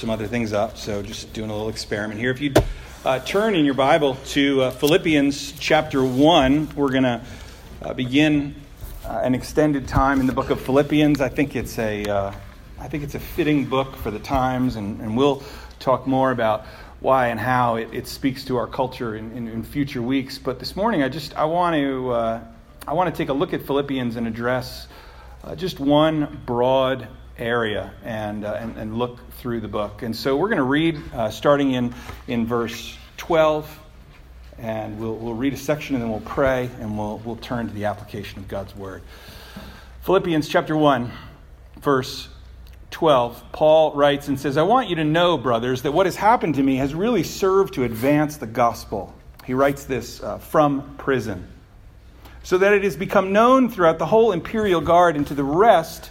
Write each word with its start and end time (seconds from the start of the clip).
some 0.00 0.08
other 0.08 0.26
things 0.26 0.54
up, 0.54 0.78
so 0.78 1.02
just 1.02 1.30
doing 1.34 1.50
a 1.50 1.52
little 1.52 1.68
experiment 1.68 2.18
here. 2.18 2.30
If 2.30 2.40
you 2.40 2.54
uh, 3.04 3.18
turn 3.18 3.54
in 3.54 3.66
your 3.66 3.74
Bible 3.74 4.14
to 4.28 4.62
uh, 4.62 4.70
Philippians 4.70 5.52
chapter 5.60 6.02
1, 6.02 6.70
we're 6.74 6.88
going 6.88 7.02
to 7.02 7.20
uh, 7.82 7.92
begin 7.92 8.54
uh, 9.04 9.20
an 9.22 9.34
extended 9.34 9.86
time 9.86 10.18
in 10.18 10.26
the 10.26 10.32
book 10.32 10.48
of 10.48 10.58
Philippians. 10.58 11.20
I 11.20 11.28
think 11.28 11.54
it's 11.54 11.78
a, 11.78 12.04
uh, 12.04 12.32
I 12.78 12.88
think 12.88 13.04
it's 13.04 13.14
a 13.14 13.20
fitting 13.20 13.66
book 13.66 13.94
for 13.94 14.10
the 14.10 14.18
times, 14.18 14.76
and, 14.76 15.02
and 15.02 15.18
we'll 15.18 15.42
talk 15.80 16.06
more 16.06 16.30
about 16.30 16.64
why 17.00 17.26
and 17.28 17.38
how 17.38 17.76
it, 17.76 17.90
it 17.92 18.06
speaks 18.06 18.42
to 18.46 18.56
our 18.56 18.66
culture 18.66 19.16
in, 19.16 19.30
in, 19.32 19.48
in, 19.48 19.62
future 19.62 20.00
weeks. 20.00 20.38
But 20.38 20.58
this 20.58 20.76
morning, 20.76 21.02
I 21.02 21.10
just 21.10 21.36
I 21.36 21.44
want 21.44 21.76
to 21.76 22.10
uh, 22.10 22.40
I 22.88 22.94
want 22.94 23.14
to 23.14 23.18
take 23.18 23.28
a 23.28 23.34
look 23.34 23.52
at 23.52 23.60
Philippians 23.60 24.16
and 24.16 24.26
address 24.26 24.88
just 25.56 25.78
one 25.78 26.40
broad 26.46 27.06
area 27.40 27.92
and, 28.04 28.44
uh, 28.44 28.56
and, 28.58 28.76
and, 28.76 28.98
look 28.98 29.18
through 29.34 29.60
the 29.60 29.68
book. 29.68 30.02
And 30.02 30.14
so 30.14 30.36
we're 30.36 30.48
going 30.48 30.58
to 30.58 30.62
read 30.62 31.00
uh, 31.14 31.30
starting 31.30 31.72
in, 31.72 31.94
in 32.28 32.46
verse 32.46 32.96
12, 33.16 33.80
and 34.58 34.98
we'll, 35.00 35.16
we'll 35.16 35.34
read 35.34 35.54
a 35.54 35.56
section 35.56 35.96
and 35.96 36.02
then 36.02 36.10
we'll 36.10 36.20
pray 36.20 36.70
and 36.80 36.98
we'll, 36.98 37.18
we'll 37.24 37.36
turn 37.36 37.68
to 37.68 37.74
the 37.74 37.86
application 37.86 38.38
of 38.38 38.48
God's 38.48 38.76
word. 38.76 39.02
Philippians 40.02 40.48
chapter 40.48 40.76
1, 40.76 41.10
verse 41.78 42.28
12, 42.90 43.42
Paul 43.52 43.94
writes 43.94 44.28
and 44.28 44.38
says, 44.38 44.56
I 44.56 44.62
want 44.62 44.88
you 44.88 44.96
to 44.96 45.04
know, 45.04 45.38
brothers, 45.38 45.82
that 45.82 45.92
what 45.92 46.06
has 46.06 46.16
happened 46.16 46.56
to 46.56 46.62
me 46.62 46.76
has 46.76 46.94
really 46.94 47.22
served 47.22 47.74
to 47.74 47.84
advance 47.84 48.36
the 48.36 48.46
gospel. 48.46 49.14
He 49.44 49.54
writes 49.54 49.84
this 49.84 50.22
uh, 50.22 50.38
from 50.38 50.96
prison. 50.96 51.46
So 52.42 52.58
that 52.58 52.72
it 52.72 52.84
has 52.84 52.96
become 52.96 53.32
known 53.32 53.68
throughout 53.68 53.98
the 53.98 54.06
whole 54.06 54.32
imperial 54.32 54.80
guard 54.80 55.16
and 55.16 55.26
to 55.26 55.34
the 55.34 55.44
rest 55.44 56.10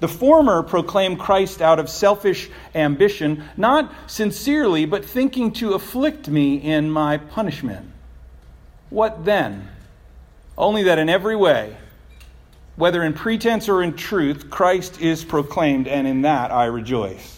The 0.00 0.08
former 0.08 0.62
proclaim 0.62 1.16
Christ 1.16 1.60
out 1.60 1.78
of 1.78 1.88
selfish 1.88 2.50
ambition, 2.74 3.44
not 3.56 3.92
sincerely, 4.06 4.84
but 4.84 5.04
thinking 5.04 5.52
to 5.54 5.74
afflict 5.74 6.28
me 6.28 6.56
in 6.56 6.90
my 6.90 7.16
punishment. 7.18 7.90
What 8.90 9.24
then? 9.24 9.68
Only 10.56 10.84
that 10.84 10.98
in 10.98 11.08
every 11.08 11.36
way, 11.36 11.76
whether 12.76 13.02
in 13.02 13.12
pretense 13.12 13.68
or 13.68 13.82
in 13.82 13.94
truth, 13.94 14.50
Christ 14.50 15.00
is 15.00 15.24
proclaimed, 15.24 15.88
and 15.88 16.06
in 16.06 16.22
that 16.22 16.52
I 16.52 16.66
rejoice. 16.66 17.37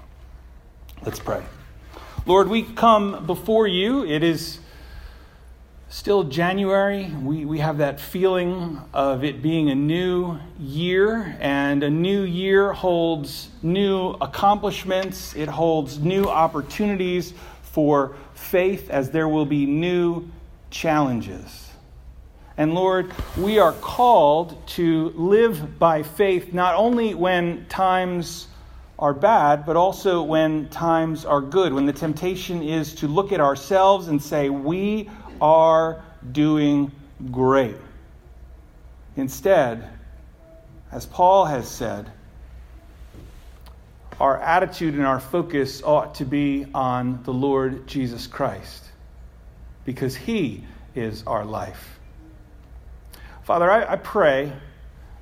Let's 1.03 1.19
pray. 1.19 1.43
Lord, 2.27 2.47
we 2.47 2.61
come 2.61 3.25
before 3.25 3.65
you. 3.65 4.05
It 4.05 4.21
is 4.21 4.59
still 5.89 6.23
January. 6.25 7.05
We, 7.05 7.43
we 7.43 7.57
have 7.57 7.79
that 7.79 7.99
feeling 7.99 8.79
of 8.93 9.23
it 9.23 9.41
being 9.41 9.71
a 9.71 9.75
new 9.75 10.37
year, 10.59 11.35
and 11.39 11.81
a 11.81 11.89
new 11.89 12.21
year 12.21 12.71
holds 12.71 13.49
new 13.63 14.11
accomplishments, 14.21 15.35
it 15.35 15.49
holds 15.49 15.97
new 15.97 16.25
opportunities 16.25 17.33
for 17.63 18.15
faith 18.35 18.91
as 18.91 19.09
there 19.09 19.27
will 19.27 19.47
be 19.47 19.65
new 19.65 20.29
challenges. 20.69 21.71
And 22.57 22.75
Lord, 22.75 23.11
we 23.39 23.57
are 23.57 23.73
called 23.73 24.67
to 24.67 25.09
live 25.15 25.79
by 25.79 26.03
faith 26.03 26.53
not 26.53 26.75
only 26.75 27.15
when 27.15 27.65
times 27.69 28.47
are 29.01 29.13
bad, 29.15 29.65
but 29.65 29.75
also 29.75 30.21
when 30.21 30.69
times 30.69 31.25
are 31.25 31.41
good, 31.41 31.73
when 31.73 31.87
the 31.87 31.93
temptation 31.93 32.61
is 32.61 32.95
to 32.95 33.07
look 33.07 33.31
at 33.31 33.39
ourselves 33.41 34.07
and 34.07 34.21
say, 34.21 34.49
We 34.49 35.09
are 35.41 36.03
doing 36.31 36.91
great. 37.31 37.75
Instead, 39.15 39.89
as 40.91 41.07
Paul 41.07 41.45
has 41.45 41.67
said, 41.67 42.11
our 44.19 44.39
attitude 44.39 44.93
and 44.93 45.05
our 45.05 45.19
focus 45.19 45.81
ought 45.81 46.15
to 46.15 46.25
be 46.25 46.67
on 46.75 47.23
the 47.23 47.33
Lord 47.33 47.87
Jesus 47.87 48.27
Christ 48.27 48.85
because 49.83 50.15
he 50.15 50.63
is 50.93 51.23
our 51.25 51.43
life. 51.43 51.99
Father, 53.43 53.69
I, 53.71 53.93
I 53.93 53.95
pray 53.95 54.53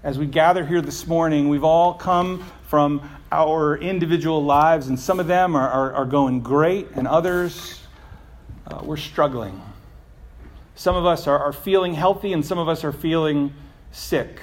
as 0.01 0.17
we 0.17 0.25
gather 0.25 0.65
here 0.65 0.81
this 0.81 1.07
morning, 1.07 1.49
we've 1.49 1.65
all 1.65 1.93
come 1.93 2.45
from 2.67 3.01
our 3.33 3.77
individual 3.77 4.43
lives, 4.43 4.87
and 4.87 4.97
some 4.97 5.19
of 5.19 5.27
them 5.27 5.55
are, 5.55 5.69
are, 5.69 5.93
are 5.93 6.05
going 6.05 6.39
great, 6.39 6.87
and 6.91 7.05
others 7.05 7.81
uh, 8.67 8.79
we're 8.81 8.95
struggling. 8.95 9.61
Some 10.75 10.95
of 10.95 11.05
us 11.05 11.27
are, 11.27 11.37
are 11.37 11.51
feeling 11.51 11.93
healthy, 11.93 12.31
and 12.31 12.45
some 12.45 12.57
of 12.57 12.69
us 12.69 12.85
are 12.85 12.93
feeling 12.93 13.53
sick. 13.91 14.39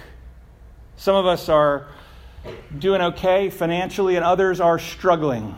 Some 0.97 1.17
of 1.17 1.25
us 1.25 1.49
are 1.49 1.89
doing 2.79 3.01
okay 3.01 3.49
financially, 3.49 4.17
and 4.17 4.25
others 4.27 4.61
are 4.61 4.79
struggling. 4.79 5.55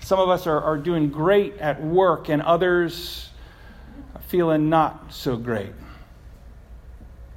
Some 0.00 0.20
of 0.20 0.30
us 0.30 0.46
are, 0.46 0.62
are 0.62 0.78
doing 0.78 1.10
great 1.10 1.58
at 1.58 1.82
work, 1.82 2.30
and 2.30 2.40
others 2.40 3.28
are 4.14 4.22
feeling 4.22 4.70
not 4.70 5.12
so 5.12 5.36
great. 5.36 5.72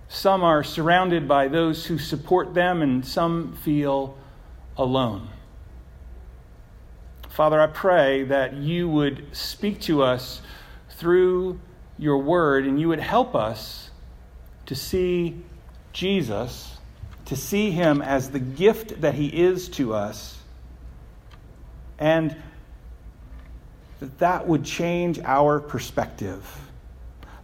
Some 0.10 0.44
are 0.44 0.64
surrounded 0.64 1.28
by 1.28 1.48
those 1.48 1.86
who 1.86 2.00
support 2.00 2.56
them, 2.56 2.82
and 2.82 3.06
some 3.06 3.54
feel 3.54 4.18
alone. 4.76 5.30
Father, 7.30 7.62
I 7.62 7.68
pray 7.68 8.24
that 8.24 8.56
you 8.56 8.90
would 8.90 9.28
speak 9.32 9.80
to 9.82 10.02
us 10.02 10.42
through 10.90 11.60
your 11.98 12.18
word 12.18 12.66
and 12.66 12.80
you 12.80 12.88
would 12.90 13.00
help 13.00 13.36
us 13.36 13.92
to 14.66 14.76
see 14.76 15.42
Jesus, 15.94 16.78
to 17.26 17.36
see 17.36 17.72
him 17.72 18.02
as 18.02 18.32
the 18.32 18.40
gift 18.40 19.02
that 19.02 19.14
he 19.14 19.28
is 19.28 19.70
to 19.70 19.94
us, 19.94 20.40
and 21.98 22.36
that 24.00 24.18
that 24.20 24.48
would 24.48 24.66
change 24.66 25.20
our 25.20 25.60
perspective 25.60 26.69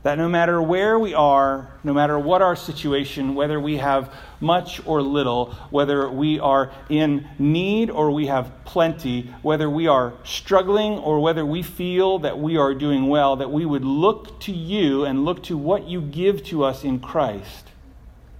that 0.05 0.19
no 0.19 0.29
matter 0.29 0.61
where 0.61 0.99
we 0.99 1.15
are, 1.15 1.67
no 1.83 1.91
matter 1.91 2.19
what 2.19 2.39
our 2.39 2.55
situation, 2.55 3.33
whether 3.33 3.59
we 3.59 3.77
have 3.77 4.13
much 4.39 4.79
or 4.85 5.01
little, 5.01 5.51
whether 5.71 6.07
we 6.07 6.39
are 6.39 6.71
in 6.89 7.27
need 7.39 7.89
or 7.89 8.11
we 8.11 8.27
have 8.27 8.51
plenty, 8.65 9.23
whether 9.41 9.67
we 9.67 9.87
are 9.87 10.13
struggling 10.23 10.99
or 10.99 11.19
whether 11.19 11.43
we 11.43 11.63
feel 11.63 12.19
that 12.19 12.37
we 12.37 12.55
are 12.55 12.75
doing 12.75 13.07
well, 13.07 13.37
that 13.37 13.49
we 13.51 13.65
would 13.65 13.83
look 13.83 14.39
to 14.41 14.51
you 14.51 15.05
and 15.05 15.25
look 15.25 15.41
to 15.41 15.57
what 15.57 15.87
you 15.87 16.01
give 16.01 16.43
to 16.43 16.63
us 16.63 16.83
in 16.83 16.99
Christ. 16.99 17.65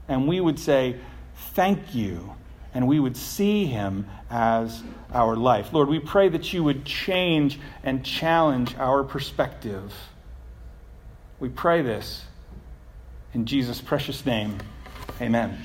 And 0.07 0.27
we 0.27 0.39
would 0.39 0.59
say, 0.59 0.97
Thank 1.55 1.95
you. 1.95 2.35
And 2.75 2.87
we 2.87 2.99
would 2.99 3.17
see 3.17 3.65
him 3.65 4.07
as 4.29 4.83
our 5.11 5.35
life. 5.35 5.73
Lord, 5.73 5.87
we 5.87 5.97
pray 5.97 6.29
that 6.29 6.53
you 6.53 6.63
would 6.63 6.85
change 6.85 7.59
and 7.83 8.05
challenge 8.05 8.75
our 8.75 9.03
perspective 9.03 9.91
we 11.39 11.49
pray 11.49 11.81
this 11.81 12.23
in 13.33 13.45
Jesus' 13.45 13.81
precious 13.81 14.25
name. 14.25 14.57
Amen. 15.21 15.57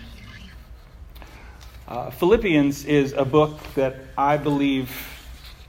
Uh, 1.87 2.11
Philippians 2.11 2.84
is 2.84 3.12
a 3.12 3.25
book 3.25 3.58
that 3.75 3.96
I 4.19 4.37
believe 4.37 4.90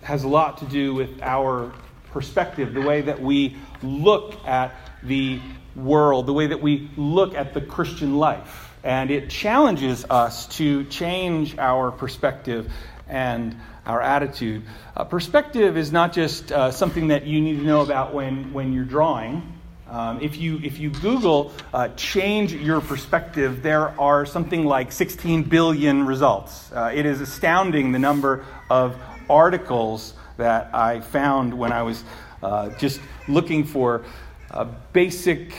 has 0.02 0.24
a 0.24 0.28
lot 0.28 0.58
to 0.58 0.66
do 0.66 0.96
with 0.96 1.22
our 1.22 1.72
perspective, 2.12 2.74
the 2.74 2.82
way 2.82 3.02
that 3.02 3.22
we 3.22 3.56
look 3.84 4.36
at 4.48 4.74
the 5.04 5.40
world, 5.76 6.26
the 6.26 6.34
way 6.34 6.48
that 6.48 6.62
we 6.62 6.90
look 6.98 7.36
at 7.36 7.54
the 7.54 7.62
Christian 7.62 8.18
life. 8.18 8.74
And 8.84 9.12
it 9.12 9.30
challenges 9.30 10.04
us 10.10 10.48
to 10.58 10.84
change 10.86 11.58
our 11.60 11.92
perspective 11.92 12.72
and 13.08 13.56
our 13.86 14.02
attitude. 14.02 14.64
Uh, 14.98 15.04
perspective 15.04 15.78
is 15.78 15.92
not 15.92 16.14
just 16.14 16.52
uh, 16.52 16.72
something 16.72 17.10
that 17.10 17.26
you 17.28 17.40
need 17.40 17.58
to 17.58 17.64
know 17.64 17.82
about 17.82 18.16
when, 18.16 18.52
when 18.54 18.74
you're 18.74 18.84
drawing. 18.84 19.61
Um, 19.92 20.22
if, 20.22 20.38
you, 20.38 20.58
if 20.64 20.80
you 20.80 20.90
Google 20.90 21.52
uh, 21.74 21.90
change 21.98 22.54
your 22.54 22.80
perspective, 22.80 23.62
there 23.62 23.90
are 24.00 24.26
something 24.26 24.64
like 24.64 24.90
16 24.90 25.44
billion 25.44 26.06
results. 26.06 26.72
Uh, 26.72 26.92
it 26.96 27.06
is 27.06 27.20
astounding 27.20 27.92
the 27.92 28.00
number 28.00 28.46
of 28.70 28.96
articles 29.30 30.14
that 30.38 30.74
I 30.74 31.02
found 31.02 31.54
when 31.54 31.74
I 31.74 31.84
was 31.84 32.06
uh, 32.42 32.70
just 32.78 33.02
looking 33.28 33.66
for 33.66 34.06
basic 34.94 35.54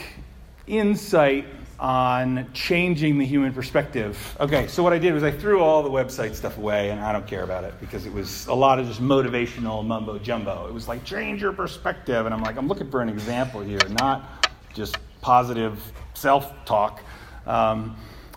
insight 0.66 1.44
on 1.82 2.48
changing 2.54 3.18
the 3.18 3.26
human 3.26 3.52
perspective. 3.52 4.36
Okay, 4.38 4.68
so 4.68 4.84
what 4.84 4.92
I 4.92 4.98
did 4.98 5.12
was 5.12 5.24
I 5.24 5.32
threw 5.32 5.60
all 5.60 5.82
the 5.82 5.90
website 5.90 6.36
stuff 6.36 6.56
away, 6.56 6.90
and 6.90 7.00
I 7.00 7.10
don't 7.10 7.26
care 7.26 7.42
about 7.42 7.64
it 7.64 7.74
because 7.80 8.06
it 8.06 8.12
was 8.12 8.46
a 8.46 8.54
lot 8.54 8.78
of 8.78 8.86
just 8.86 9.02
motivational 9.02 9.84
mumbo 9.84 10.16
jumbo. 10.20 10.68
It 10.68 10.72
was 10.72 10.86
like, 10.86 11.02
change 11.02 11.42
your 11.42 11.52
perspective. 11.52 12.24
And 12.24 12.32
I'm 12.32 12.40
like, 12.40 12.56
I'm 12.56 12.68
looking 12.68 12.88
for 12.88 13.02
an 13.02 13.08
example 13.08 13.62
here, 13.62 13.80
not 13.98 14.48
just 14.72 14.96
positive 15.22 15.82
self 16.14 16.54
talk. 16.64 17.02
Um, 17.48 17.96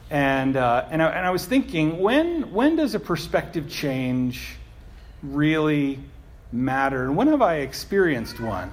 and, 0.09 0.57
uh, 0.57 0.88
and, 0.89 1.03
I, 1.03 1.09
and 1.09 1.27
I 1.27 1.30
was 1.30 1.45
thinking, 1.45 2.00
when, 2.00 2.51
when 2.51 2.75
does 2.75 2.95
a 2.95 3.00
perspective 3.00 3.69
change 3.69 4.56
really 5.21 6.00
matter? 6.51 7.03
And 7.03 7.15
when 7.15 7.27
have 7.27 7.44
I 7.44 7.57
experienced 7.57 8.39
one? 8.39 8.71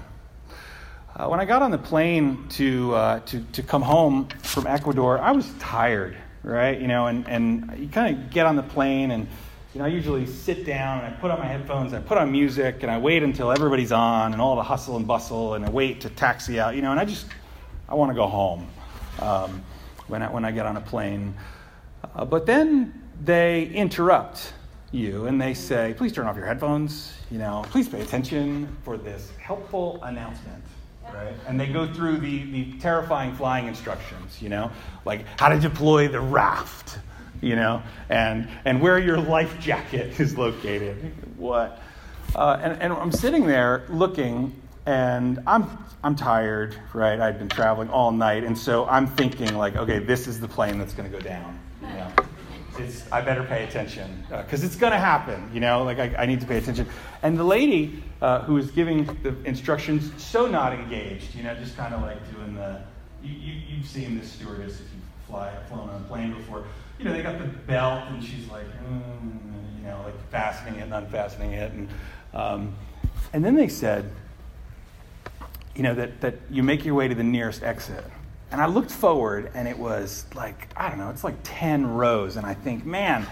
Uh, 1.14 1.26
when 1.26 1.38
I 1.40 1.44
got 1.44 1.60
on 1.60 1.70
the 1.70 1.78
plane 1.78 2.48
to, 2.50 2.94
uh, 2.94 3.20
to, 3.26 3.40
to 3.52 3.62
come 3.62 3.82
home 3.82 4.28
from 4.42 4.66
Ecuador, 4.66 5.18
I 5.18 5.32
was 5.32 5.52
tired, 5.58 6.16
right? 6.42 6.80
You 6.80 6.86
know, 6.86 7.08
and, 7.08 7.28
and 7.28 7.70
you 7.78 7.88
kind 7.88 8.16
of 8.16 8.30
get 8.30 8.46
on 8.46 8.56
the 8.56 8.62
plane, 8.62 9.10
and, 9.10 9.28
you 9.74 9.80
know, 9.80 9.84
I 9.84 9.88
usually 9.88 10.24
sit 10.24 10.64
down 10.64 11.04
and 11.04 11.14
I 11.14 11.18
put 11.18 11.30
on 11.30 11.38
my 11.38 11.44
headphones, 11.44 11.92
and 11.92 12.02
I 12.02 12.08
put 12.08 12.16
on 12.16 12.32
music, 12.32 12.82
and 12.82 12.90
I 12.90 12.96
wait 12.96 13.22
until 13.22 13.52
everybody's 13.52 13.92
on 13.92 14.32
and 14.32 14.40
all 14.40 14.56
the 14.56 14.62
hustle 14.62 14.96
and 14.96 15.06
bustle, 15.06 15.52
and 15.52 15.66
I 15.66 15.70
wait 15.70 16.00
to 16.00 16.08
taxi 16.08 16.58
out, 16.58 16.76
you 16.76 16.80
know, 16.80 16.92
and 16.92 16.98
I 16.98 17.04
just, 17.04 17.26
I 17.90 17.94
want 17.94 18.08
to 18.10 18.14
go 18.14 18.26
home 18.26 18.66
um, 19.18 19.62
when, 20.06 20.22
I, 20.22 20.30
when 20.30 20.46
I 20.46 20.50
get 20.50 20.64
on 20.64 20.78
a 20.78 20.80
plane. 20.80 21.34
Uh, 22.14 22.24
but 22.24 22.46
then 22.46 23.02
they 23.22 23.64
interrupt 23.66 24.54
you 24.92 25.26
and 25.26 25.38
they 25.38 25.52
say, 25.52 25.94
please 25.94 26.12
turn 26.12 26.26
off 26.26 26.36
your 26.36 26.46
headphones, 26.46 27.12
you 27.30 27.36
know, 27.38 27.66
please 27.68 27.86
pay 27.86 28.00
attention 28.00 28.74
for 28.82 28.96
this 28.96 29.30
helpful 29.38 30.02
announcement 30.04 30.64
right? 31.14 31.34
And 31.46 31.58
they 31.58 31.66
go 31.66 31.92
through 31.92 32.18
the, 32.18 32.44
the 32.50 32.72
terrifying 32.78 33.34
flying 33.34 33.66
instructions, 33.66 34.40
you 34.40 34.48
know, 34.48 34.70
like 35.04 35.24
how 35.38 35.48
to 35.48 35.58
deploy 35.58 36.08
the 36.08 36.20
raft, 36.20 36.98
you 37.40 37.56
know, 37.56 37.82
and, 38.08 38.48
and 38.64 38.80
where 38.80 38.98
your 38.98 39.18
life 39.18 39.58
jacket 39.60 40.20
is 40.20 40.36
located. 40.36 41.12
What? 41.36 41.80
Uh, 42.34 42.58
and, 42.62 42.80
and 42.82 42.92
I'm 42.92 43.12
sitting 43.12 43.46
there 43.46 43.84
looking, 43.88 44.60
and 44.86 45.42
I'm, 45.46 45.84
I'm 46.02 46.16
tired, 46.16 46.76
right? 46.94 47.20
I've 47.20 47.38
been 47.38 47.48
traveling 47.48 47.90
all 47.90 48.10
night, 48.10 48.44
and 48.44 48.56
so 48.56 48.86
I'm 48.86 49.06
thinking, 49.06 49.56
like, 49.56 49.76
okay, 49.76 49.98
this 49.98 50.26
is 50.26 50.40
the 50.40 50.48
plane 50.48 50.78
that's 50.78 50.94
going 50.94 51.10
to 51.10 51.16
go 51.16 51.22
down. 51.22 51.58
You 51.82 51.88
know? 51.88 52.12
it's, 52.78 53.10
I 53.12 53.20
better 53.20 53.44
pay 53.44 53.64
attention 53.64 54.24
because 54.28 54.62
uh, 54.62 54.66
it's 54.66 54.76
going 54.76 54.92
to 54.92 54.98
happen, 54.98 55.50
you 55.52 55.60
know, 55.60 55.82
like 55.82 55.98
I, 55.98 56.14
I, 56.22 56.26
need 56.26 56.40
to 56.40 56.46
pay 56.46 56.58
attention. 56.58 56.86
And 57.22 57.38
the 57.38 57.44
lady 57.44 58.02
uh, 58.22 58.40
who 58.42 58.54
was 58.54 58.70
giving 58.70 59.04
the 59.24 59.34
instructions, 59.44 60.12
so 60.16 60.46
not 60.46 60.72
engaged, 60.72 61.34
you 61.34 61.42
know, 61.42 61.54
just 61.56 61.76
kind 61.76 61.92
of 61.92 62.02
like 62.02 62.32
doing 62.32 62.54
the, 62.54 62.80
you, 63.20 63.32
you, 63.32 63.78
have 63.78 63.86
seen 63.86 64.16
this 64.16 64.30
stewardess 64.30 64.74
if 64.74 64.80
you've 64.80 65.26
fly, 65.26 65.52
flown 65.68 65.88
on 65.90 66.00
a 66.00 66.04
plane 66.04 66.32
before. 66.32 66.64
You 67.00 67.04
know, 67.04 67.12
they 67.12 67.22
got 67.22 67.40
the 67.40 67.46
belt 67.46 68.04
and 68.10 68.22
she's 68.22 68.48
like, 68.48 68.64
mm, 68.88 69.80
you 69.80 69.84
know, 69.84 70.00
like 70.04 70.14
fastening 70.30 70.78
it 70.78 70.84
and 70.84 70.94
unfastening 70.94 71.52
it. 71.52 71.72
And, 71.72 71.88
um, 72.32 72.74
and 73.32 73.44
then 73.44 73.56
they 73.56 73.66
said, 73.66 74.08
you 75.74 75.82
know, 75.82 75.94
that, 75.96 76.20
that 76.20 76.36
you 76.48 76.62
make 76.62 76.84
your 76.84 76.94
way 76.94 77.08
to 77.08 77.16
the 77.16 77.24
nearest 77.24 77.64
exit. 77.64 78.04
And 78.52 78.60
I 78.60 78.66
looked 78.66 78.90
forward, 78.90 79.50
and 79.54 79.66
it 79.66 79.78
was 79.78 80.26
like, 80.34 80.68
I 80.76 80.90
don't 80.90 80.98
know, 80.98 81.10
it's 81.10 81.24
like 81.24 81.36
10 81.42 81.86
rows. 81.86 82.36
And 82.36 82.46
I 82.46 82.54
think, 82.54 82.84
man, 82.84 83.26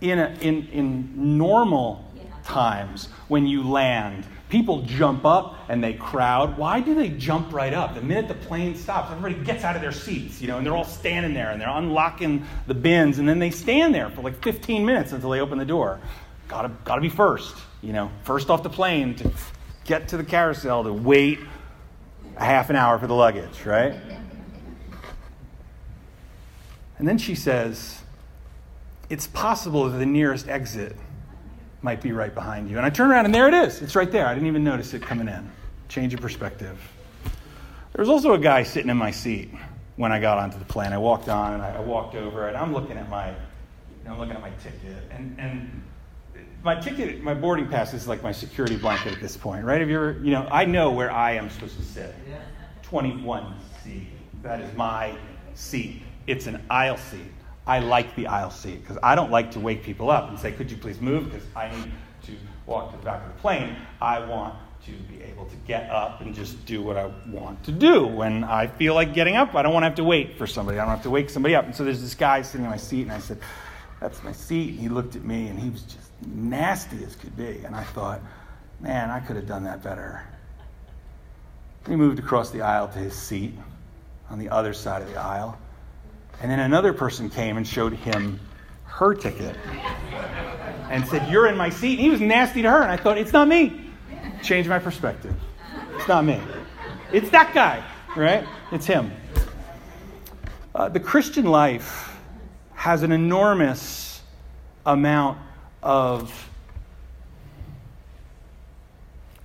in, 0.00 0.18
a, 0.20 0.36
in, 0.40 0.68
in 0.68 1.38
normal 1.38 2.03
times, 2.44 3.06
when 3.28 3.46
you 3.46 3.62
land, 3.62 4.26
people 4.48 4.82
jump 4.82 5.24
up 5.24 5.56
and 5.68 5.82
they 5.82 5.94
crowd. 5.94 6.56
Why 6.56 6.80
do 6.80 6.94
they 6.94 7.08
jump 7.08 7.52
right 7.52 7.72
up? 7.72 7.94
The 7.94 8.00
minute 8.00 8.28
the 8.28 8.34
plane 8.34 8.76
stops, 8.76 9.10
everybody 9.10 9.44
gets 9.44 9.64
out 9.64 9.76
of 9.76 9.82
their 9.82 9.92
seats, 9.92 10.40
you 10.40 10.48
know, 10.48 10.58
and 10.58 10.66
they're 10.66 10.76
all 10.76 10.84
standing 10.84 11.34
there 11.34 11.50
and 11.50 11.60
they're 11.60 11.68
unlocking 11.68 12.46
the 12.66 12.74
bins, 12.74 13.18
and 13.18 13.28
then 13.28 13.38
they 13.38 13.50
stand 13.50 13.94
there 13.94 14.10
for 14.10 14.22
like 14.22 14.42
15 14.42 14.84
minutes 14.84 15.12
until 15.12 15.30
they 15.30 15.40
open 15.40 15.58
the 15.58 15.64
door. 15.64 16.00
Gotta, 16.48 16.70
gotta 16.84 17.00
be 17.00 17.08
first, 17.08 17.56
you 17.82 17.92
know, 17.92 18.10
first 18.22 18.50
off 18.50 18.62
the 18.62 18.70
plane 18.70 19.14
to 19.16 19.30
get 19.84 20.08
to 20.08 20.16
the 20.16 20.24
carousel 20.24 20.84
to 20.84 20.92
wait 20.92 21.40
a 22.36 22.44
half 22.44 22.70
an 22.70 22.76
hour 22.76 22.98
for 22.98 23.06
the 23.06 23.14
luggage, 23.14 23.64
right? 23.64 23.94
And 26.98 27.08
then 27.08 27.18
she 27.18 27.34
says, 27.34 28.00
It's 29.10 29.26
possible 29.26 29.88
that 29.88 29.98
the 29.98 30.06
nearest 30.06 30.48
exit 30.48 30.96
might 31.84 32.00
be 32.00 32.12
right 32.12 32.34
behind 32.34 32.70
you. 32.70 32.78
And 32.78 32.86
I 32.86 32.90
turn 32.90 33.10
around 33.10 33.26
and 33.26 33.34
there 33.34 33.46
it 33.46 33.54
is. 33.54 33.82
It's 33.82 33.94
right 33.94 34.10
there. 34.10 34.26
I 34.26 34.32
didn't 34.32 34.48
even 34.48 34.64
notice 34.64 34.94
it 34.94 35.02
coming 35.02 35.28
in. 35.28 35.50
Change 35.88 36.14
of 36.14 36.20
perspective. 36.20 36.80
There 37.92 38.02
was 38.02 38.08
also 38.08 38.32
a 38.32 38.38
guy 38.38 38.62
sitting 38.62 38.90
in 38.90 38.96
my 38.96 39.10
seat 39.10 39.50
when 39.96 40.10
I 40.10 40.18
got 40.18 40.38
onto 40.38 40.58
the 40.58 40.64
plane. 40.64 40.94
I 40.94 40.98
walked 40.98 41.28
on 41.28 41.52
and 41.52 41.62
I, 41.62 41.78
walked 41.80 42.14
over 42.16 42.48
and 42.48 42.56
I'm 42.56 42.72
looking 42.72 42.96
at 42.96 43.08
my, 43.10 43.28
you 43.28 43.36
know, 44.06 44.12
I'm 44.12 44.18
looking 44.18 44.34
at 44.34 44.40
my 44.40 44.50
ticket 44.62 45.04
and 45.10 45.36
and 45.38 45.82
my 46.64 46.74
ticket, 46.74 47.22
my 47.22 47.34
boarding 47.34 47.68
pass 47.68 47.92
is 47.92 48.08
like 48.08 48.22
my 48.22 48.32
security 48.32 48.76
blanket 48.76 49.12
at 49.12 49.20
this 49.20 49.36
point, 49.36 49.66
right? 49.66 49.80
Have 49.80 49.90
you 49.90 49.96
ever, 49.96 50.12
you 50.22 50.30
know, 50.30 50.48
I 50.50 50.64
know 50.64 50.90
where 50.90 51.12
I 51.12 51.32
am 51.32 51.50
supposed 51.50 51.76
to 51.76 51.82
sit. 51.84 52.14
21C. 52.82 54.06
That 54.42 54.62
is 54.62 54.74
my 54.74 55.14
seat 55.52 56.02
it's 56.26 56.46
an 56.46 56.62
aisle 56.70 56.96
seat. 56.96 57.32
I 57.66 57.78
like 57.78 58.14
the 58.14 58.26
aisle 58.26 58.50
seat 58.50 58.82
because 58.82 58.98
I 59.02 59.14
don't 59.14 59.30
like 59.30 59.50
to 59.52 59.60
wake 59.60 59.82
people 59.82 60.10
up 60.10 60.28
and 60.28 60.38
say, 60.38 60.52
Could 60.52 60.70
you 60.70 60.76
please 60.76 61.00
move? 61.00 61.30
Because 61.30 61.46
I 61.56 61.70
need 61.74 61.90
to 62.24 62.32
walk 62.66 62.92
to 62.92 62.98
the 62.98 63.04
back 63.04 63.22
of 63.26 63.34
the 63.34 63.40
plane. 63.40 63.76
I 64.00 64.18
want 64.20 64.54
to 64.86 64.92
be 64.92 65.22
able 65.22 65.46
to 65.46 65.56
get 65.66 65.88
up 65.90 66.20
and 66.20 66.34
just 66.34 66.64
do 66.66 66.82
what 66.82 66.96
I 66.96 67.10
want 67.28 67.62
to 67.64 67.72
do. 67.72 68.06
When 68.06 68.44
I 68.44 68.66
feel 68.66 68.94
like 68.94 69.14
getting 69.14 69.36
up, 69.36 69.54
I 69.54 69.62
don't 69.62 69.72
want 69.72 69.82
to 69.82 69.88
have 69.88 69.96
to 69.96 70.04
wait 70.04 70.36
for 70.36 70.46
somebody. 70.46 70.78
I 70.78 70.82
don't 70.82 70.94
have 70.94 71.02
to 71.04 71.10
wake 71.10 71.30
somebody 71.30 71.54
up. 71.54 71.64
And 71.64 71.74
so 71.74 71.84
there's 71.84 72.02
this 72.02 72.14
guy 72.14 72.42
sitting 72.42 72.64
in 72.64 72.70
my 72.70 72.76
seat, 72.76 73.02
and 73.02 73.12
I 73.12 73.18
said, 73.18 73.38
That's 74.00 74.22
my 74.22 74.32
seat. 74.32 74.70
And 74.70 74.80
he 74.80 74.88
looked 74.88 75.16
at 75.16 75.24
me, 75.24 75.48
and 75.48 75.58
he 75.58 75.70
was 75.70 75.82
just 75.82 76.10
nasty 76.26 77.02
as 77.04 77.16
could 77.16 77.36
be. 77.36 77.62
And 77.64 77.74
I 77.74 77.82
thought, 77.82 78.20
Man, 78.80 79.10
I 79.10 79.20
could 79.20 79.36
have 79.36 79.46
done 79.46 79.64
that 79.64 79.82
better. 79.82 80.22
He 81.86 81.96
moved 81.96 82.18
across 82.18 82.50
the 82.50 82.62
aisle 82.62 82.88
to 82.88 82.98
his 82.98 83.14
seat 83.14 83.54
on 84.30 84.38
the 84.38 84.48
other 84.50 84.72
side 84.72 85.02
of 85.02 85.08
the 85.08 85.18
aisle. 85.18 85.58
And 86.40 86.50
then 86.50 86.60
another 86.60 86.92
person 86.92 87.30
came 87.30 87.56
and 87.56 87.66
showed 87.66 87.92
him 87.92 88.40
her 88.84 89.14
ticket 89.14 89.56
and 90.90 91.06
said, 91.06 91.30
You're 91.30 91.46
in 91.48 91.56
my 91.56 91.70
seat. 91.70 91.92
And 91.92 92.00
he 92.00 92.10
was 92.10 92.20
nasty 92.20 92.62
to 92.62 92.70
her. 92.70 92.82
And 92.82 92.90
I 92.90 92.96
thought, 92.96 93.18
It's 93.18 93.32
not 93.32 93.48
me. 93.48 93.90
Change 94.42 94.68
my 94.68 94.78
perspective. 94.78 95.34
It's 95.96 96.08
not 96.08 96.24
me. 96.24 96.40
It's 97.12 97.30
that 97.30 97.54
guy, 97.54 97.84
right? 98.16 98.46
It's 98.72 98.86
him. 98.86 99.12
Uh, 100.74 100.88
the 100.88 101.00
Christian 101.00 101.46
life 101.46 102.16
has 102.74 103.02
an 103.02 103.12
enormous 103.12 104.20
amount 104.84 105.38
of. 105.82 106.50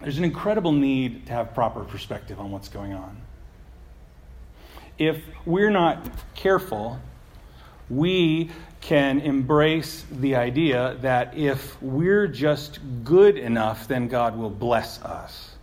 There's 0.02 0.18
an 0.18 0.24
incredible 0.24 0.72
need 0.72 1.28
to 1.28 1.34
have 1.34 1.54
proper 1.54 1.84
perspective 1.84 2.40
on 2.40 2.52
what's 2.52 2.70
going 2.70 2.94
on 2.94 3.18
if 5.00 5.24
we're 5.46 5.72
not 5.72 6.06
careful, 6.36 7.00
we 7.90 8.52
can 8.82 9.20
embrace 9.22 10.06
the 10.12 10.36
idea 10.36 10.98
that 11.02 11.36
if 11.36 11.82
we're 11.82 12.28
just 12.28 12.80
good 13.04 13.38
enough, 13.38 13.88
then 13.88 14.08
God 14.08 14.38
will 14.38 14.50
bless 14.50 15.02
us. 15.02 15.56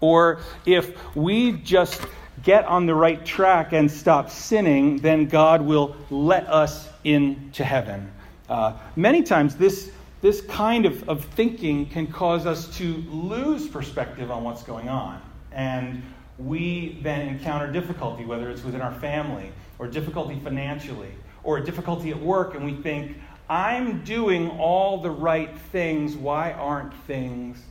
Or 0.00 0.40
if 0.66 0.96
we 1.14 1.52
just 1.52 2.02
get 2.42 2.64
on 2.64 2.86
the 2.86 2.94
right 2.94 3.24
track 3.24 3.72
and 3.72 3.90
stop 3.90 4.30
sinning, 4.30 4.98
then 4.98 5.26
God 5.26 5.60
will 5.60 5.94
let 6.10 6.48
us 6.48 6.88
into 7.04 7.64
heaven. 7.64 8.10
Uh, 8.48 8.74
many 8.96 9.22
times, 9.22 9.56
this, 9.56 9.92
this 10.22 10.40
kind 10.42 10.86
of, 10.86 11.08
of 11.08 11.24
thinking 11.24 11.86
can 11.86 12.06
cause 12.06 12.46
us 12.46 12.74
to 12.78 12.96
lose 13.08 13.68
perspective 13.68 14.30
on 14.30 14.42
what's 14.42 14.62
going 14.62 14.88
on. 14.88 15.20
And 15.52 16.02
we 16.44 16.98
then 17.02 17.28
encounter 17.28 17.70
difficulty, 17.70 18.24
whether 18.24 18.50
it's 18.50 18.64
within 18.64 18.80
our 18.80 18.94
family 18.94 19.52
or 19.78 19.86
difficulty 19.86 20.38
financially 20.40 21.12
or 21.42 21.58
a 21.58 21.64
difficulty 21.64 22.10
at 22.10 22.20
work, 22.20 22.54
and 22.54 22.64
we 22.64 22.74
think, 22.74 23.16
I'm 23.48 24.04
doing 24.04 24.50
all 24.50 25.02
the 25.02 25.10
right 25.10 25.56
things. 25.72 26.14
Why 26.14 26.52
aren't 26.52 26.94
things 27.04 27.62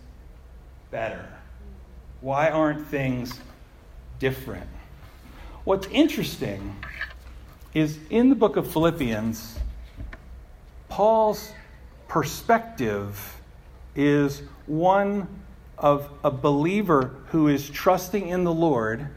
better? 0.91 1.25
Why 2.21 2.49
aren't 2.49 2.85
things 2.87 3.39
different? 4.19 4.67
What's 5.63 5.87
interesting 5.87 6.75
is 7.73 7.97
in 8.09 8.29
the 8.29 8.35
book 8.35 8.57
of 8.57 8.69
Philippians, 8.71 9.57
Paul's 10.89 11.51
perspective 12.07 13.39
is 13.95 14.41
one 14.65 15.27
of 15.77 16.09
a 16.23 16.31
believer 16.31 17.15
who 17.29 17.47
is 17.47 17.69
trusting 17.69 18.27
in 18.27 18.43
the 18.43 18.53
Lord 18.53 19.07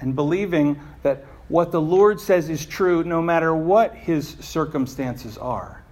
and 0.00 0.14
believing 0.14 0.80
that 1.02 1.24
what 1.48 1.72
the 1.72 1.80
Lord 1.80 2.20
says 2.20 2.48
is 2.48 2.64
true 2.64 3.04
no 3.04 3.20
matter 3.20 3.54
what 3.54 3.94
his 3.94 4.36
circumstances 4.40 5.36
are. 5.38 5.82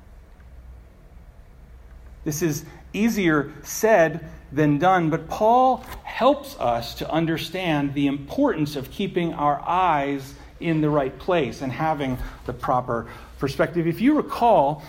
This 2.25 2.43
is 2.43 2.65
easier 2.93 3.53
said 3.63 4.27
than 4.53 4.79
done, 4.79 5.11
but 5.11 5.29
Paul 5.29 5.85
helps 6.03 6.59
us 6.59 6.95
to 6.97 7.11
understand 7.11 7.95
the 7.95 8.07
importance 8.07 8.77
of 8.77 8.91
keeping 8.91 9.33
our 9.35 9.61
eyes 9.67 10.35
in 10.61 10.81
the 10.81 10.91
right 10.91 11.17
place 11.19 11.63
and 11.63 11.73
having 11.73 12.19
the 12.47 12.53
proper 12.53 13.07
perspective. 13.39 13.87
If 13.87 14.01
you 14.01 14.17
recall, 14.17 14.83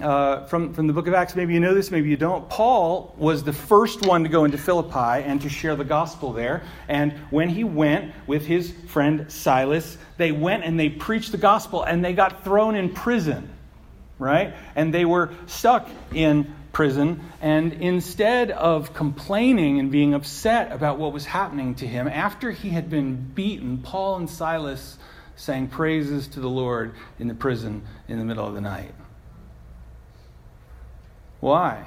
uh, 0.00 0.44
from, 0.46 0.74
from 0.74 0.86
the 0.88 0.92
book 0.92 1.06
of 1.06 1.14
Acts, 1.14 1.36
maybe 1.36 1.54
you 1.54 1.60
know 1.60 1.74
this, 1.74 1.90
maybe 1.90 2.08
you 2.08 2.16
don't. 2.16 2.48
Paul 2.48 3.14
was 3.16 3.44
the 3.44 3.52
first 3.52 4.04
one 4.04 4.24
to 4.24 4.28
go 4.28 4.44
into 4.44 4.58
Philippi 4.58 5.22
and 5.24 5.40
to 5.42 5.48
share 5.48 5.76
the 5.76 5.84
gospel 5.84 6.32
there. 6.32 6.62
And 6.88 7.12
when 7.30 7.48
he 7.48 7.62
went 7.62 8.12
with 8.26 8.44
his 8.44 8.72
friend 8.88 9.30
Silas, 9.30 9.96
they 10.16 10.32
went 10.32 10.64
and 10.64 10.78
they 10.78 10.88
preached 10.88 11.30
the 11.30 11.38
gospel 11.38 11.84
and 11.84 12.04
they 12.04 12.12
got 12.12 12.42
thrown 12.42 12.74
in 12.74 12.92
prison, 12.92 13.48
right? 14.18 14.54
And 14.74 14.92
they 14.92 15.04
were 15.04 15.32
stuck 15.46 15.88
in 16.12 16.52
prison. 16.72 17.20
And 17.40 17.74
instead 17.74 18.50
of 18.50 18.94
complaining 18.94 19.78
and 19.78 19.92
being 19.92 20.12
upset 20.12 20.72
about 20.72 20.98
what 20.98 21.12
was 21.12 21.24
happening 21.24 21.76
to 21.76 21.86
him, 21.86 22.08
after 22.08 22.50
he 22.50 22.70
had 22.70 22.90
been 22.90 23.14
beaten, 23.14 23.78
Paul 23.78 24.16
and 24.16 24.28
Silas 24.28 24.98
sang 25.36 25.68
praises 25.68 26.26
to 26.28 26.40
the 26.40 26.50
Lord 26.50 26.94
in 27.20 27.28
the 27.28 27.34
prison 27.34 27.84
in 28.08 28.18
the 28.18 28.24
middle 28.24 28.46
of 28.46 28.54
the 28.54 28.60
night. 28.60 28.92
Why? 31.44 31.84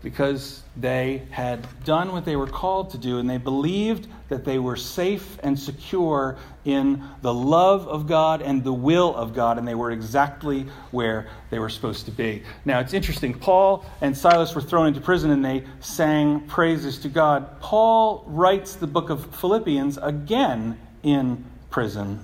Because 0.00 0.62
they 0.76 1.22
had 1.30 1.66
done 1.84 2.12
what 2.12 2.24
they 2.24 2.36
were 2.36 2.46
called 2.46 2.90
to 2.90 2.98
do 2.98 3.18
and 3.18 3.28
they 3.28 3.38
believed 3.38 4.06
that 4.28 4.44
they 4.44 4.60
were 4.60 4.76
safe 4.76 5.40
and 5.42 5.58
secure 5.58 6.36
in 6.64 7.02
the 7.22 7.34
love 7.34 7.88
of 7.88 8.06
God 8.06 8.42
and 8.42 8.62
the 8.62 8.72
will 8.72 9.12
of 9.16 9.34
God, 9.34 9.58
and 9.58 9.66
they 9.66 9.74
were 9.74 9.90
exactly 9.90 10.68
where 10.92 11.26
they 11.50 11.58
were 11.58 11.68
supposed 11.68 12.04
to 12.04 12.12
be. 12.12 12.44
Now, 12.64 12.78
it's 12.78 12.94
interesting. 12.94 13.34
Paul 13.34 13.84
and 14.00 14.16
Silas 14.16 14.54
were 14.54 14.62
thrown 14.62 14.86
into 14.86 15.00
prison 15.00 15.32
and 15.32 15.44
they 15.44 15.64
sang 15.80 16.42
praises 16.42 16.98
to 16.98 17.08
God. 17.08 17.60
Paul 17.60 18.22
writes 18.28 18.76
the 18.76 18.86
book 18.86 19.10
of 19.10 19.34
Philippians 19.34 19.98
again 19.98 20.78
in 21.02 21.44
prison, 21.70 22.20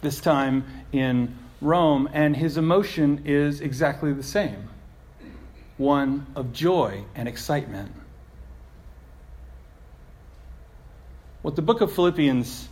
this 0.00 0.20
time 0.20 0.64
in 0.92 1.36
Rome, 1.62 2.08
and 2.12 2.36
his 2.36 2.56
emotion 2.56 3.22
is 3.24 3.60
exactly 3.60 4.12
the 4.12 4.22
same 4.22 4.68
one 5.78 6.26
of 6.36 6.52
joy 6.52 7.04
and 7.14 7.26
excitement. 7.26 7.90
What 11.40 11.56
the 11.56 11.62
book 11.62 11.80
of 11.80 11.92
Philippians 11.92 12.68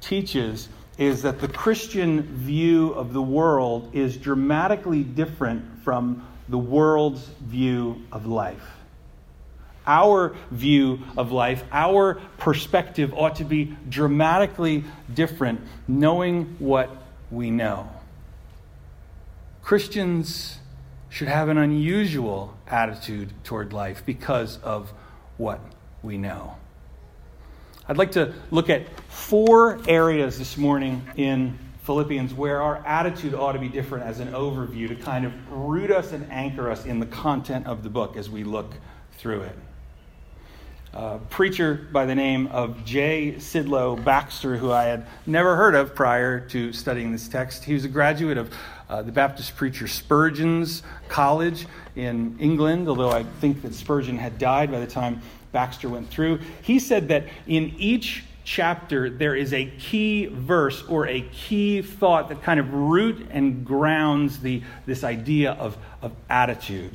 teaches 0.00 0.68
is 0.98 1.22
that 1.22 1.40
the 1.40 1.48
Christian 1.48 2.22
view 2.22 2.92
of 2.92 3.12
the 3.12 3.22
world 3.22 3.90
is 3.94 4.16
dramatically 4.16 5.02
different 5.02 5.82
from 5.82 6.26
the 6.48 6.58
world's 6.58 7.24
view 7.40 8.02
of 8.12 8.26
life. 8.26 8.76
Our 9.86 10.36
view 10.52 11.00
of 11.16 11.32
life, 11.32 11.64
our 11.72 12.20
perspective 12.38 13.12
ought 13.14 13.36
to 13.36 13.44
be 13.44 13.76
dramatically 13.88 14.84
different, 15.12 15.60
knowing 15.88 16.56
what 16.60 16.90
we 17.30 17.50
know. 17.50 17.88
Christians 19.62 20.58
should 21.08 21.28
have 21.28 21.48
an 21.48 21.56
unusual 21.56 22.56
attitude 22.66 23.32
toward 23.44 23.72
life 23.72 24.02
because 24.04 24.58
of 24.58 24.92
what 25.36 25.60
we 26.02 26.18
know. 26.18 26.56
I'd 27.88 27.96
like 27.96 28.12
to 28.12 28.32
look 28.50 28.70
at 28.70 28.88
four 29.10 29.78
areas 29.86 30.38
this 30.38 30.56
morning 30.56 31.06
in 31.16 31.58
Philippians 31.82 32.34
where 32.34 32.62
our 32.62 32.84
attitude 32.86 33.34
ought 33.34 33.52
to 33.52 33.58
be 33.58 33.68
different 33.68 34.04
as 34.04 34.20
an 34.20 34.28
overview 34.32 34.88
to 34.88 34.96
kind 34.96 35.24
of 35.24 35.32
root 35.50 35.90
us 35.90 36.12
and 36.12 36.30
anchor 36.30 36.70
us 36.70 36.84
in 36.84 36.98
the 37.00 37.06
content 37.06 37.66
of 37.66 37.82
the 37.82 37.90
book 37.90 38.16
as 38.16 38.30
we 38.30 38.44
look 38.44 38.74
through 39.18 39.42
it. 39.42 39.58
A 40.94 41.18
preacher 41.30 41.88
by 41.90 42.04
the 42.04 42.14
name 42.14 42.48
of 42.48 42.84
J. 42.84 43.36
Sidlow 43.38 44.02
Baxter, 44.04 44.56
who 44.56 44.70
I 44.70 44.84
had 44.84 45.06
never 45.24 45.56
heard 45.56 45.74
of 45.74 45.94
prior 45.94 46.38
to 46.48 46.72
studying 46.72 47.12
this 47.12 47.28
text. 47.28 47.64
He 47.64 47.72
was 47.72 47.84
a 47.86 47.88
graduate 47.88 48.36
of 48.36 48.52
uh, 48.92 49.00
the 49.00 49.10
Baptist 49.10 49.56
preacher 49.56 49.88
Spurgeon's 49.88 50.82
College 51.08 51.66
in 51.96 52.36
England, 52.38 52.86
although 52.90 53.10
I 53.10 53.22
think 53.22 53.62
that 53.62 53.74
Spurgeon 53.74 54.18
had 54.18 54.36
died 54.36 54.70
by 54.70 54.80
the 54.80 54.86
time 54.86 55.22
Baxter 55.50 55.88
went 55.88 56.10
through. 56.10 56.40
He 56.60 56.78
said 56.78 57.08
that 57.08 57.24
in 57.46 57.72
each 57.78 58.22
chapter 58.44 59.08
there 59.08 59.34
is 59.34 59.54
a 59.54 59.64
key 59.78 60.26
verse 60.26 60.84
or 60.90 61.06
a 61.06 61.22
key 61.32 61.80
thought 61.80 62.28
that 62.28 62.42
kind 62.42 62.60
of 62.60 62.74
root 62.74 63.28
and 63.30 63.64
grounds 63.64 64.40
the, 64.40 64.62
this 64.84 65.04
idea 65.04 65.52
of, 65.52 65.78
of 66.02 66.12
attitude. 66.28 66.94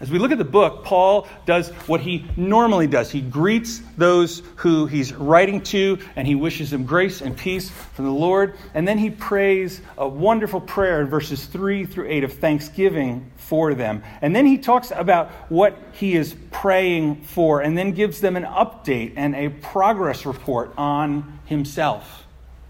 As 0.00 0.10
we 0.10 0.18
look 0.18 0.32
at 0.32 0.38
the 0.38 0.44
book, 0.44 0.82
Paul 0.82 1.28
does 1.44 1.68
what 1.86 2.00
he 2.00 2.24
normally 2.34 2.86
does. 2.86 3.10
He 3.10 3.20
greets 3.20 3.82
those 3.98 4.42
who 4.56 4.86
he's 4.86 5.12
writing 5.12 5.60
to, 5.64 5.98
and 6.16 6.26
he 6.26 6.34
wishes 6.34 6.70
them 6.70 6.86
grace 6.86 7.20
and 7.20 7.36
peace 7.36 7.68
from 7.68 8.06
the 8.06 8.10
Lord. 8.10 8.54
And 8.72 8.88
then 8.88 8.96
he 8.96 9.10
prays 9.10 9.82
a 9.98 10.08
wonderful 10.08 10.62
prayer 10.62 11.02
in 11.02 11.08
verses 11.08 11.44
3 11.44 11.84
through 11.84 12.08
8 12.08 12.24
of 12.24 12.32
thanksgiving 12.32 13.30
for 13.36 13.74
them. 13.74 14.02
And 14.22 14.34
then 14.34 14.46
he 14.46 14.56
talks 14.56 14.90
about 14.90 15.30
what 15.50 15.76
he 15.92 16.16
is 16.16 16.34
praying 16.50 17.22
for, 17.22 17.60
and 17.60 17.76
then 17.76 17.92
gives 17.92 18.22
them 18.22 18.36
an 18.36 18.44
update 18.44 19.12
and 19.16 19.36
a 19.36 19.50
progress 19.50 20.24
report 20.24 20.72
on 20.78 21.40
himself. 21.44 22.26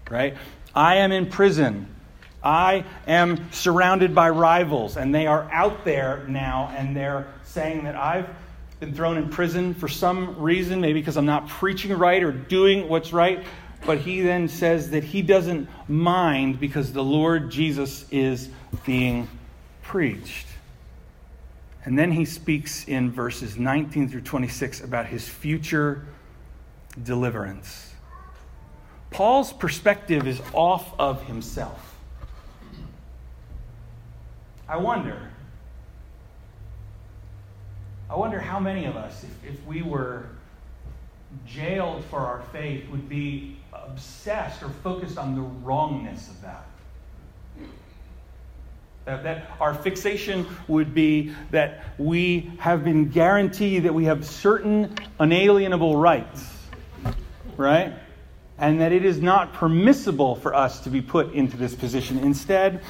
Right? 0.09 0.35
I 0.75 0.95
am 0.97 1.13
in 1.13 1.27
prison. 1.27 1.90
I 2.43 2.85
am 3.07 3.51
surrounded 3.51 4.15
by 4.15 4.29
rivals, 4.29 4.97
and 4.97 5.13
they 5.13 5.27
are 5.27 5.49
out 5.51 5.85
there 5.85 6.25
now, 6.27 6.73
and 6.75 6.95
they're 6.95 7.27
saying 7.43 7.83
that 7.83 7.95
I've 7.95 8.27
been 8.79 8.93
thrown 8.93 9.17
in 9.17 9.29
prison 9.29 9.75
for 9.75 9.87
some 9.87 10.39
reason, 10.39 10.81
maybe 10.81 10.99
because 10.99 11.17
I'm 11.17 11.25
not 11.25 11.47
preaching 11.47 11.95
right 11.95 12.23
or 12.23 12.31
doing 12.31 12.89
what's 12.89 13.13
right. 13.13 13.45
But 13.85 13.99
he 13.99 14.21
then 14.21 14.47
says 14.47 14.91
that 14.91 15.03
he 15.03 15.21
doesn't 15.21 15.67
mind 15.87 16.59
because 16.59 16.93
the 16.93 17.03
Lord 17.03 17.51
Jesus 17.51 18.05
is 18.11 18.49
being 18.85 19.27
preached. 19.83 20.47
And 21.83 21.97
then 21.97 22.11
he 22.11 22.25
speaks 22.25 22.85
in 22.87 23.11
verses 23.11 23.57
19 23.57 24.09
through 24.09 24.21
26 24.21 24.81
about 24.81 25.07
his 25.07 25.27
future 25.27 26.05
deliverance. 27.01 27.93
Paul's 29.09 29.51
perspective 29.51 30.27
is 30.27 30.41
off 30.53 30.93
of 30.99 31.23
himself. 31.23 31.90
I 34.71 34.77
wonder. 34.77 35.19
I 38.09 38.15
wonder 38.15 38.39
how 38.39 38.57
many 38.57 38.85
of 38.85 38.95
us, 38.95 39.25
if, 39.25 39.53
if 39.53 39.65
we 39.65 39.81
were 39.81 40.27
jailed 41.45 42.05
for 42.05 42.19
our 42.19 42.41
faith, 42.53 42.87
would 42.89 43.09
be 43.09 43.57
obsessed 43.73 44.63
or 44.63 44.69
focused 44.69 45.17
on 45.17 45.35
the 45.35 45.41
wrongness 45.41 46.29
of 46.29 46.41
that. 46.43 46.65
That, 49.03 49.23
that 49.23 49.51
our 49.59 49.73
fixation 49.73 50.47
would 50.69 50.93
be 50.93 51.35
that 51.49 51.83
we 51.97 52.53
have 52.59 52.85
been 52.85 53.09
guaranteed 53.09 53.83
that 53.83 53.93
we 53.93 54.05
have 54.05 54.25
certain 54.25 54.95
unalienable 55.19 55.97
rights, 55.97 56.49
right? 57.57 57.91
And 58.57 58.79
that 58.79 58.93
it 58.93 59.03
is 59.03 59.21
not 59.21 59.51
permissible 59.51 60.37
for 60.37 60.53
us 60.53 60.79
to 60.81 60.89
be 60.89 61.01
put 61.01 61.33
into 61.33 61.57
this 61.57 61.75
position. 61.75 62.19
Instead, 62.19 62.81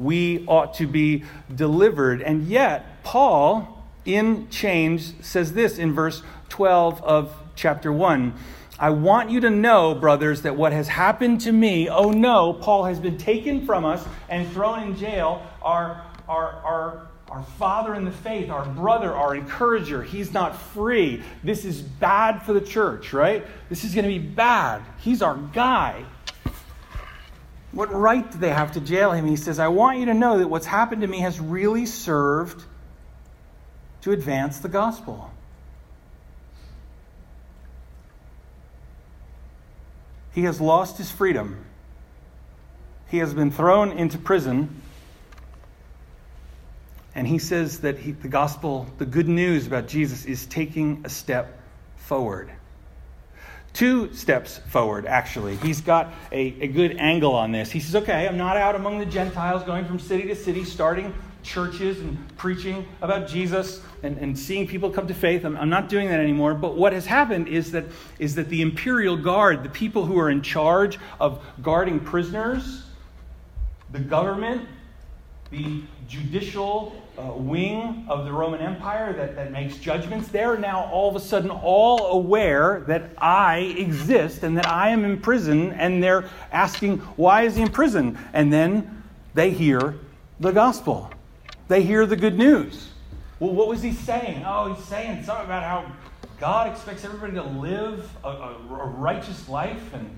we 0.00 0.44
ought 0.46 0.74
to 0.74 0.86
be 0.86 1.24
delivered. 1.54 2.22
And 2.22 2.46
yet, 2.46 3.02
Paul, 3.04 3.84
in 4.04 4.48
chains, 4.48 5.14
says 5.20 5.52
this 5.52 5.78
in 5.78 5.92
verse 5.92 6.22
12 6.48 7.02
of 7.02 7.34
chapter 7.54 7.92
1. 7.92 8.34
I 8.78 8.88
want 8.90 9.30
you 9.30 9.40
to 9.40 9.50
know, 9.50 9.94
brothers, 9.94 10.42
that 10.42 10.56
what 10.56 10.72
has 10.72 10.88
happened 10.88 11.42
to 11.42 11.52
me, 11.52 11.90
oh 11.90 12.10
no, 12.10 12.54
Paul 12.54 12.84
has 12.84 12.98
been 12.98 13.18
taken 13.18 13.66
from 13.66 13.84
us 13.84 14.02
and 14.30 14.50
thrown 14.52 14.82
in 14.82 14.96
jail. 14.96 15.46
Our, 15.60 16.02
our, 16.26 16.52
our, 16.64 17.08
our 17.28 17.42
father 17.58 17.94
in 17.94 18.06
the 18.06 18.10
faith, 18.10 18.48
our 18.48 18.64
brother, 18.64 19.14
our 19.14 19.34
encourager, 19.34 20.02
he's 20.02 20.32
not 20.32 20.58
free. 20.58 21.22
This 21.44 21.66
is 21.66 21.82
bad 21.82 22.40
for 22.40 22.54
the 22.54 22.60
church, 22.62 23.12
right? 23.12 23.46
This 23.68 23.84
is 23.84 23.94
going 23.94 24.04
to 24.04 24.10
be 24.10 24.18
bad. 24.18 24.82
He's 24.98 25.20
our 25.20 25.36
guy. 25.36 26.06
What 27.72 27.92
right 27.92 28.28
do 28.30 28.38
they 28.38 28.50
have 28.50 28.72
to 28.72 28.80
jail 28.80 29.12
him? 29.12 29.26
He 29.26 29.36
says, 29.36 29.58
I 29.58 29.68
want 29.68 29.98
you 29.98 30.06
to 30.06 30.14
know 30.14 30.38
that 30.38 30.48
what's 30.48 30.66
happened 30.66 31.02
to 31.02 31.08
me 31.08 31.20
has 31.20 31.38
really 31.38 31.86
served 31.86 32.64
to 34.02 34.12
advance 34.12 34.58
the 34.58 34.68
gospel. 34.68 35.30
He 40.32 40.42
has 40.44 40.60
lost 40.60 40.98
his 40.98 41.10
freedom. 41.10 41.64
He 43.08 43.18
has 43.18 43.34
been 43.34 43.50
thrown 43.50 43.92
into 43.92 44.18
prison, 44.18 44.82
And 47.14 47.26
he 47.26 47.38
says 47.38 47.80
that 47.80 47.98
he, 47.98 48.12
the 48.12 48.28
gospel, 48.28 48.86
the 48.98 49.06
good 49.06 49.28
news 49.28 49.66
about 49.66 49.88
Jesus, 49.88 50.24
is 50.24 50.46
taking 50.46 51.02
a 51.04 51.08
step 51.08 51.60
forward. 51.96 52.50
Two 53.72 54.12
steps 54.12 54.58
forward, 54.58 55.06
actually. 55.06 55.56
He's 55.56 55.80
got 55.80 56.12
a, 56.32 56.54
a 56.60 56.66
good 56.66 56.96
angle 56.98 57.34
on 57.34 57.52
this. 57.52 57.70
He 57.70 57.80
says, 57.80 57.96
okay, 58.02 58.26
I'm 58.26 58.36
not 58.36 58.56
out 58.56 58.74
among 58.74 58.98
the 58.98 59.06
Gentiles 59.06 59.62
going 59.62 59.84
from 59.84 59.98
city 59.98 60.24
to 60.24 60.34
city, 60.34 60.64
starting 60.64 61.14
churches 61.42 62.00
and 62.00 62.18
preaching 62.36 62.86
about 63.00 63.28
Jesus 63.28 63.80
and, 64.02 64.18
and 64.18 64.38
seeing 64.38 64.66
people 64.66 64.90
come 64.90 65.06
to 65.06 65.14
faith. 65.14 65.44
I'm, 65.44 65.56
I'm 65.56 65.70
not 65.70 65.88
doing 65.88 66.08
that 66.08 66.20
anymore. 66.20 66.54
But 66.54 66.76
what 66.76 66.92
has 66.92 67.06
happened 67.06 67.48
is 67.48 67.72
that, 67.72 67.84
is 68.18 68.34
that 68.34 68.48
the 68.48 68.60
imperial 68.60 69.16
guard, 69.16 69.62
the 69.62 69.70
people 69.70 70.04
who 70.04 70.18
are 70.18 70.30
in 70.30 70.42
charge 70.42 70.98
of 71.18 71.42
guarding 71.62 72.00
prisoners, 72.00 72.84
the 73.90 74.00
government, 74.00 74.68
the 75.50 75.82
judicial 76.08 77.00
uh, 77.18 77.32
wing 77.32 78.04
of 78.08 78.24
the 78.24 78.32
Roman 78.32 78.60
Empire 78.60 79.12
that, 79.12 79.34
that 79.34 79.52
makes 79.52 79.76
judgments, 79.76 80.28
they're 80.28 80.56
now 80.56 80.84
all 80.92 81.08
of 81.08 81.16
a 81.16 81.20
sudden 81.20 81.50
all 81.50 82.12
aware 82.12 82.84
that 82.86 83.10
I 83.18 83.58
exist 83.58 84.42
and 84.42 84.56
that 84.56 84.68
I 84.68 84.90
am 84.90 85.04
in 85.04 85.20
prison, 85.20 85.72
and 85.72 86.02
they're 86.02 86.28
asking, 86.52 86.98
why 87.16 87.42
is 87.42 87.56
he 87.56 87.62
in 87.62 87.70
prison? 87.70 88.16
And 88.32 88.52
then 88.52 89.02
they 89.34 89.50
hear 89.50 89.96
the 90.38 90.52
gospel. 90.52 91.10
They 91.68 91.82
hear 91.82 92.06
the 92.06 92.16
good 92.16 92.38
news. 92.38 92.88
Well, 93.40 93.52
what 93.52 93.68
was 93.68 93.82
he 93.82 93.92
saying? 93.92 94.44
Oh, 94.46 94.72
he's 94.72 94.84
saying 94.84 95.24
something 95.24 95.46
about 95.46 95.62
how 95.62 95.92
God 96.38 96.70
expects 96.72 97.04
everybody 97.04 97.32
to 97.34 97.42
live 97.42 98.08
a, 98.24 98.28
a, 98.28 98.56
a 98.70 98.86
righteous 98.86 99.48
life, 99.48 99.94
and, 99.94 100.10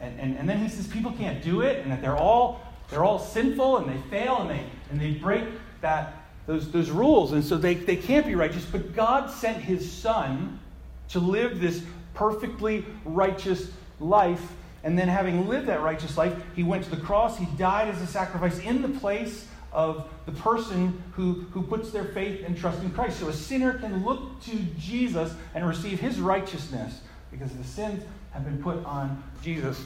and, 0.00 0.20
and, 0.20 0.38
and 0.38 0.48
then 0.48 0.58
he 0.58 0.68
says 0.68 0.86
people 0.86 1.12
can't 1.12 1.42
do 1.42 1.60
it, 1.60 1.82
and 1.82 1.92
that 1.92 2.02
they're 2.02 2.16
all 2.16 2.60
they're 2.88 3.04
all 3.04 3.18
sinful 3.18 3.78
and 3.78 3.88
they 3.88 4.08
fail 4.08 4.42
and 4.42 4.50
they 4.50 4.64
and 4.90 5.00
they 5.00 5.12
break 5.12 5.44
that 5.80 6.26
those, 6.46 6.70
those 6.70 6.90
rules. 6.90 7.32
And 7.32 7.44
so 7.44 7.56
they, 7.56 7.74
they 7.74 7.96
can't 7.96 8.26
be 8.26 8.34
righteous. 8.34 8.64
But 8.64 8.94
God 8.94 9.30
sent 9.30 9.58
his 9.58 9.90
son 9.90 10.60
to 11.08 11.18
live 11.18 11.60
this 11.60 11.82
perfectly 12.14 12.84
righteous 13.04 13.70
life. 14.00 14.52
And 14.84 14.96
then, 14.96 15.08
having 15.08 15.48
lived 15.48 15.66
that 15.66 15.82
righteous 15.82 16.16
life, 16.16 16.32
he 16.54 16.62
went 16.62 16.84
to 16.84 16.90
the 16.90 16.96
cross. 16.98 17.36
He 17.36 17.46
died 17.56 17.88
as 17.88 18.00
a 18.00 18.06
sacrifice 18.06 18.60
in 18.60 18.82
the 18.82 18.88
place 19.00 19.48
of 19.72 20.08
the 20.26 20.32
person 20.32 21.02
who, 21.12 21.44
who 21.50 21.62
puts 21.62 21.90
their 21.90 22.04
faith 22.04 22.44
and 22.46 22.56
trust 22.56 22.80
in 22.82 22.90
Christ. 22.92 23.18
So 23.18 23.28
a 23.28 23.32
sinner 23.32 23.78
can 23.78 24.04
look 24.04 24.40
to 24.44 24.56
Jesus 24.78 25.34
and 25.54 25.66
receive 25.66 25.98
his 25.98 26.20
righteousness 26.20 27.00
because 27.32 27.50
the 27.52 27.64
sins 27.64 28.04
have 28.30 28.44
been 28.44 28.62
put 28.62 28.82
on 28.84 29.22
Jesus. 29.42 29.84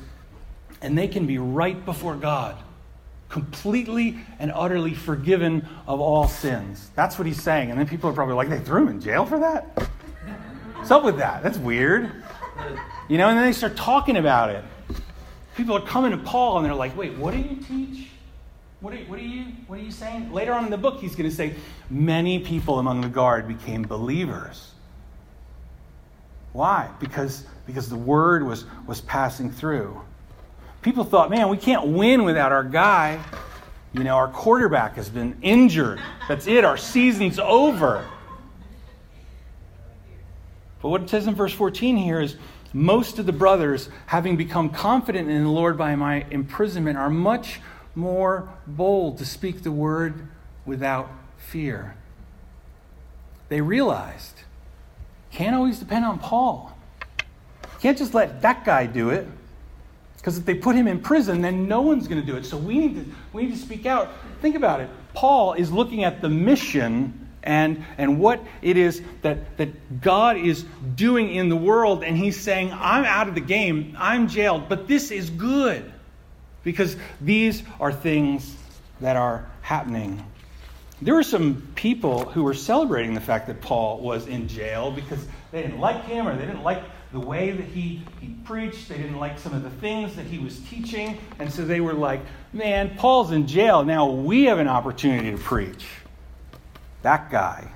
And 0.83 0.97
they 0.97 1.09
can 1.09 1.27
be 1.27 1.39
right 1.39 1.83
before 1.85 2.15
God 2.15 2.63
completely 3.31 4.19
and 4.39 4.53
utterly 4.55 4.93
forgiven 4.93 5.67
of 5.87 6.01
all 6.01 6.29
sins. 6.29 6.91
That's 6.95 7.19
what 7.19 7.27
he's 7.27 7.41
saying. 7.41 7.71
And 7.71 7.79
then 7.79 7.89
people 7.89 8.11
are 8.11 8.13
probably 8.13 8.35
like, 8.35 8.51
they 8.51 8.59
threw 8.59 8.83
him 8.83 8.89
in 8.89 9.01
jail 9.01 9.25
for 9.25 9.39
that? 9.39 9.65
What's 10.75 10.91
up 10.91 11.05
with 11.05 11.17
that? 11.19 11.43
That's 11.43 11.59
weird. 11.59 12.11
You 13.09 13.19
know, 13.19 13.29
and 13.29 13.39
then 13.39 13.47
they 13.47 13.53
start 13.53 13.77
talking 13.77 14.17
about 14.17 14.51
it. 14.51 14.65
People 15.57 15.77
are 15.77 15.83
coming 15.83 16.11
to 16.11 16.17
Paul 16.17 16.59
and 16.59 16.67
they're 16.67 16.75
like, 16.75 16.97
wait, 16.97 17.17
what 17.17 17.33
do 17.33 17.39
you 17.39 17.57
teach? 17.57 18.09
What 18.81 18.95
are, 18.95 18.99
what 18.99 19.19
are 19.19 19.23
you 19.23 19.45
what 19.67 19.79
are 19.79 19.83
you 19.83 19.91
saying? 19.91 20.33
Later 20.33 20.55
on 20.55 20.65
in 20.65 20.71
the 20.71 20.79
book, 20.79 21.01
he's 21.01 21.15
going 21.15 21.29
to 21.29 21.35
say, 21.35 21.55
many 21.91 22.39
people 22.39 22.79
among 22.79 23.03
the 23.03 23.09
guard 23.09 23.47
became 23.47 23.83
believers. 23.83 24.73
Why? 26.53 26.91
Because, 26.99 27.45
because 27.67 27.89
the 27.89 27.97
word 27.97 28.45
was, 28.45 28.65
was 28.87 29.01
passing 29.03 29.51
through. 29.51 30.01
People 30.83 31.05
thought, 31.05 31.31
man, 31.31 31.49
we 31.49 31.57
can't 31.57 31.89
win 31.89 32.25
without 32.25 32.53
our 32.53 32.65
guy. 32.65 33.23
You 33.93 34.05
know, 34.05 34.15
our 34.15 34.29
quarterback 34.29 34.95
has 34.97 35.09
been 35.09 35.37
injured. 35.43 36.01
That's 36.29 36.47
it, 36.47 36.65
our 36.65 36.77
season's 36.77 37.39
over. 37.39 38.07
But 40.81 40.89
what 40.89 41.03
it 41.03 41.11
says 41.11 41.27
in 41.27 41.35
verse 41.35 41.53
14 41.53 41.97
here 41.97 42.21
is 42.21 42.37
most 42.73 43.19
of 43.19 43.27
the 43.27 43.33
brothers, 43.33 43.89
having 44.07 44.37
become 44.37 44.71
confident 44.71 45.29
in 45.29 45.43
the 45.43 45.51
Lord 45.51 45.77
by 45.77 45.97
my 45.97 46.25
imprisonment, 46.31 46.97
are 46.97 47.11
much 47.11 47.61
more 47.95 48.49
bold 48.67 49.19
to 49.19 49.27
speak 49.27 49.63
the 49.63 49.73
word 49.73 50.29
without 50.65 51.11
fear. 51.37 51.97
They 53.49 53.61
realized 53.61 54.43
can't 55.33 55.55
always 55.55 55.79
depend 55.79 56.05
on 56.05 56.19
Paul. 56.19 56.77
Can't 57.81 57.97
just 57.97 58.15
let 58.15 58.43
that 58.43 58.65
guy 58.65 58.87
do 58.87 59.11
it. 59.11 59.27
Because 60.21 60.37
if 60.37 60.45
they 60.45 60.55
put 60.55 60.77
him 60.77 60.87
in 60.87 61.01
prison, 61.01 61.41
then 61.41 61.67
no 61.67 61.81
one's 61.81 62.07
going 62.07 62.21
to 62.21 62.27
do 62.27 62.37
it. 62.37 62.45
So 62.45 62.59
we 62.59 62.79
need 62.79 62.95
to, 62.97 63.11
we 63.33 63.45
need 63.45 63.53
to 63.53 63.59
speak 63.59 63.87
out. 63.87 64.11
Think 64.43 64.55
about 64.55 64.81
it. 64.81 64.91
Paul 65.15 65.55
is 65.55 65.73
looking 65.73 66.05
at 66.05 66.21
the 66.21 66.29
mission 66.29 67.29
and, 67.43 67.83
and 67.97 68.21
what 68.21 68.45
it 68.61 68.77
is 68.77 69.03
that, 69.23 69.57
that 69.57 70.03
God 70.03 70.37
is 70.37 70.67
doing 70.95 71.35
in 71.35 71.49
the 71.49 71.57
world, 71.57 72.05
and 72.05 72.19
he's 72.19 72.39
saying, 72.39 72.71
I'm 72.73 73.05
out 73.05 73.29
of 73.29 73.35
the 73.35 73.41
game, 73.41 73.97
I'm 73.99 74.29
jailed, 74.29 74.69
but 74.69 74.87
this 74.87 75.11
is 75.11 75.31
good. 75.31 75.91
Because 76.65 76.97
these 77.23 77.63
are 77.81 77.91
things 77.91 78.55
that 79.01 79.17
are 79.17 79.49
happening. 79.63 80.23
There 81.01 81.15
were 81.15 81.23
some 81.23 81.67
people 81.75 82.27
who 82.27 82.43
were 82.43 82.53
celebrating 82.53 83.15
the 83.15 83.23
fact 83.23 83.47
that 83.47 83.63
Paul 83.63 84.01
was 84.01 84.27
in 84.27 84.47
jail 84.47 84.91
because 84.91 85.25
they 85.51 85.63
didn't 85.63 85.81
like 85.81 86.05
him 86.05 86.29
or 86.29 86.37
they 86.37 86.45
didn't 86.45 86.63
like 86.63 86.83
the 87.13 87.21
way 87.21 87.51
that 87.51 87.67
he, 87.67 88.03
he 88.21 88.29
preached. 88.45 88.89
They 88.89 88.97
didn't 88.97 89.19
like 89.19 89.39
some 89.39 89.53
of 89.53 89.63
the 89.63 89.71
things 89.71 90.15
that 90.17 90.27
he 90.27 90.39
was 90.39 90.61
teaching. 90.61 91.19
And 91.39 91.53
so 91.53 91.65
they 91.65 91.81
were 91.81 91.93
like, 91.93 92.21
man, 92.53 92.97
Paul's 92.97 93.33
in 93.33 93.47
jail. 93.47 93.85
Now 93.85 94.09
we 94.09 94.45
have 94.45 94.59
an 94.59 94.69
opportunity 94.69 95.31
to 95.31 95.39
preach. 95.39 95.87
That 97.03 97.31
guy. 97.31 97.69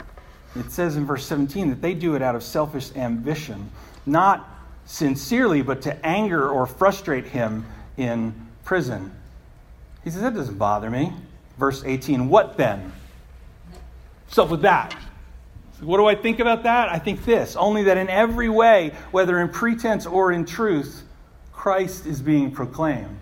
It 0.56 0.70
says 0.70 0.96
in 0.96 1.04
verse 1.04 1.26
17 1.26 1.70
that 1.70 1.82
they 1.82 1.94
do 1.94 2.14
it 2.14 2.22
out 2.22 2.36
of 2.36 2.42
selfish 2.42 2.94
ambition, 2.94 3.70
not 4.06 4.48
sincerely, 4.84 5.62
but 5.62 5.82
to 5.82 6.06
anger 6.06 6.48
or 6.48 6.66
frustrate 6.66 7.26
him 7.26 7.66
in 7.96 8.34
prison. 8.64 9.12
He 10.04 10.10
says, 10.10 10.20
That 10.22 10.34
doesn't 10.34 10.58
bother 10.58 10.90
me. 10.90 11.12
Verse 11.58 11.82
18, 11.84 12.28
what 12.28 12.56
then? 12.56 12.92
Up 14.36 14.50
with 14.50 14.62
that? 14.62 14.96
What 15.80 15.98
do 15.98 16.06
I 16.06 16.14
think 16.14 16.40
about 16.40 16.62
that? 16.62 16.88
I 16.88 16.98
think 16.98 17.24
this 17.24 17.56
only 17.56 17.84
that 17.84 17.96
in 17.96 18.08
every 18.08 18.48
way, 18.48 18.92
whether 19.10 19.40
in 19.40 19.48
pretense 19.48 20.06
or 20.06 20.32
in 20.32 20.44
truth, 20.44 21.02
Christ 21.52 22.06
is 22.06 22.22
being 22.22 22.50
proclaimed. 22.50 23.18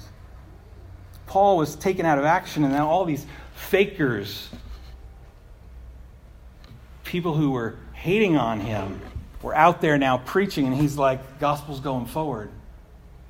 Paul 1.26 1.56
was 1.56 1.76
taken 1.76 2.04
out 2.04 2.18
of 2.18 2.24
action, 2.24 2.64
and 2.64 2.72
now 2.72 2.88
all 2.88 3.04
these 3.04 3.26
fakers, 3.54 4.50
people 7.04 7.34
who 7.34 7.52
were 7.52 7.76
hating 7.94 8.36
on 8.36 8.60
him, 8.60 9.00
were 9.40 9.54
out 9.54 9.80
there 9.80 9.96
now 9.98 10.18
preaching, 10.18 10.66
and 10.66 10.76
he's 10.76 10.96
like, 10.96 11.40
Gospel's 11.40 11.80
going 11.80 12.06
forward. 12.06 12.50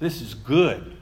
This 0.00 0.20
is 0.20 0.34
good. 0.34 0.96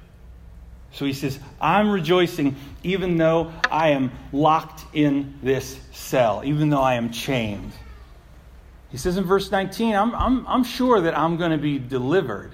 So 0.92 1.04
he 1.04 1.12
says, 1.12 1.38
I'm 1.61 1.90
rejoicing 1.90 2.56
even 2.83 3.16
though 3.16 3.52
I 3.70 3.90
am 3.90 4.11
locked 4.33 4.85
in 4.92 5.38
this 5.42 5.78
cell, 5.92 6.42
even 6.44 6.68
though 6.68 6.83
I 6.83 6.94
am 6.94 7.11
chained. 7.11 7.72
He 8.90 8.96
says 8.96 9.16
in 9.16 9.24
verse 9.24 9.50
19, 9.50 9.94
I'm, 9.94 10.14
I'm, 10.14 10.46
I'm 10.46 10.64
sure 10.64 11.00
that 11.03 11.16
I'm 11.16 11.37
going 11.37 11.53
to 11.53 11.59
be 11.59 11.79
delivered. 11.79 12.53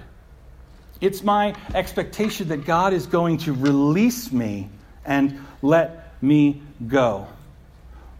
It's 1.01 1.23
my 1.23 1.55
expectation 1.73 2.49
that 2.49 2.65
God 2.65 2.93
is 2.93 3.05
going 3.05 3.39
to 3.39 3.53
release 3.53 4.31
me 4.31 4.69
and 5.05 5.45
let 5.61 6.21
me 6.21 6.61
go. 6.87 7.27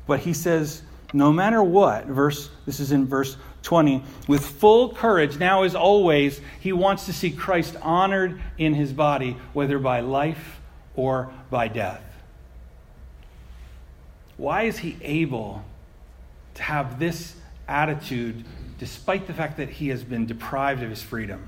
But 0.08 0.20
he 0.22 0.34
says, 0.34 0.82
no 1.14 1.32
matter 1.32 1.62
what, 1.62 2.06
verse 2.06 2.50
this 2.66 2.80
is 2.80 2.92
in 2.92 3.06
verse 3.06 3.38
20, 3.64 4.04
with 4.28 4.46
full 4.46 4.94
courage, 4.94 5.38
now 5.38 5.64
as 5.64 5.76
always, 5.76 6.40
he 6.60 6.72
wants 6.72 7.06
to 7.06 7.14
see 7.14 7.32
Christ 7.32 7.76
honored 7.82 8.42
in 8.58 8.74
his 8.74 8.94
body, 8.94 9.38
whether 9.54 9.80
by 9.80 10.00
life 10.00 10.60
or 10.96 11.32
by 11.50 11.68
death. 11.68 12.04
Why 14.38 14.64
is 14.64 14.78
he 14.78 14.98
able 15.02 15.64
to 16.56 16.64
have 16.64 17.00
this 17.00 17.36
attitude 17.68 18.44
despite 18.80 19.28
the 19.28 19.34
fact 19.34 19.58
that 19.58 19.70
he 19.70 19.90
has 19.90 20.04
been 20.04 20.26
deprived 20.26 20.84
of 20.84 20.90
his 20.90 21.02
freedom? 21.02 21.44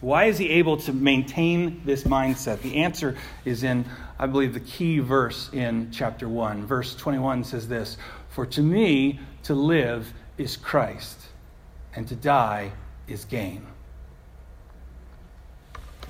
Why 0.00 0.24
is 0.24 0.38
he 0.38 0.48
able 0.50 0.76
to 0.78 0.92
maintain 0.92 1.82
this 1.84 2.02
mindset? 2.04 2.60
The 2.60 2.78
answer 2.78 3.16
is 3.44 3.62
in, 3.62 3.84
I 4.18 4.26
believe, 4.26 4.52
the 4.52 4.60
key 4.60 4.98
verse 4.98 5.48
in 5.52 5.90
chapter 5.92 6.28
1. 6.28 6.66
Verse 6.66 6.96
21 6.96 7.44
says 7.44 7.68
this 7.68 7.96
For 8.28 8.44
to 8.46 8.62
me, 8.62 9.20
to 9.44 9.54
live 9.54 10.12
is 10.38 10.56
Christ, 10.56 11.20
and 11.94 12.08
to 12.08 12.16
die 12.16 12.72
is 13.06 13.24
gain. 13.24 13.64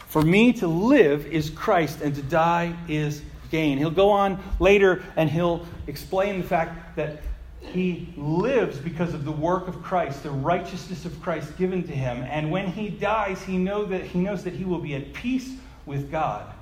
For 0.06 0.22
me 0.22 0.52
to 0.54 0.66
live 0.66 1.26
is 1.26 1.50
Christ, 1.50 2.00
and 2.00 2.14
to 2.14 2.22
die 2.22 2.74
is 2.88 3.22
gain. 3.52 3.78
He'll 3.78 3.90
go 3.90 4.10
on 4.10 4.42
later 4.58 5.04
and 5.14 5.30
he'll 5.30 5.64
explain 5.86 6.40
the 6.40 6.46
fact 6.46 6.96
that 6.96 7.18
he 7.62 8.12
lives 8.16 8.78
because 8.78 9.14
of 9.14 9.24
the 9.24 9.32
work 9.32 9.68
of 9.68 9.82
Christ, 9.82 10.22
the 10.22 10.30
righteousness 10.30 11.04
of 11.04 11.20
Christ 11.22 11.56
given 11.56 11.82
to 11.84 11.92
him. 11.92 12.22
And 12.28 12.50
when 12.50 12.66
he 12.66 12.88
dies, 12.88 13.42
he, 13.42 13.56
know 13.56 13.84
that, 13.84 14.02
he 14.02 14.18
knows 14.18 14.44
that 14.44 14.52
he 14.52 14.64
will 14.64 14.80
be 14.80 14.94
at 14.94 15.12
peace 15.12 15.52
with 15.86 16.10
God. 16.10 16.52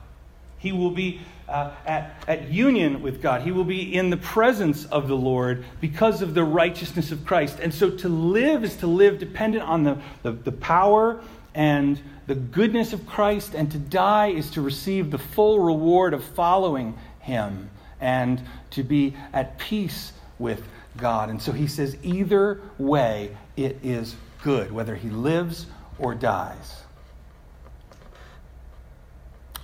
He 0.58 0.72
will 0.72 0.90
be 0.90 1.20
uh, 1.48 1.72
at, 1.86 2.22
at 2.28 2.50
union 2.50 3.02
with 3.02 3.22
God. 3.22 3.42
He 3.42 3.50
will 3.50 3.64
be 3.64 3.94
in 3.94 4.10
the 4.10 4.18
presence 4.18 4.84
of 4.86 5.08
the 5.08 5.16
Lord 5.16 5.64
because 5.80 6.22
of 6.22 6.34
the 6.34 6.44
righteousness 6.44 7.10
of 7.10 7.24
Christ. 7.24 7.58
And 7.60 7.72
so 7.72 7.90
to 7.90 8.08
live 8.08 8.62
is 8.62 8.76
to 8.76 8.86
live 8.86 9.18
dependent 9.18 9.64
on 9.64 9.82
the, 9.82 9.98
the, 10.22 10.32
the 10.32 10.52
power 10.52 11.20
and 11.54 11.98
the 12.26 12.34
goodness 12.36 12.92
of 12.92 13.06
Christ, 13.06 13.54
and 13.54 13.72
to 13.72 13.78
die 13.78 14.28
is 14.28 14.50
to 14.52 14.60
receive 14.60 15.10
the 15.10 15.18
full 15.18 15.58
reward 15.58 16.14
of 16.14 16.22
following 16.22 16.96
Him 17.18 17.70
and 18.00 18.40
to 18.70 18.84
be 18.84 19.16
at 19.32 19.58
peace 19.58 20.12
with 20.38 20.62
God. 20.96 21.30
And 21.30 21.40
so 21.40 21.52
he 21.52 21.66
says, 21.66 21.96
either 22.02 22.60
way, 22.78 23.36
it 23.56 23.78
is 23.82 24.16
good, 24.42 24.72
whether 24.72 24.94
he 24.96 25.10
lives 25.10 25.66
or 25.98 26.14
dies. 26.14 26.82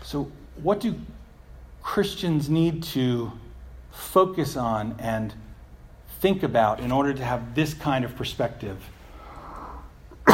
So, 0.02 0.30
what 0.62 0.80
do 0.80 0.94
Christians 1.82 2.48
need 2.48 2.82
to 2.84 3.32
focus 3.90 4.56
on 4.56 4.96
and 4.98 5.34
think 6.20 6.42
about 6.42 6.80
in 6.80 6.92
order 6.92 7.12
to 7.12 7.24
have 7.24 7.54
this 7.54 7.74
kind 7.74 8.04
of 8.04 8.14
perspective? 8.14 8.78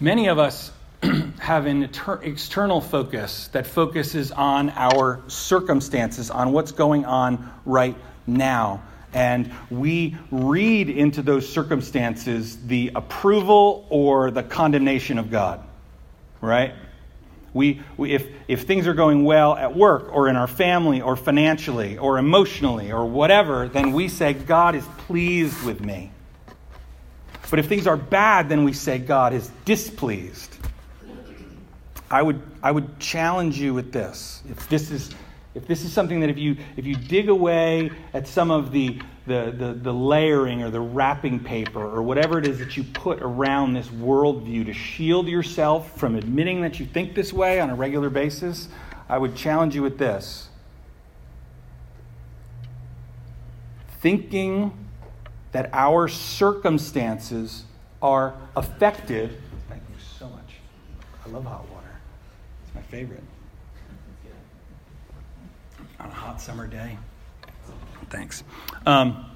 Many 0.00 0.28
of 0.28 0.38
us 0.38 0.70
have 1.38 1.66
an 1.66 1.90
external 2.22 2.80
focus 2.80 3.48
that 3.48 3.66
focuses 3.66 4.32
on 4.32 4.70
our 4.70 5.22
circumstances, 5.28 6.30
on 6.30 6.52
what's 6.52 6.72
going 6.72 7.04
on 7.04 7.52
right 7.64 7.96
now. 8.26 8.82
And 9.12 9.52
we 9.70 10.16
read 10.30 10.90
into 10.90 11.22
those 11.22 11.48
circumstances 11.48 12.58
the 12.66 12.92
approval 12.94 13.86
or 13.88 14.30
the 14.30 14.42
condemnation 14.42 15.18
of 15.18 15.30
God, 15.30 15.64
right? 16.40 16.74
We, 17.54 17.80
we, 17.96 18.12
if, 18.12 18.26
if 18.46 18.62
things 18.62 18.86
are 18.86 18.94
going 18.94 19.24
well 19.24 19.56
at 19.56 19.74
work 19.74 20.10
or 20.12 20.28
in 20.28 20.36
our 20.36 20.46
family 20.46 21.00
or 21.00 21.16
financially 21.16 21.96
or 21.96 22.18
emotionally 22.18 22.92
or 22.92 23.06
whatever, 23.06 23.68
then 23.68 23.92
we 23.92 24.08
say, 24.08 24.34
God 24.34 24.74
is 24.74 24.84
pleased 24.98 25.64
with 25.64 25.80
me. 25.80 26.12
But 27.50 27.58
if 27.58 27.66
things 27.66 27.86
are 27.86 27.96
bad, 27.96 28.50
then 28.50 28.64
we 28.64 28.74
say, 28.74 28.98
God 28.98 29.32
is 29.32 29.50
displeased. 29.64 30.54
I 32.10 32.22
would, 32.22 32.42
I 32.62 32.70
would 32.70 32.98
challenge 32.98 33.58
you 33.58 33.74
with 33.74 33.92
this. 33.92 34.42
If 34.50 34.68
this 34.68 34.90
is, 34.90 35.10
if 35.58 35.66
this 35.66 35.84
is 35.84 35.92
something 35.92 36.20
that 36.20 36.30
if 36.30 36.38
you, 36.38 36.56
if 36.76 36.86
you 36.86 36.94
dig 36.94 37.28
away 37.28 37.90
at 38.14 38.28
some 38.28 38.52
of 38.52 38.70
the, 38.70 38.96
the, 39.26 39.52
the, 39.56 39.72
the 39.74 39.92
layering 39.92 40.62
or 40.62 40.70
the 40.70 40.80
wrapping 40.80 41.40
paper 41.40 41.84
or 41.84 42.00
whatever 42.00 42.38
it 42.38 42.46
is 42.46 42.60
that 42.60 42.76
you 42.76 42.84
put 42.84 43.20
around 43.20 43.72
this 43.72 43.88
worldview 43.88 44.64
to 44.66 44.72
shield 44.72 45.26
yourself 45.26 45.98
from 45.98 46.14
admitting 46.14 46.60
that 46.60 46.78
you 46.78 46.86
think 46.86 47.16
this 47.16 47.32
way 47.32 47.58
on 47.58 47.70
a 47.70 47.74
regular 47.74 48.08
basis, 48.08 48.68
I 49.08 49.18
would 49.18 49.34
challenge 49.34 49.74
you 49.74 49.82
with 49.82 49.98
this. 49.98 50.48
Thinking 54.00 54.86
that 55.50 55.70
our 55.72 56.06
circumstances 56.06 57.64
are 58.00 58.34
affected. 58.54 59.36
Thank 59.68 59.82
you 59.88 59.96
so 60.20 60.28
much. 60.28 60.54
I 61.26 61.30
love 61.30 61.44
hot 61.44 61.68
water 61.68 61.98
it's 62.62 62.74
my 62.76 62.82
favorite. 62.82 63.24
On 66.08 66.14
a 66.14 66.16
hot 66.16 66.40
summer 66.40 66.66
day. 66.66 66.96
Thanks. 68.08 68.42
Um, 68.86 69.26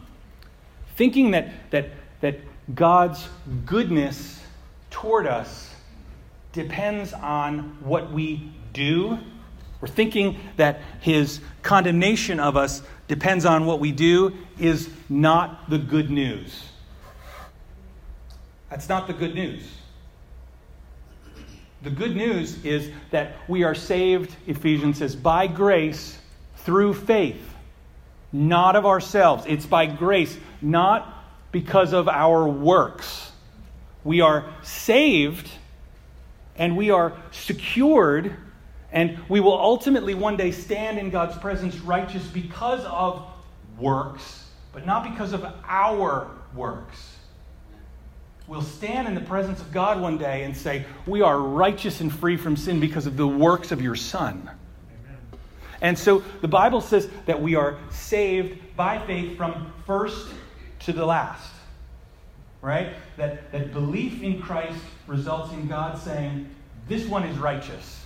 thinking 0.96 1.32
that, 1.32 1.52
that, 1.70 1.90
that 2.22 2.40
God's 2.74 3.28
goodness 3.66 4.40
toward 4.90 5.26
us 5.26 5.74
depends 6.52 7.12
on 7.12 7.76
what 7.82 8.10
we 8.10 8.50
do, 8.72 9.18
or 9.82 9.88
thinking 9.88 10.40
that 10.56 10.80
his 11.02 11.40
condemnation 11.60 12.40
of 12.40 12.56
us 12.56 12.80
depends 13.06 13.44
on 13.44 13.66
what 13.66 13.78
we 13.78 13.92
do, 13.92 14.32
is 14.58 14.88
not 15.10 15.68
the 15.68 15.76
good 15.76 16.10
news. 16.10 16.70
That's 18.70 18.88
not 18.88 19.06
the 19.06 19.12
good 19.12 19.34
news. 19.34 19.62
The 21.82 21.90
good 21.90 22.16
news 22.16 22.64
is 22.64 22.90
that 23.10 23.36
we 23.46 23.62
are 23.62 23.74
saved, 23.74 24.34
Ephesians 24.46 24.96
says, 25.00 25.14
by 25.14 25.46
grace 25.46 26.16
through 26.64 26.94
faith, 26.94 27.54
not 28.32 28.76
of 28.76 28.86
ourselves. 28.86 29.44
It's 29.46 29.66
by 29.66 29.86
grace, 29.86 30.36
not 30.60 31.08
because 31.52 31.92
of 31.92 32.08
our 32.08 32.48
works. 32.48 33.32
We 34.04 34.20
are 34.20 34.52
saved 34.62 35.50
and 36.56 36.76
we 36.76 36.90
are 36.90 37.14
secured, 37.30 38.36
and 38.90 39.18
we 39.28 39.40
will 39.40 39.58
ultimately 39.58 40.14
one 40.14 40.36
day 40.36 40.50
stand 40.50 40.98
in 40.98 41.10
God's 41.10 41.36
presence 41.38 41.78
righteous 41.80 42.26
because 42.26 42.84
of 42.84 43.26
works, 43.78 44.46
but 44.72 44.84
not 44.84 45.04
because 45.04 45.32
of 45.32 45.46
our 45.66 46.30
works 46.54 47.12
We'll 48.48 48.60
stand 48.60 49.06
in 49.06 49.14
the 49.14 49.20
presence 49.20 49.60
of 49.60 49.72
God 49.72 50.00
one 50.00 50.18
day 50.18 50.42
and 50.42 50.56
say, 50.56 50.84
We 51.06 51.22
are 51.22 51.38
righteous 51.38 52.00
and 52.00 52.12
free 52.12 52.36
from 52.36 52.56
sin 52.56 52.80
because 52.80 53.06
of 53.06 53.16
the 53.16 53.26
works 53.26 53.70
of 53.70 53.80
your 53.80 53.94
Son. 53.94 54.50
And 55.82 55.98
so 55.98 56.20
the 56.40 56.48
Bible 56.48 56.80
says 56.80 57.10
that 57.26 57.42
we 57.42 57.56
are 57.56 57.76
saved 57.90 58.58
by 58.76 59.04
faith 59.04 59.36
from 59.36 59.72
first 59.84 60.28
to 60.80 60.92
the 60.92 61.04
last. 61.04 61.52
Right? 62.62 62.94
That, 63.16 63.50
that 63.50 63.72
belief 63.72 64.22
in 64.22 64.40
Christ 64.40 64.78
results 65.08 65.52
in 65.52 65.66
God 65.66 65.98
saying, 65.98 66.48
This 66.86 67.06
one 67.06 67.24
is 67.24 67.36
righteous. 67.36 68.01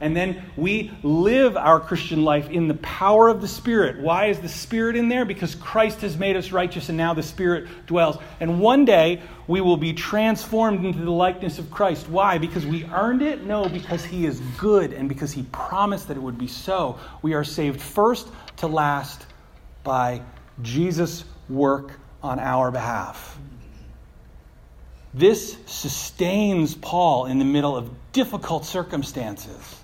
And 0.00 0.16
then 0.16 0.42
we 0.56 0.90
live 1.02 1.58
our 1.58 1.78
Christian 1.78 2.24
life 2.24 2.48
in 2.48 2.68
the 2.68 2.74
power 2.74 3.28
of 3.28 3.42
the 3.42 3.48
Spirit. 3.48 4.00
Why 4.00 4.26
is 4.26 4.38
the 4.38 4.48
Spirit 4.48 4.96
in 4.96 5.10
there? 5.10 5.26
Because 5.26 5.54
Christ 5.54 6.00
has 6.00 6.16
made 6.16 6.36
us 6.36 6.52
righteous 6.52 6.88
and 6.88 6.96
now 6.96 7.12
the 7.12 7.22
Spirit 7.22 7.68
dwells. 7.86 8.16
And 8.40 8.60
one 8.60 8.86
day 8.86 9.20
we 9.46 9.60
will 9.60 9.76
be 9.76 9.92
transformed 9.92 10.86
into 10.86 11.00
the 11.00 11.10
likeness 11.10 11.58
of 11.58 11.70
Christ. 11.70 12.08
Why? 12.08 12.38
Because 12.38 12.64
we 12.64 12.84
earned 12.86 13.20
it? 13.20 13.44
No, 13.44 13.68
because 13.68 14.02
He 14.02 14.24
is 14.24 14.40
good 14.56 14.94
and 14.94 15.06
because 15.06 15.32
He 15.32 15.42
promised 15.52 16.08
that 16.08 16.16
it 16.16 16.20
would 16.20 16.38
be 16.38 16.48
so. 16.48 16.98
We 17.20 17.34
are 17.34 17.44
saved 17.44 17.80
first 17.80 18.28
to 18.58 18.68
last 18.68 19.26
by 19.84 20.22
Jesus' 20.62 21.24
work 21.50 21.92
on 22.22 22.38
our 22.38 22.70
behalf. 22.70 23.38
This 25.12 25.56
sustains 25.66 26.74
Paul 26.74 27.26
in 27.26 27.38
the 27.38 27.44
middle 27.44 27.76
of 27.76 27.90
difficult 28.12 28.64
circumstances. 28.64 29.79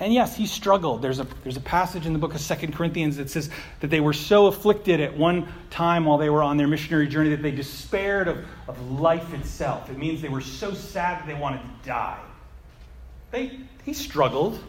And 0.00 0.14
yes, 0.14 0.36
he 0.36 0.46
struggled. 0.46 1.02
There's 1.02 1.18
a, 1.18 1.26
there's 1.42 1.56
a 1.56 1.62
passage 1.62 2.06
in 2.06 2.12
the 2.12 2.20
book 2.20 2.34
of 2.34 2.40
Second 2.40 2.74
Corinthians 2.74 3.16
that 3.16 3.30
says 3.30 3.50
that 3.80 3.88
they 3.88 3.98
were 3.98 4.12
so 4.12 4.46
afflicted 4.46 5.00
at 5.00 5.16
one 5.16 5.48
time 5.70 6.04
while 6.04 6.18
they 6.18 6.30
were 6.30 6.42
on 6.42 6.56
their 6.56 6.68
missionary 6.68 7.08
journey 7.08 7.30
that 7.30 7.42
they 7.42 7.50
despaired 7.50 8.28
of, 8.28 8.44
of 8.68 8.90
life 8.92 9.34
itself. 9.34 9.90
It 9.90 9.98
means 9.98 10.22
they 10.22 10.28
were 10.28 10.40
so 10.40 10.72
sad 10.72 11.18
that 11.18 11.26
they 11.26 11.34
wanted 11.34 11.62
to 11.62 11.88
die. 11.88 12.20
They, 13.32 13.58
he 13.84 13.92
struggled. 13.92 14.60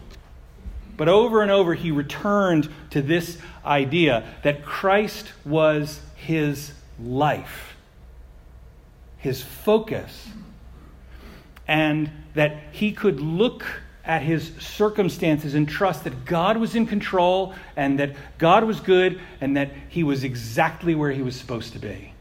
But 0.98 1.08
over 1.08 1.44
and 1.44 1.52
over, 1.52 1.76
he 1.76 1.92
returned 1.92 2.68
to 2.90 3.02
this 3.02 3.38
idea 3.64 4.34
that 4.44 4.66
Christ 4.66 5.32
was 5.46 6.02
his 6.16 6.74
life, 7.02 7.78
his 9.18 9.42
focus, 9.42 10.28
and 11.68 12.10
that 12.34 12.58
he 12.72 12.92
could 12.92 13.22
look 13.22 13.64
at 14.10 14.24
his 14.24 14.52
circumstances 14.60 15.54
and 15.54 15.70
trust 15.70 16.04
that 16.04 16.26
God 16.26 16.58
was 16.58 16.74
in 16.74 16.88
control 16.88 17.54
and 17.76 18.00
that 18.00 18.16
God 18.40 18.64
was 18.64 18.80
good 18.80 19.22
and 19.40 19.56
that 19.56 19.72
he 19.88 20.04
was 20.04 20.24
exactly 20.24 20.96
where 20.96 21.12
he 21.12 21.22
was 21.22 21.36
supposed 21.36 21.74
to 21.74 21.80
be. 21.80 22.12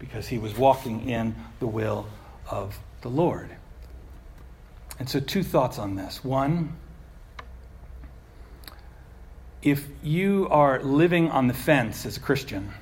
Because 0.00 0.26
he 0.26 0.38
was 0.38 0.58
walking 0.58 1.08
in 1.08 1.36
the 1.60 1.68
will 1.68 2.08
of 2.50 2.80
the 3.02 3.08
Lord. 3.08 3.50
And 4.98 5.08
so, 5.08 5.20
two 5.20 5.44
thoughts 5.44 5.78
on 5.78 5.94
this. 5.94 6.24
One, 6.24 6.76
if 9.62 9.86
you 10.02 10.48
are 10.50 10.82
living 10.82 11.30
on 11.30 11.46
the 11.46 11.54
fence 11.54 12.04
as 12.04 12.16
a 12.16 12.20
Christian, 12.20 12.72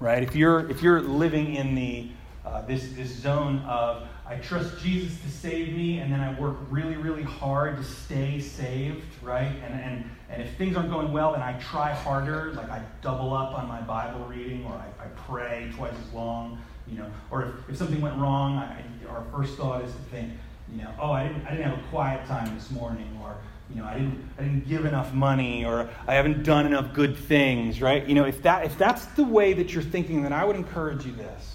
right? 0.00 0.22
If 0.22 0.36
you're, 0.36 0.70
if 0.70 0.82
you're 0.82 1.00
living 1.00 1.54
in 1.54 1.74
the, 1.74 2.10
uh, 2.44 2.60
this, 2.60 2.92
this 2.92 3.08
zone 3.08 3.60
of, 3.60 4.06
I 4.26 4.36
trust 4.36 4.78
Jesus 4.78 5.20
to 5.20 5.30
save 5.30 5.74
me, 5.74 5.98
and 5.98 6.10
then 6.10 6.20
I 6.20 6.38
work 6.40 6.56
really, 6.70 6.96
really 6.96 7.22
hard 7.22 7.76
to 7.76 7.84
stay 7.84 8.40
saved, 8.40 9.04
right? 9.22 9.52
And, 9.66 9.74
and, 9.74 10.10
and 10.30 10.42
if 10.42 10.56
things 10.56 10.76
aren't 10.76 10.90
going 10.90 11.12
well, 11.12 11.32
then 11.32 11.42
I 11.42 11.52
try 11.58 11.92
harder, 11.92 12.54
like 12.54 12.70
I 12.70 12.82
double 13.02 13.34
up 13.34 13.52
on 13.52 13.68
my 13.68 13.82
Bible 13.82 14.24
reading, 14.24 14.64
or 14.64 14.72
I, 14.72 14.86
I 15.04 15.08
pray 15.08 15.70
twice 15.76 15.92
as 16.08 16.14
long, 16.14 16.58
you 16.86 16.98
know. 16.98 17.10
Or 17.30 17.42
if, 17.42 17.70
if 17.70 17.76
something 17.76 18.00
went 18.00 18.16
wrong, 18.16 18.56
I, 18.56 18.82
our 19.10 19.24
first 19.30 19.58
thought 19.58 19.84
is 19.84 19.92
to 19.92 19.98
think, 20.10 20.32
you 20.72 20.78
know, 20.78 20.90
oh, 20.98 21.12
I 21.12 21.28
didn't, 21.28 21.46
I 21.46 21.50
didn't 21.50 21.70
have 21.70 21.78
a 21.78 21.88
quiet 21.88 22.26
time 22.26 22.54
this 22.54 22.70
morning, 22.70 23.20
or, 23.22 23.36
you 23.68 23.76
know, 23.76 23.84
I 23.84 23.92
didn't, 23.92 24.26
I 24.38 24.42
didn't 24.44 24.66
give 24.66 24.86
enough 24.86 25.12
money, 25.12 25.66
or 25.66 25.90
I 26.06 26.14
haven't 26.14 26.44
done 26.44 26.64
enough 26.64 26.94
good 26.94 27.14
things, 27.14 27.82
right? 27.82 28.06
You 28.06 28.14
know, 28.14 28.24
if, 28.24 28.42
that, 28.42 28.64
if 28.64 28.78
that's 28.78 29.04
the 29.04 29.24
way 29.24 29.52
that 29.52 29.74
you're 29.74 29.82
thinking, 29.82 30.22
then 30.22 30.32
I 30.32 30.46
would 30.46 30.56
encourage 30.56 31.04
you 31.04 31.12
this 31.12 31.53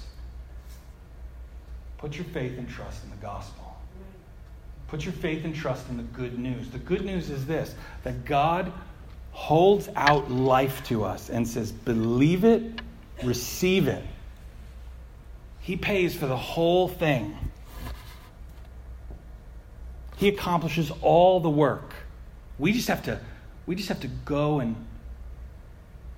Put 1.99 2.15
your 2.15 2.25
faith 2.25 2.57
and 2.57 2.67
trust 2.67 3.03
in 3.03 3.09
the 3.12 3.17
gospel. 3.17 3.77
Put 4.88 5.05
your 5.05 5.13
faith 5.13 5.45
and 5.45 5.53
trust 5.53 5.88
in 5.89 5.97
the 5.97 6.03
good 6.03 6.39
news. 6.39 6.69
The 6.71 6.79
good 6.79 7.05
news 7.05 7.29
is 7.29 7.45
this 7.45 7.75
that 8.03 8.25
God 8.25 8.71
holds 9.31 9.88
out 9.95 10.31
life 10.31 10.83
to 10.85 11.03
us 11.03 11.29
and 11.29 11.47
says, 11.47 11.71
believe 11.71 12.43
it, 12.43 12.81
receive 13.23 13.88
it. 13.88 14.03
He 15.59 15.75
pays 15.75 16.15
for 16.15 16.25
the 16.25 16.38
whole 16.38 16.88
thing. 16.88 17.38
He 20.17 20.27
accomplishes 20.27 20.91
all 21.01 21.39
the 21.39 21.49
work. 21.49 21.93
We 22.57 22.71
just 22.71 22.88
have 22.88 23.03
to 23.03 23.19
we 23.65 23.75
just 23.75 23.89
have 23.89 23.99
to 23.99 24.07
go 24.07 24.59
and 24.59 24.75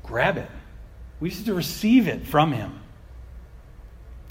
grab 0.04 0.38
it. 0.38 0.50
We 1.20 1.30
just 1.30 1.42
have 1.42 1.48
to 1.48 1.54
receive 1.54 2.08
it 2.08 2.26
from 2.26 2.54
him. 2.54 2.80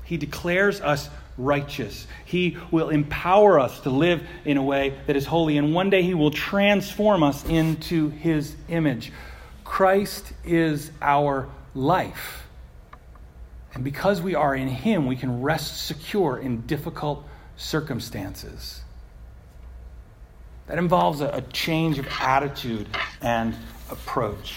He 0.05 0.17
declares 0.17 0.81
us 0.81 1.11
righteous. 1.37 2.07
He 2.25 2.59
will 2.71 2.91
empower 2.91 3.59
us 3.59 3.81
to 3.81 3.91
live 3.91 4.23
in 4.45 4.57
a 4.57 4.63
way 4.63 4.95
that 5.07 5.17
is 5.17 5.27
holy, 5.27 5.57
and 5.57 5.75
one 5.75 5.91
day 5.91 6.03
He 6.03 6.15
will 6.15 6.31
transform 6.31 7.23
us 7.23 7.45
into 7.45 8.11
His 8.11 8.55
image. 8.69 9.13
Christ 9.65 10.33
is 10.45 10.91
our 11.01 11.49
life. 11.75 12.45
And 13.75 13.85
because 13.85 14.21
we 14.21 14.35
are 14.35 14.55
in 14.55 14.69
Him, 14.69 15.07
we 15.07 15.17
can 15.17 15.43
rest 15.43 15.87
secure 15.87 16.37
in 16.39 16.63
difficult 16.63 17.25
circumstances. 17.57 18.83
That 20.67 20.79
involves 20.79 21.21
a, 21.21 21.29
a 21.29 21.43
change 21.43 21.99
of 21.99 22.07
attitude 22.21 22.89
and 23.21 23.57
approach. 23.91 24.57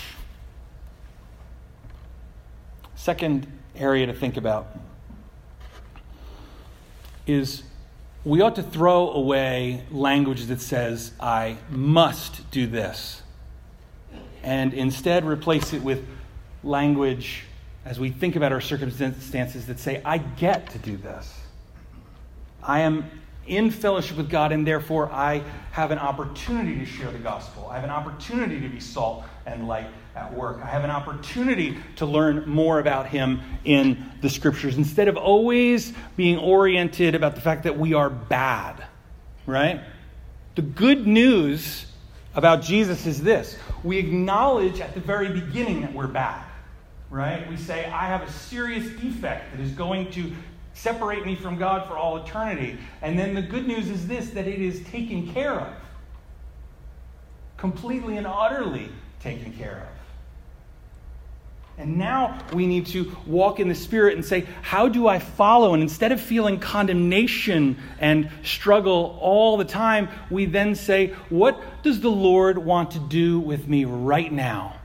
Second 2.95 3.47
area 3.75 4.05
to 4.05 4.13
think 4.13 4.38
about 4.38 4.77
is 7.25 7.63
we 8.25 8.41
ought 8.41 8.55
to 8.55 8.63
throw 8.63 9.12
away 9.12 9.83
language 9.91 10.45
that 10.45 10.62
says, 10.62 11.12
I 11.19 11.57
must 11.69 12.49
do 12.51 12.67
this, 12.67 13.21
and 14.41 14.73
instead 14.73 15.25
replace 15.25 15.73
it 15.73 15.81
with 15.81 16.05
language 16.63 17.43
as 17.86 17.99
we 17.99 18.09
think 18.09 18.36
about 18.36 18.53
our 18.53 18.62
circumstances 18.62 19.65
that 19.67 19.79
say, 19.79 20.01
I 20.05 20.17
get 20.19 20.69
to 20.69 20.79
do 20.79 20.95
this. 20.95 21.38
I 22.62 22.79
am 22.79 23.09
in 23.45 23.71
fellowship 23.71 24.15
with 24.15 24.29
God, 24.29 24.53
and 24.53 24.65
therefore 24.65 25.12
I 25.12 25.43
have 25.71 25.91
an 25.91 25.99
opportunity 25.99 26.79
to 26.79 26.86
share 26.86 27.12
the 27.12 27.19
gospel. 27.19 27.67
I 27.69 27.75
have 27.75 27.83
an 27.83 27.89
opportunity 27.89 28.62
to 28.62 28.69
be 28.69 28.79
salt 28.79 29.25
and 29.45 29.67
light 29.67 29.88
at 30.15 30.34
work. 30.34 30.60
I 30.62 30.67
have 30.67 30.84
an 30.84 30.91
opportunity 30.91 31.78
to 31.97 32.06
learn 32.06 32.47
more 32.47 32.80
about 32.80 33.08
Him 33.08 33.41
in 33.65 34.12
the 34.21 34.30
scriptures 34.30 34.78
instead 34.78 35.08
of 35.08 35.17
always 35.17 35.93
being 36.15 36.38
oriented 36.38 37.15
about 37.15 37.36
the 37.36 37.41
fact 37.41 37.63
that 37.63 37.78
we 37.78 37.93
are 37.93 38.10
bad, 38.10 38.84
right? 39.45 39.82
The 40.56 40.62
good 40.62 41.08
news 41.08 41.88
about 42.36 42.62
Jesus 42.62 43.06
is 43.06 43.21
this 43.21 43.58
we 43.84 43.97
acknowledge 43.97 44.80
at 44.80 44.93
the 44.93 44.99
very 44.99 45.30
beginning 45.30 45.82
that 45.82 45.93
we're 45.93 46.08
bad, 46.08 46.43
right? 47.10 47.47
We 47.49 47.58
say, 47.58 47.86
I 47.86 48.06
have 48.08 48.21
a 48.21 48.32
serious 48.32 48.88
defect 48.99 49.52
that 49.52 49.60
is 49.60 49.71
going 49.71 50.12
to 50.12 50.32
separate 50.73 51.26
me 51.26 51.36
from 51.36 51.58
God 51.58 51.88
for 51.88 51.97
all 51.97 52.17
eternity. 52.17 52.78
And 53.02 53.17
then 53.17 53.34
the 53.34 53.41
good 53.41 53.67
news 53.67 53.89
is 53.89 54.08
this 54.08 54.30
that 54.32 54.47
it 54.47 54.62
is 54.62 54.84
taken 54.86 55.32
care 55.34 55.54
of, 55.54 55.73
completely 57.58 58.17
and 58.17 58.28
utterly 58.28 58.89
taken 59.19 59.54
care 59.54 59.88
of. 59.89 59.92
And 61.77 61.97
now 61.97 62.38
we 62.53 62.67
need 62.67 62.86
to 62.88 63.15
walk 63.25 63.59
in 63.59 63.67
the 63.67 63.75
Spirit 63.75 64.15
and 64.15 64.23
say, 64.23 64.45
How 64.62 64.88
do 64.88 65.07
I 65.07 65.17
follow? 65.17 65.73
And 65.73 65.81
instead 65.81 66.12
of 66.12 66.21
feeling 66.21 66.59
condemnation 66.59 67.77
and 67.99 68.29
struggle 68.43 69.17
all 69.19 69.57
the 69.57 69.65
time, 69.65 70.07
we 70.29 70.45
then 70.45 70.75
say, 70.75 71.07
What 71.29 71.59
does 71.81 71.99
the 71.99 72.12
Lord 72.12 72.59
want 72.59 72.91
to 72.91 72.99
do 72.99 73.39
with 73.39 73.67
me 73.67 73.86
right 73.86 74.31
now? 74.31 74.75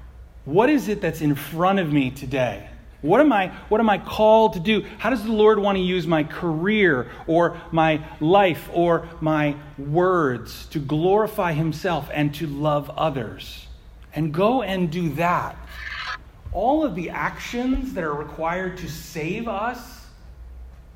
What 0.47 0.71
is 0.71 0.89
it 0.89 1.03
that's 1.03 1.21
in 1.21 1.35
front 1.35 1.79
of 1.79 1.93
me 1.93 2.11
today? 2.11 2.71
What 3.03 3.21
am 3.21 3.33
I 3.33 3.49
what 3.69 3.81
am 3.81 3.91
I 3.91 3.99
called 3.99 4.55
to 4.55 4.61
do? 4.61 4.85
How 4.97 5.11
does 5.11 5.23
the 5.23 5.33
Lord 5.33 5.59
want 5.59 5.77
to 5.77 5.83
use 5.83 6.07
my 6.07 6.25
career 6.25 7.11
or 7.27 7.61
my 7.71 8.03
life 8.19 8.69
or 8.73 9.09
my 9.21 9.57
words 9.77 10.67
to 10.71 10.81
glorify 10.81 11.53
himself 11.53 12.09
and 12.13 12.35
to 12.37 12.47
love 12.47 12.91
others? 12.91 13.67
And 14.15 14.33
go 14.33 14.63
and 14.63 14.91
do 14.91 15.11
that 15.11 15.57
all 16.53 16.85
of 16.85 16.95
the 16.95 17.11
actions 17.11 17.95
that 17.95 18.05
are 18.05 18.15
required 18.15 18.79
to 18.79 18.89
save 18.89 19.49
us 19.49 20.07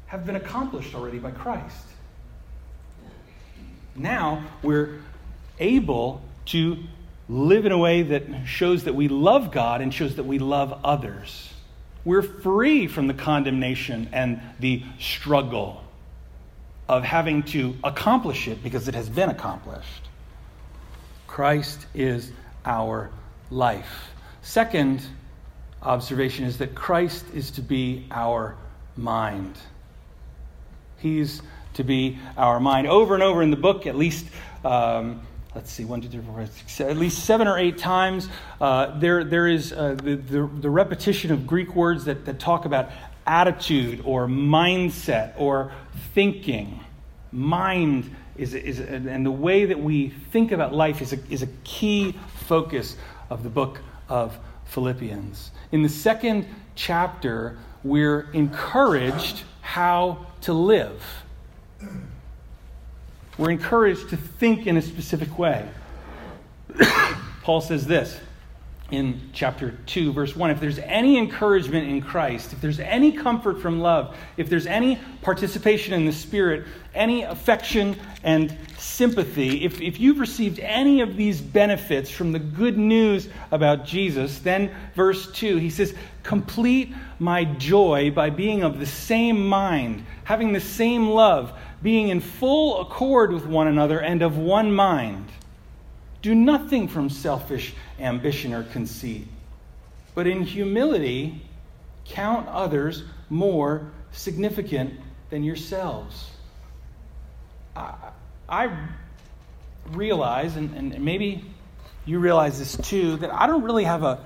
have 0.07 0.27
been 0.27 0.37
accomplished 0.37 0.95
already 0.95 1.19
by 1.19 1.31
Christ. 1.31 1.87
Now 3.95 4.45
we're 4.63 5.01
able 5.59 6.23
to 6.47 6.79
live 7.29 7.67
in 7.67 7.73
a 7.73 7.79
way 7.79 8.03
that 8.03 8.25
shows 8.47 8.85
that 8.85 8.95
we 8.95 9.09
love 9.09 9.53
God 9.53 9.81
and 9.81 9.93
shows 9.93 10.17
that 10.17 10.25
we 10.25 10.39
love 10.39 10.81
others. 10.85 11.53
We're 12.05 12.23
free 12.23 12.89
from 12.89 13.07
the 13.07 13.15
condemnation 13.15 14.09
and 14.13 14.41
the 14.59 14.83
struggle 14.99 15.85
of 16.89 17.05
having 17.05 17.45
to 17.45 17.77
accomplish 17.85 18.49
it 18.49 18.63
because 18.63 18.89
it 18.89 18.95
has 18.95 19.09
been 19.09 19.29
accomplished. 19.29 20.09
Christ 21.27 21.87
is 21.95 22.33
our 22.65 23.11
life. 23.51 24.11
Second, 24.43 25.01
observation 25.83 26.45
is 26.45 26.59
that 26.59 26.75
Christ 26.75 27.25
is 27.35 27.51
to 27.53 27.63
be 27.63 28.07
our 28.11 28.57
mind. 28.97 29.57
He's 30.99 31.43
to 31.75 31.85
be 31.85 32.19
our 32.37 32.61
mind. 32.61 32.87
Over 32.87 33.15
and 33.15 33.23
over 33.23 33.43
in 33.43 33.51
the 33.51 33.57
book, 33.57 33.87
at 33.87 33.97
least, 33.97 34.27
um, 34.65 35.23
let's 35.55 35.73
see, 35.73 35.85
one, 35.85 36.01
two, 36.01 36.09
three, 36.09 36.21
four, 36.21 36.37
five, 36.37 36.53
six, 36.53 36.81
at 36.81 36.97
least 36.97 37.25
seven 37.25 37.49
or 37.49 37.59
eight 37.59 37.79
times, 37.79 38.29
uh, 38.61 38.99
there, 38.99 39.25
there 39.25 39.49
is 39.49 39.73
uh, 39.73 39.95
the, 39.95 40.17
the, 40.17 40.47
the, 40.47 40.71
repetition 40.71 41.33
of 41.33 41.47
Greek 41.47 41.75
words 41.75 42.05
that, 42.05 42.25
that 42.27 42.39
talk 42.39 42.65
about 42.65 42.91
attitude 43.27 44.03
or 44.05 44.27
mindset 44.27 45.33
or 45.37 45.73
thinking. 46.15 46.81
Mind 47.33 48.15
is, 48.37 48.55
is 48.55 48.81
and 48.81 49.25
the 49.25 49.31
way 49.31 49.67
that 49.67 49.81
we 49.81 50.09
think 50.09 50.53
about 50.53 50.75
life 50.75 51.03
is 51.03 51.13
a, 51.13 51.19
is 51.31 51.43
a 51.43 51.49
key 51.65 52.19
focus 52.47 52.97
of 53.31 53.43
the 53.43 53.49
book 53.49 53.81
of 54.09 54.39
Philippians. 54.73 55.51
In 55.71 55.83
the 55.83 55.89
second 55.89 56.47
chapter, 56.75 57.59
we're 57.85 58.31
encouraged 58.33 59.43
how 59.61 60.27
to 60.43 60.55
live. 60.55 61.03
We're 63.37 63.51
encouraged 63.51 64.09
to 64.11 64.17
think 64.17 64.67
in 64.67 64.79
a 64.79 64.83
specific 64.83 65.39
way. 65.39 65.69
Paul 67.43 67.61
says 67.61 67.87
this 67.87 68.19
in 68.91 69.21
chapter 69.33 69.73
2, 69.87 70.13
verse 70.13 70.35
1 70.35 70.51
if 70.51 70.61
there's 70.61 70.79
any 70.79 71.19
encouragement 71.19 71.89
in 71.89 72.01
Christ, 72.01 72.53
if 72.53 72.61
there's 72.61 72.81
any 72.81 73.13
comfort 73.13 73.61
from 73.61 73.81
love, 73.81 74.17
if 74.37 74.49
there's 74.49 74.67
any 74.67 74.99
participation 75.23 75.93
in 75.93 76.07
the 76.07 76.13
Spirit, 76.13 76.67
any 76.95 77.23
affection 77.23 77.97
and 78.23 78.57
sympathy, 78.83 79.65
if, 79.65 79.81
if 79.81 80.01
you've 80.01 80.19
received 80.19 80.59
any 80.59 81.01
of 81.01 81.17
these 81.17 81.41
benefits 81.41 82.11
from 82.11 82.33
the 82.33 82.39
good 82.39 82.77
news 82.77 83.29
about 83.51 83.87
Jesus, 83.87 84.41
then 84.41 84.75
verse 84.95 85.31
2, 85.33 85.57
he 85.57 85.71
says, 85.71 85.95
Complete 86.23 86.93
my 87.19 87.45
joy 87.45 88.11
by 88.11 88.31
being 88.31 88.63
of 88.63 88.79
the 88.79 88.87
same 88.87 89.47
mind, 89.47 90.05
having 90.25 90.53
the 90.53 90.61
same 90.61 91.09
love, 91.09 91.53
being 91.83 92.09
in 92.09 92.21
full 92.21 92.81
accord 92.81 93.33
with 93.33 93.47
one 93.47 93.69
another 93.69 94.01
and 94.01 94.23
of 94.23 94.37
one 94.37 94.73
mind. 94.73 95.29
Do 96.21 96.35
nothing 96.35 96.89
from 96.89 97.09
selfish 97.09 97.75
ambition 97.99 98.53
or 98.53 98.63
conceit, 98.63 99.27
but 100.15 100.27
in 100.27 100.43
humility 100.43 101.43
count 102.05 102.49
others 102.49 103.05
more 103.31 103.91
significant 104.13 105.01
than 105.31 105.43
yourselves. 105.43 106.31
I 108.53 108.71
realize, 109.93 110.57
and, 110.57 110.75
and 110.77 111.03
maybe 111.03 111.43
you 112.05 112.19
realize 112.19 112.59
this 112.59 112.77
too, 112.77 113.17
that 113.17 113.33
I 113.33 113.47
don't 113.47 113.63
really 113.63 113.85
have 113.85 114.03
a 114.03 114.23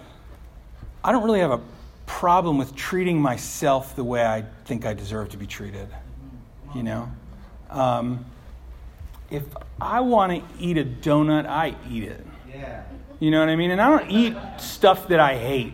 I 1.04 1.12
don't 1.12 1.22
really 1.22 1.38
have 1.38 1.52
a 1.52 1.60
problem 2.06 2.58
with 2.58 2.74
treating 2.74 3.22
myself 3.22 3.94
the 3.94 4.02
way 4.02 4.26
I 4.26 4.44
think 4.64 4.84
I 4.84 4.94
deserve 4.94 5.28
to 5.30 5.36
be 5.36 5.46
treated. 5.46 5.88
You 6.74 6.82
know? 6.82 7.08
Um, 7.70 8.24
if 9.30 9.44
I 9.80 10.00
want 10.00 10.32
to 10.32 10.42
eat 10.60 10.76
a 10.78 10.84
donut, 10.84 11.46
I 11.46 11.76
eat 11.88 12.02
it. 12.02 12.26
Yeah. 12.52 12.82
You 13.20 13.30
know 13.30 13.38
what 13.38 13.48
I 13.48 13.54
mean? 13.54 13.70
And 13.70 13.80
I 13.80 13.96
don't 13.96 14.10
eat 14.10 14.36
stuff 14.58 15.06
that 15.08 15.20
I 15.20 15.36
hate. 15.36 15.72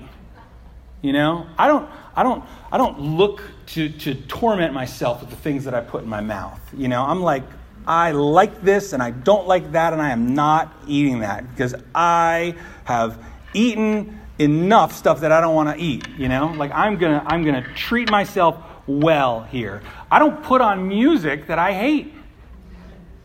You 1.01 1.15
know? 1.15 1.47
I 1.57 1.69
don't 1.69 1.89
I 2.15 2.23
don't 2.23 2.45
I 2.71 2.77
don't 2.77 3.01
look 3.01 3.43
to 3.69 3.89
to 3.89 4.15
torment 4.15 4.75
myself 4.75 5.23
with 5.23 5.31
the 5.31 5.37
things 5.37 5.65
that 5.65 5.73
I 5.73 5.81
put 5.81 6.03
in 6.03 6.09
my 6.11 6.21
mouth. 6.21 6.61
You 6.77 6.89
know, 6.89 7.03
I'm 7.03 7.23
like 7.23 7.45
I 7.87 8.13
like 8.13 8.63
this 8.63 8.93
and 8.93 9.03
I 9.03 9.11
don't 9.11 9.47
like 9.47 9.73
that 9.73 9.93
and 9.93 10.01
I 10.01 10.11
am 10.11 10.35
not 10.35 10.75
eating 10.87 11.21
that 11.21 11.49
because 11.51 11.75
I 11.95 12.55
have 12.85 13.25
eaten 13.55 14.21
enough 14.39 14.93
stuff 14.93 15.21
that 15.21 15.33
I 15.33 15.41
don't 15.41 15.55
want 15.55 15.77
to 15.77 15.83
eat, 15.83 16.07
you 16.17 16.29
know? 16.29 16.47
Like 16.47 16.73
I'm 16.73 16.97
going 16.97 17.21
to 17.21 17.27
I'm 17.27 17.45
going 17.45 17.63
to 17.63 17.75
treat 17.75 18.11
myself 18.11 18.57
well 18.87 19.43
here. 19.43 19.83
I 20.11 20.19
don't 20.19 20.43
put 20.43 20.61
on 20.61 20.89
music 20.89 21.47
that 21.47 21.59
I 21.59 21.73
hate. 21.73 22.13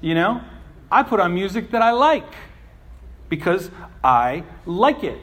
You 0.02 0.16
know? 0.16 0.42
I 0.92 1.04
put 1.04 1.20
on 1.20 1.34
music 1.34 1.72
that 1.72 1.82
I 1.82 1.92
like 1.92 2.34
because 3.30 3.70
I 4.04 4.44
like 4.66 5.04
it. 5.04 5.20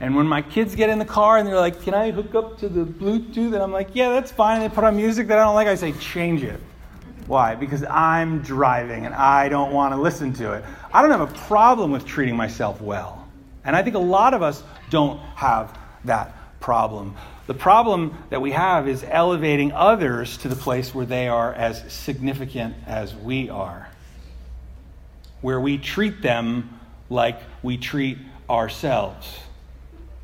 And 0.00 0.16
when 0.16 0.26
my 0.26 0.42
kids 0.42 0.74
get 0.74 0.90
in 0.90 0.98
the 0.98 1.04
car 1.04 1.38
and 1.38 1.46
they're 1.46 1.54
like, 1.60 1.82
Can 1.82 1.94
I 1.94 2.10
hook 2.10 2.34
up 2.34 2.58
to 2.58 2.68
the 2.68 2.84
Bluetooth? 2.84 3.54
And 3.54 3.62
I'm 3.62 3.72
like, 3.72 3.90
Yeah, 3.92 4.10
that's 4.10 4.32
fine. 4.32 4.60
And 4.60 4.70
they 4.70 4.74
put 4.74 4.84
on 4.84 4.96
music 4.96 5.28
that 5.28 5.38
I 5.38 5.44
don't 5.44 5.54
like, 5.54 5.68
I 5.68 5.76
say, 5.76 5.92
Change 5.92 6.42
it. 6.42 6.60
Why? 7.26 7.54
Because 7.54 7.84
I'm 7.84 8.40
driving 8.40 9.06
and 9.06 9.14
I 9.14 9.48
don't 9.48 9.72
want 9.72 9.94
to 9.94 10.00
listen 10.00 10.32
to 10.34 10.54
it. 10.54 10.64
I 10.92 11.02
don't 11.02 11.10
have 11.10 11.20
a 11.20 11.38
problem 11.46 11.90
with 11.90 12.04
treating 12.04 12.36
myself 12.36 12.80
well. 12.80 13.28
And 13.64 13.76
I 13.76 13.82
think 13.82 13.94
a 13.94 14.00
lot 14.00 14.34
of 14.34 14.42
us 14.42 14.62
don't 14.90 15.20
have 15.36 15.78
that 16.04 16.60
problem. 16.60 17.16
The 17.46 17.54
problem 17.54 18.16
that 18.30 18.40
we 18.40 18.52
have 18.52 18.88
is 18.88 19.04
elevating 19.08 19.72
others 19.72 20.36
to 20.38 20.48
the 20.48 20.56
place 20.56 20.94
where 20.94 21.06
they 21.06 21.28
are 21.28 21.52
as 21.52 21.92
significant 21.92 22.74
as 22.86 23.14
we 23.14 23.50
are, 23.50 23.88
where 25.40 25.60
we 25.60 25.78
treat 25.78 26.22
them 26.22 26.78
like 27.10 27.40
we 27.62 27.76
treat 27.76 28.18
ourselves. 28.48 29.38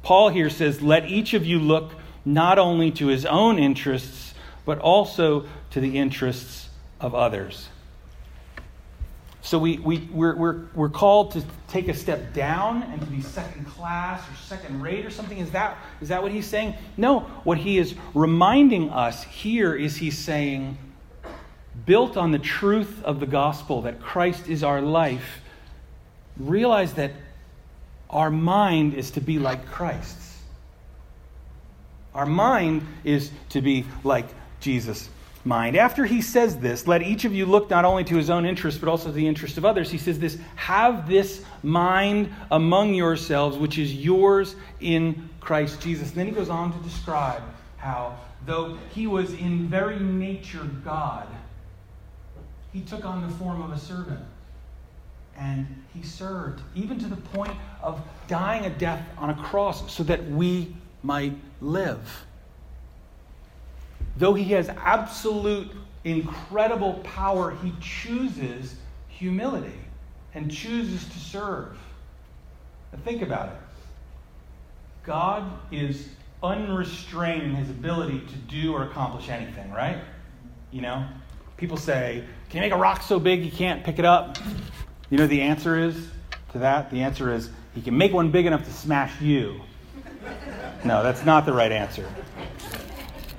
Paul 0.02 0.30
here 0.30 0.50
says, 0.50 0.80
Let 0.80 1.06
each 1.06 1.34
of 1.34 1.44
you 1.44 1.58
look 1.58 1.92
not 2.24 2.58
only 2.58 2.90
to 2.92 3.08
his 3.08 3.26
own 3.26 3.58
interests, 3.58 4.34
but 4.64 4.78
also 4.78 5.46
to 5.70 5.80
the 5.80 5.98
interests 5.98 6.67
of 7.00 7.14
others. 7.14 7.68
So 9.40 9.58
we, 9.58 9.78
we, 9.78 9.98
we're, 10.12 10.36
we're, 10.36 10.66
we're 10.74 10.88
called 10.90 11.30
to 11.32 11.44
take 11.68 11.88
a 11.88 11.94
step 11.94 12.34
down 12.34 12.82
and 12.82 13.00
to 13.00 13.06
be 13.06 13.22
second 13.22 13.66
class 13.66 14.20
or 14.28 14.34
second 14.36 14.82
rate 14.82 15.06
or 15.06 15.10
something. 15.10 15.38
Is 15.38 15.50
that, 15.52 15.78
is 16.00 16.08
that 16.08 16.22
what 16.22 16.32
he's 16.32 16.46
saying? 16.46 16.74
No. 16.96 17.20
What 17.44 17.56
he 17.56 17.78
is 17.78 17.94
reminding 18.14 18.90
us 18.90 19.22
here 19.22 19.74
is 19.74 19.96
he's 19.96 20.18
saying, 20.18 20.76
built 21.86 22.16
on 22.16 22.32
the 22.32 22.38
truth 22.38 23.02
of 23.04 23.20
the 23.20 23.26
gospel 23.26 23.82
that 23.82 24.00
Christ 24.00 24.48
is 24.48 24.62
our 24.62 24.82
life, 24.82 25.40
realize 26.36 26.94
that 26.94 27.12
our 28.10 28.30
mind 28.30 28.94
is 28.94 29.12
to 29.12 29.20
be 29.20 29.38
like 29.38 29.66
Christ's. 29.66 30.36
Our 32.14 32.26
mind 32.26 32.86
is 33.04 33.30
to 33.50 33.60
be 33.60 33.84
like 34.02 34.26
Jesus' 34.60 35.08
mind. 35.44 35.76
After 35.76 36.04
he 36.04 36.20
says 36.20 36.58
this, 36.58 36.86
let 36.86 37.02
each 37.02 37.24
of 37.24 37.32
you 37.32 37.46
look 37.46 37.70
not 37.70 37.84
only 37.84 38.04
to 38.04 38.16
his 38.16 38.30
own 38.30 38.44
interest, 38.44 38.80
but 38.80 38.88
also 38.88 39.06
to 39.06 39.12
the 39.12 39.26
interest 39.26 39.58
of 39.58 39.64
others. 39.64 39.90
He 39.90 39.98
says 39.98 40.18
this 40.18 40.38
have 40.56 41.08
this 41.08 41.44
mind 41.62 42.32
among 42.50 42.94
yourselves, 42.94 43.56
which 43.56 43.78
is 43.78 43.94
yours 43.94 44.56
in 44.80 45.28
Christ 45.40 45.80
Jesus. 45.80 46.08
And 46.08 46.18
then 46.18 46.26
he 46.26 46.32
goes 46.32 46.48
on 46.48 46.72
to 46.76 46.88
describe 46.88 47.42
how, 47.76 48.16
though 48.46 48.78
he 48.90 49.06
was 49.06 49.32
in 49.34 49.68
very 49.68 49.98
nature 49.98 50.64
God, 50.84 51.28
he 52.72 52.80
took 52.82 53.04
on 53.04 53.26
the 53.26 53.34
form 53.36 53.62
of 53.62 53.72
a 53.72 53.78
servant 53.78 54.20
and 55.36 55.66
he 55.94 56.02
served, 56.02 56.60
even 56.74 56.98
to 56.98 57.06
the 57.06 57.16
point 57.16 57.52
of 57.82 58.00
dying 58.26 58.64
a 58.64 58.70
death 58.70 59.06
on 59.16 59.30
a 59.30 59.34
cross 59.34 59.92
so 59.92 60.02
that 60.02 60.24
we 60.30 60.74
might 61.02 61.32
live. 61.60 62.26
Though 64.18 64.34
he 64.34 64.44
has 64.46 64.68
absolute, 64.68 65.70
incredible 66.02 66.94
power, 67.04 67.56
he 67.62 67.72
chooses 67.80 68.74
humility 69.06 69.78
and 70.34 70.50
chooses 70.50 71.04
to 71.08 71.18
serve. 71.18 71.78
Now 72.92 72.98
think 73.04 73.22
about 73.22 73.50
it. 73.50 73.54
God 75.04 75.50
is 75.70 76.08
unrestrained 76.42 77.44
in 77.44 77.54
his 77.54 77.70
ability 77.70 78.20
to 78.20 78.36
do 78.52 78.72
or 78.72 78.82
accomplish 78.82 79.28
anything, 79.28 79.70
right? 79.72 79.98
You 80.72 80.82
know, 80.82 81.06
people 81.56 81.76
say, 81.76 82.24
Can 82.50 82.58
you 82.58 82.62
make 82.62 82.72
a 82.72 82.76
rock 82.76 83.02
so 83.02 83.20
big 83.20 83.44
you 83.44 83.52
can't 83.52 83.84
pick 83.84 84.00
it 84.00 84.04
up? 84.04 84.36
You 85.10 85.18
know 85.18 85.28
the 85.28 85.40
answer 85.40 85.78
is 85.78 86.08
to 86.52 86.58
that? 86.58 86.90
The 86.90 87.02
answer 87.02 87.32
is 87.32 87.50
he 87.74 87.80
can 87.80 87.96
make 87.96 88.12
one 88.12 88.32
big 88.32 88.46
enough 88.46 88.64
to 88.64 88.72
smash 88.72 89.20
you. 89.20 89.60
No, 90.84 91.02
that's 91.02 91.24
not 91.24 91.46
the 91.46 91.52
right 91.52 91.72
answer. 91.72 92.08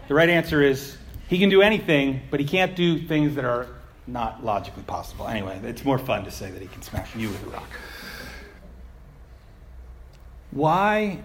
The 0.09 0.13
right 0.13 0.29
answer 0.29 0.61
is 0.61 0.97
he 1.29 1.39
can 1.39 1.49
do 1.49 1.61
anything, 1.61 2.21
but 2.29 2.41
he 2.41 2.45
can't 2.45 2.75
do 2.75 2.99
things 2.99 3.35
that 3.35 3.45
are 3.45 3.67
not 4.05 4.43
logically 4.43 4.83
possible. 4.83 5.25
Anyway, 5.27 5.61
it's 5.63 5.85
more 5.85 5.97
fun 5.97 6.25
to 6.25 6.31
say 6.31 6.51
that 6.51 6.61
he 6.61 6.67
can 6.67 6.81
smash 6.81 7.15
you 7.15 7.29
with 7.29 7.41
a 7.45 7.49
rock. 7.51 7.69
Why, 10.51 11.19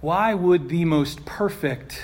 why 0.00 0.32
would 0.32 0.70
the 0.70 0.86
most 0.86 1.26
perfect 1.26 2.00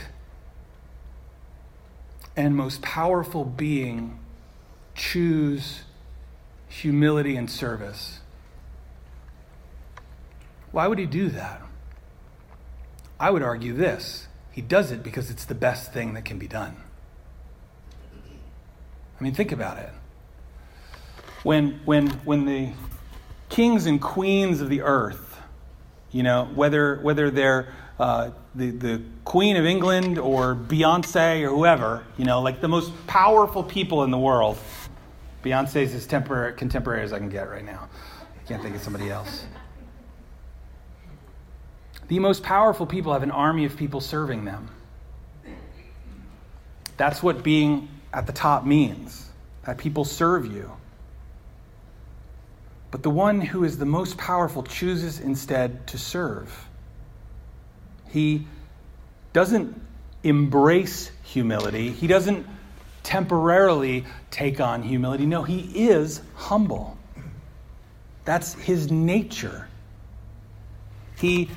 and 2.37 2.57
most 2.57 2.83
powerful 2.83 3.45
being 3.45 4.19
choose 4.95 5.83
humility 6.69 7.37
and 7.37 7.51
service. 7.51 8.21
Why 10.73 10.89
would 10.89 10.99
he 10.99 11.07
do 11.07 11.29
that? 11.31 11.63
I 13.21 13.31
would 13.31 13.43
argue 13.43 13.73
this 13.73 14.27
he 14.55 14.61
does 14.61 14.93
it 14.93 15.03
because 15.03 15.31
it's 15.31 15.45
the 15.45 15.55
best 15.55 15.93
thing 15.93 16.15
that 16.15 16.25
can 16.25 16.39
be 16.39 16.47
done. 16.47 16.77
I 19.19 19.25
mean, 19.25 19.35
think 19.35 19.51
about 19.51 19.79
it. 19.79 19.91
When, 21.43 21.81
when, 21.85 22.09
when 22.25 22.45
the 22.47 22.71
kings 23.49 23.87
and 23.87 24.01
queens 24.01 24.61
of 24.61 24.69
the 24.69 24.83
earth, 24.83 25.41
you 26.13 26.23
know, 26.23 26.49
whether, 26.55 27.01
whether 27.01 27.33
they're 27.33 27.75
uh, 27.99 28.31
the, 28.55 28.71
the 28.71 29.03
Queen 29.25 29.57
of 29.57 29.65
England 29.65 30.19
or 30.19 30.55
Beyonce 30.55 31.43
or 31.43 31.49
whoever, 31.49 32.05
you 32.17 32.25
know, 32.25 32.41
like 32.41 32.61
the 32.61 32.69
most 32.69 32.93
powerful 33.09 33.65
people 33.65 34.05
in 34.05 34.13
the 34.13 34.19
world, 34.19 34.57
Beyonce's 35.43 35.93
as 35.95 36.07
temporary, 36.07 36.55
contemporary 36.55 37.03
as 37.03 37.13
I 37.13 37.19
can 37.19 37.29
get 37.29 37.51
right 37.51 37.65
now. 37.65 37.89
I 38.41 38.49
can't 38.49 38.63
think 38.63 38.77
of 38.77 38.83
somebody 38.83 39.11
else. 39.11 39.47
The 42.15 42.21
most 42.21 42.45
powerful 42.45 42.87
people 42.87 43.13
have 43.13 43.25
an 43.25 43.33
army 43.33 43.65
of 43.65 43.77
people 43.77 44.01
serving 44.01 44.45
them. 44.45 44.71
That's 46.97 47.21
what 47.25 47.43
being 47.43 47.89
at 48.13 48.29
the 48.29 48.33
top 48.33 48.65
means 48.65 49.29
that 49.65 49.79
people 49.79 50.05
serve 50.05 50.47
you. 50.47 50.71
But 52.93 53.03
the 53.03 53.11
one 53.11 53.41
who 53.41 53.65
is 53.65 53.79
the 53.79 53.85
most 53.85 54.17
powerful 54.17 54.63
chooses 54.63 55.19
instead 55.19 55.89
to 55.89 55.99
serve. 55.99 56.69
He 58.11 58.47
doesn't 59.33 59.83
embrace 60.23 61.11
humility, 61.25 61.91
he 61.91 62.07
doesn't 62.07 62.47
temporarily 63.03 64.05
take 64.31 64.61
on 64.61 64.85
humility. 64.85 65.27
No, 65.27 65.43
he 65.43 65.89
is 65.89 66.23
humble. 66.37 66.97
That's 68.25 68.55
his 68.55 68.89
nature. 68.89 69.67
He 71.17 71.51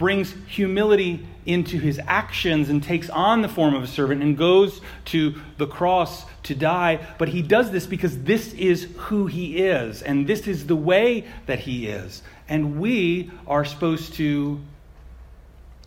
brings 0.00 0.34
humility 0.46 1.26
into 1.44 1.78
his 1.78 2.00
actions 2.06 2.70
and 2.70 2.82
takes 2.82 3.10
on 3.10 3.42
the 3.42 3.48
form 3.48 3.74
of 3.74 3.82
a 3.82 3.86
servant 3.86 4.22
and 4.22 4.34
goes 4.38 4.80
to 5.04 5.34
the 5.58 5.66
cross 5.66 6.24
to 6.42 6.54
die. 6.54 6.98
But 7.18 7.28
he 7.28 7.42
does 7.42 7.70
this 7.70 7.86
because 7.86 8.22
this 8.22 8.54
is 8.54 8.88
who 8.96 9.26
he 9.26 9.58
is, 9.58 10.00
and 10.00 10.26
this 10.26 10.48
is 10.48 10.66
the 10.66 10.74
way 10.74 11.26
that 11.44 11.58
he 11.58 11.86
is. 11.86 12.22
And 12.48 12.80
we 12.80 13.30
are 13.46 13.62
supposed 13.62 14.14
to 14.14 14.58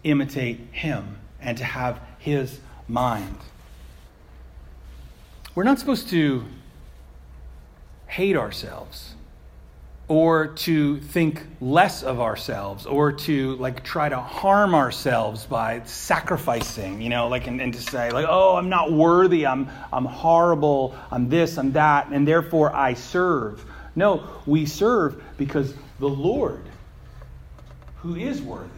imitate 0.03 0.59
him 0.71 1.17
and 1.41 1.57
to 1.57 1.63
have 1.63 1.99
his 2.19 2.59
mind. 2.87 3.37
We're 5.55 5.63
not 5.63 5.79
supposed 5.79 6.09
to 6.09 6.45
hate 8.05 8.37
ourselves 8.37 9.12
or 10.07 10.47
to 10.47 10.99
think 10.99 11.45
less 11.61 12.03
of 12.03 12.19
ourselves 12.19 12.85
or 12.85 13.11
to 13.11 13.55
like 13.55 13.83
try 13.83 14.09
to 14.09 14.19
harm 14.19 14.75
ourselves 14.75 15.45
by 15.45 15.81
sacrificing 15.85 17.01
you 17.01 17.07
know 17.07 17.29
like 17.29 17.47
and, 17.47 17.61
and, 17.61 17.73
to 17.73 17.81
say 17.81 18.11
like 18.11 18.25
oh 18.27 18.57
i'm 18.57 18.67
not 18.67 18.91
worthy 18.91 19.47
i'm 19.47 19.69
i'm 19.93 20.03
horrible 20.03 20.93
i'm 21.09 21.29
this 21.29 21.57
i'm 21.57 21.71
that 21.71 22.07
and 22.09 22.27
therefore 22.27 22.75
i 22.75 22.93
serve 22.93 23.63
no 23.95 24.27
we 24.45 24.65
serve 24.65 25.23
because 25.37 25.73
the 25.99 26.09
lord 26.09 26.65
who 27.97 28.15
is 28.17 28.41
worthy 28.41 28.69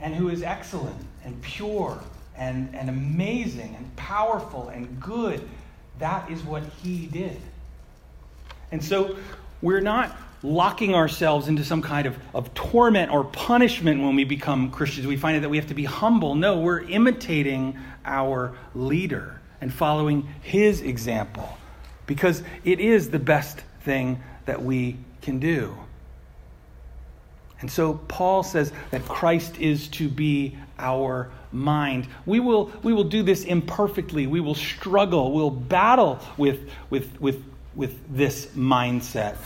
and 0.00 0.14
who 0.14 0.28
is 0.28 0.42
excellent 0.42 1.06
and 1.24 1.40
pure 1.42 1.98
and, 2.36 2.74
and 2.74 2.88
amazing 2.88 3.74
and 3.76 3.96
powerful 3.96 4.68
and 4.68 5.00
good. 5.00 5.46
That 5.98 6.30
is 6.30 6.42
what 6.42 6.62
he 6.82 7.06
did. 7.06 7.40
And 8.72 8.82
so 8.82 9.16
we're 9.62 9.80
not 9.80 10.16
locking 10.42 10.94
ourselves 10.94 11.48
into 11.48 11.64
some 11.64 11.82
kind 11.82 12.06
of, 12.06 12.16
of 12.34 12.52
torment 12.54 13.10
or 13.10 13.24
punishment 13.24 14.00
when 14.02 14.14
we 14.14 14.24
become 14.24 14.70
Christians. 14.70 15.06
We 15.06 15.16
find 15.16 15.42
that 15.42 15.48
we 15.48 15.56
have 15.56 15.68
to 15.68 15.74
be 15.74 15.84
humble. 15.84 16.34
No, 16.34 16.60
we're 16.60 16.82
imitating 16.82 17.78
our 18.04 18.56
leader 18.74 19.40
and 19.60 19.72
following 19.72 20.28
his 20.42 20.82
example 20.82 21.58
because 22.06 22.42
it 22.64 22.78
is 22.80 23.10
the 23.10 23.18
best 23.18 23.62
thing 23.80 24.22
that 24.44 24.62
we 24.62 24.96
can 25.22 25.38
do. 25.38 25.76
And 27.60 27.70
so 27.70 27.94
Paul 28.08 28.42
says 28.42 28.72
that 28.90 29.04
Christ 29.06 29.58
is 29.58 29.88
to 29.88 30.08
be 30.08 30.56
our 30.78 31.30
mind. 31.52 32.06
We 32.26 32.38
will, 32.38 32.70
we 32.82 32.92
will 32.92 33.04
do 33.04 33.22
this 33.22 33.44
imperfectly. 33.44 34.26
We 34.26 34.40
will 34.40 34.54
struggle. 34.54 35.32
We'll 35.32 35.50
battle 35.50 36.20
with, 36.36 36.68
with, 36.90 37.18
with, 37.20 37.42
with 37.76 38.16
this 38.16 38.46
mindset. 38.46 39.36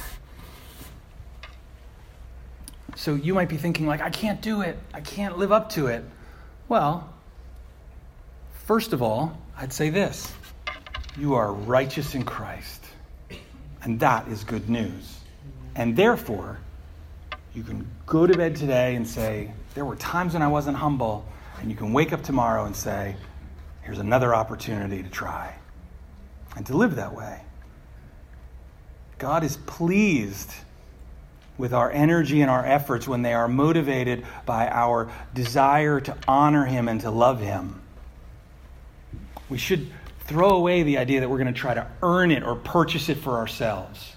So 2.97 3.15
you 3.15 3.35
might 3.35 3.49
be 3.49 3.57
thinking, 3.57 3.87
like, 3.87 4.01
I 4.01 4.11
can't 4.11 4.41
do 4.41 4.63
it. 4.63 4.79
I 4.95 5.01
can't 5.01 5.37
live 5.37 5.53
up 5.53 5.71
to 5.71 5.89
it. 5.89 6.05
Well, 6.69 7.13
first 8.65 8.93
of 8.93 9.03
all, 9.03 9.37
I'd 9.57 9.73
say 9.73 9.91
this 9.91 10.33
you 11.19 11.35
are 11.35 11.53
righteous 11.53 12.15
in 12.15 12.23
Christ. 12.25 12.85
And 13.83 13.99
that 14.01 14.29
is 14.29 14.45
good 14.45 14.69
news. 14.69 15.19
And 15.75 15.97
therefore, 15.97 16.59
you 17.55 17.63
can 17.63 17.87
go 18.07 18.27
to 18.27 18.37
bed 18.37 18.55
today 18.57 18.95
and 18.95 19.07
say, 19.07 19.53
There 19.75 19.85
were 19.85 19.97
times 19.97 20.35
when 20.35 20.43
I 20.43 20.49
wasn't 20.49 20.77
humble. 20.77 21.25
And 21.61 21.71
you 21.71 21.77
can 21.77 21.93
wake 21.93 22.13
up 22.13 22.23
tomorrow 22.23 22.65
and 22.65 22.77
say, 22.77 23.17
Here's 23.83 23.99
another 23.99 24.35
opportunity 24.35 25.03
to 25.03 25.09
try 25.09 25.55
and 26.57 26.67
to 26.67 26.77
live 26.77 26.97
that 26.97 27.15
way. 27.15 27.41
God 29.21 29.45
is 29.45 29.59
pleased 29.59 30.51
with 31.59 31.75
our 31.75 31.91
energy 31.91 32.41
and 32.41 32.51
our 32.51 32.65
efforts 32.65 33.07
when 33.07 33.21
they 33.21 33.35
are 33.35 33.49
motivated 33.49 34.25
by 34.47 34.67
our 34.67 35.13
desire 35.35 36.01
to 36.01 36.17
honor 36.27 36.65
Him 36.65 36.89
and 36.89 37.03
to 37.03 37.11
love 37.11 37.39
Him. 37.39 37.83
We 39.51 39.59
should 39.59 39.93
throw 40.21 40.51
away 40.51 40.85
the 40.85 40.97
idea 40.97 41.21
that 41.21 41.29
we're 41.29 41.37
going 41.37 41.53
to 41.53 41.61
try 41.61 41.75
to 41.75 41.87
earn 42.03 42.31
it 42.31 42.43
or 42.43 42.57
purchase 42.57 43.11
it 43.11 43.19
for 43.19 43.37
ourselves. 43.37 44.17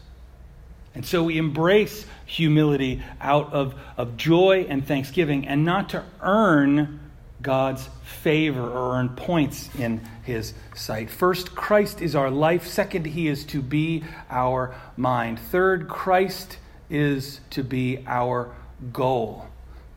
And 0.95 1.05
so 1.05 1.23
we 1.23 1.37
embrace 1.37 2.05
humility 2.25 3.03
out 3.19 3.51
of, 3.51 3.75
of 3.97 4.15
joy 4.15 4.67
and 4.69 4.87
thanksgiving 4.87 5.47
and 5.47 5.65
not 5.65 5.89
to 5.89 6.03
earn 6.21 7.01
God's 7.43 7.87
favor 8.03 8.67
or 8.67 8.95
earn 8.95 9.09
points 9.09 9.69
in 9.77 10.01
his 10.23 10.53
sight. 10.73 11.09
First, 11.09 11.53
Christ 11.53 12.01
is 12.01 12.15
our 12.15 12.31
life. 12.31 12.65
Second, 12.65 13.05
he 13.05 13.27
is 13.27 13.43
to 13.45 13.61
be 13.61 14.03
our 14.29 14.73
mind. 14.97 15.37
Third, 15.37 15.87
Christ 15.87 16.57
is 16.89 17.41
to 17.51 17.63
be 17.63 18.03
our 18.07 18.55
goal. 18.91 19.47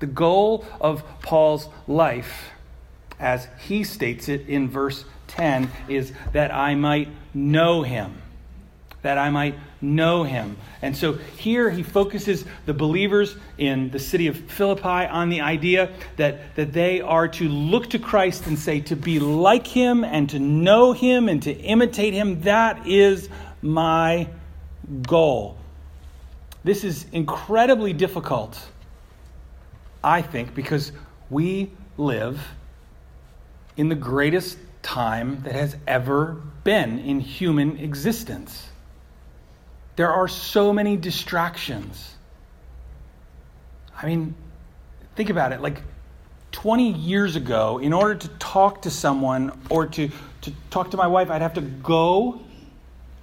The 0.00 0.06
goal 0.06 0.66
of 0.80 1.02
Paul's 1.22 1.68
life, 1.86 2.50
as 3.18 3.48
he 3.66 3.84
states 3.84 4.28
it 4.28 4.46
in 4.48 4.68
verse 4.68 5.04
10 5.28 5.70
is 5.88 6.12
that 6.32 6.52
I 6.52 6.74
might 6.74 7.08
know 7.32 7.82
him. 7.82 8.20
That 9.06 9.18
I 9.18 9.30
might 9.30 9.56
know 9.80 10.24
him. 10.24 10.56
And 10.82 10.96
so 10.96 11.12
here 11.12 11.70
he 11.70 11.84
focuses 11.84 12.44
the 12.64 12.74
believers 12.74 13.36
in 13.56 13.88
the 13.90 14.00
city 14.00 14.26
of 14.26 14.36
Philippi 14.36 15.06
on 15.06 15.28
the 15.28 15.42
idea 15.42 15.92
that, 16.16 16.56
that 16.56 16.72
they 16.72 17.00
are 17.00 17.28
to 17.28 17.48
look 17.48 17.90
to 17.90 18.00
Christ 18.00 18.48
and 18.48 18.58
say, 18.58 18.80
to 18.80 18.96
be 18.96 19.20
like 19.20 19.64
him 19.64 20.02
and 20.02 20.28
to 20.30 20.40
know 20.40 20.92
him 20.92 21.28
and 21.28 21.40
to 21.44 21.52
imitate 21.52 22.14
him. 22.14 22.40
That 22.40 22.84
is 22.88 23.28
my 23.62 24.28
goal. 25.02 25.56
This 26.64 26.82
is 26.82 27.06
incredibly 27.12 27.92
difficult, 27.92 28.60
I 30.02 30.20
think, 30.20 30.52
because 30.52 30.90
we 31.30 31.70
live 31.96 32.44
in 33.76 33.88
the 33.88 33.94
greatest 33.94 34.58
time 34.82 35.42
that 35.44 35.54
has 35.54 35.76
ever 35.86 36.42
been 36.64 36.98
in 36.98 37.20
human 37.20 37.78
existence. 37.78 38.70
There 39.96 40.12
are 40.12 40.28
so 40.28 40.72
many 40.72 40.96
distractions. 40.96 42.14
I 43.96 44.06
mean, 44.06 44.34
think 45.16 45.30
about 45.30 45.52
it. 45.52 45.62
Like 45.62 45.82
20 46.52 46.92
years 46.92 47.36
ago, 47.36 47.78
in 47.78 47.92
order 47.92 48.14
to 48.14 48.28
talk 48.38 48.82
to 48.82 48.90
someone 48.90 49.58
or 49.70 49.86
to, 49.86 50.10
to 50.42 50.52
talk 50.70 50.90
to 50.90 50.98
my 50.98 51.06
wife, 51.06 51.30
I'd 51.30 51.42
have 51.42 51.54
to 51.54 51.62
go 51.62 52.40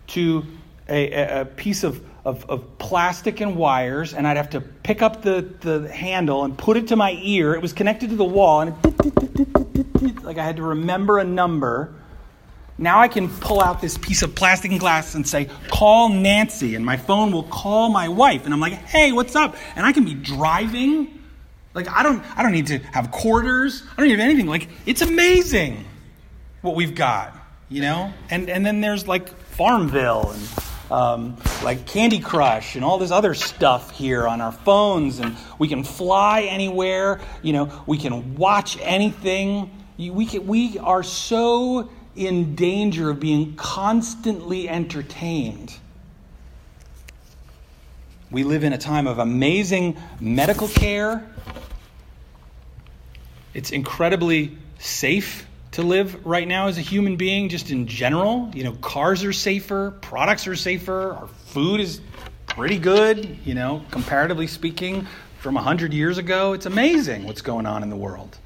to 0.08 0.46
a, 0.90 1.42
a 1.42 1.46
piece 1.46 1.84
of, 1.84 2.04
of, 2.26 2.50
of, 2.50 2.78
plastic 2.78 3.40
and 3.40 3.56
wires, 3.56 4.14
and 4.14 4.28
I'd 4.28 4.38
have 4.38 4.50
to 4.52 4.62
pick 4.62 5.02
up 5.02 5.22
the, 5.22 5.48
the 5.62 5.92
handle 5.92 6.44
and 6.44 6.58
put 6.58 6.76
it 6.76 6.90
to 6.90 6.96
my 6.96 7.18
ear. 7.22 7.54
It 7.54 7.62
was 7.62 7.72
connected 7.72 8.10
to 8.10 8.16
the 8.16 8.26
wall, 8.26 8.62
and 8.62 8.76
it, 10.02 10.24
like 10.24 10.38
I 10.38 10.44
had 10.44 10.58
to 10.58 10.64
remember 10.64 11.20
a 11.20 11.24
number. 11.24 11.94
Now 12.78 13.00
I 13.00 13.08
can 13.08 13.30
pull 13.30 13.62
out 13.62 13.82
this 13.82 13.98
piece 13.98 14.24
of 14.24 14.34
plastic 14.34 14.72
and 14.72 14.80
glass 14.80 15.16
and 15.16 15.28
say, 15.28 15.50
call 15.70 16.10
Nancy, 16.10 16.76
and 16.76 16.86
my 16.86 16.98
phone 16.98 17.32
will 17.32 17.44
call 17.44 17.90
my 17.90 18.08
wife. 18.08 18.46
And 18.46 18.54
I'm 18.54 18.60
like, 18.60 18.74
hey, 18.74 19.12
what's 19.12 19.36
up? 19.36 19.56
And 19.76 19.86
I 19.86 19.94
can 19.94 20.06
be 20.06 20.16
driving. 20.16 21.22
Like 21.74 21.88
I 21.90 22.04
don't 22.04 22.24
I 22.38 22.44
don't 22.44 22.52
need 22.52 22.68
to 22.68 22.80
have 22.80 23.12
quarters. 23.12 23.84
I 23.94 24.02
don't 24.02 24.10
need 24.10 24.20
anything. 24.20 24.48
Like 24.48 24.70
it's 24.86 25.02
amazing 25.02 25.86
what 26.62 26.76
we've 26.76 26.96
got, 26.96 27.36
you 27.70 27.82
know? 27.82 28.14
And 28.30 28.50
and 28.50 28.66
then 28.66 28.82
there's 28.82 29.08
like 29.08 29.30
Farmville 29.30 30.32
and 30.32 30.50
um, 30.92 31.38
like 31.64 31.88
Candy 31.88 32.20
Crush 32.20 32.76
and 32.76 32.86
all 32.86 32.98
this 32.98 33.12
other 33.12 33.34
stuff 33.34 33.92
here 33.92 34.28
on 34.28 34.42
our 34.42 34.52
phones, 34.52 35.20
and 35.20 35.36
we 35.58 35.68
can 35.68 35.84
fly 35.84 36.42
anywhere. 36.44 37.20
You 37.42 37.54
know, 37.54 37.84
we 37.88 37.98
can 37.98 38.36
watch 38.36 38.78
anything. 38.80 39.72
We, 39.98 40.26
can, 40.26 40.46
we 40.46 40.78
are 40.80 41.04
so 41.04 41.90
in 42.16 42.55
danger 42.55 43.09
of 43.09 43.20
being 43.20 43.55
constantly 43.55 44.70
entertained. 44.70 45.74
We 48.30 48.43
live 48.43 48.64
in 48.64 48.74
a 48.74 48.78
time 48.78 49.07
of 49.07 49.20
amazing 49.20 49.97
medical 50.20 50.68
care. 50.68 51.28
It's 53.53 53.72
incredibly 53.72 54.57
safe 54.80 55.45
to 55.74 55.84
live 55.84 56.26
right 56.26 56.47
now 56.47 56.68
as 56.68 56.78
a 56.78 56.82
human 56.82 57.16
being, 57.16 57.49
just 57.49 57.72
in 57.72 57.88
general. 57.88 58.51
You 58.53 58.64
know, 58.64 58.74
cars 58.74 59.24
are 59.24 59.34
safer, 59.34 59.91
products 60.01 60.47
are 60.47 60.55
safer, 60.55 61.14
our 61.14 61.28
food 61.28 61.80
is 61.80 62.01
pretty 62.47 62.78
good, 62.78 63.39
you 63.45 63.55
know, 63.55 63.84
comparatively 63.91 64.47
speaking, 64.47 65.07
from 65.39 65.55
100 65.55 65.93
years 65.93 66.18
ago. 66.18 66.53
It's 66.53 66.66
amazing 66.66 67.26
what's 67.26 67.41
going 67.41 67.66
on 67.66 67.84
in 67.84 67.89
the 67.89 67.95
world. 67.95 68.38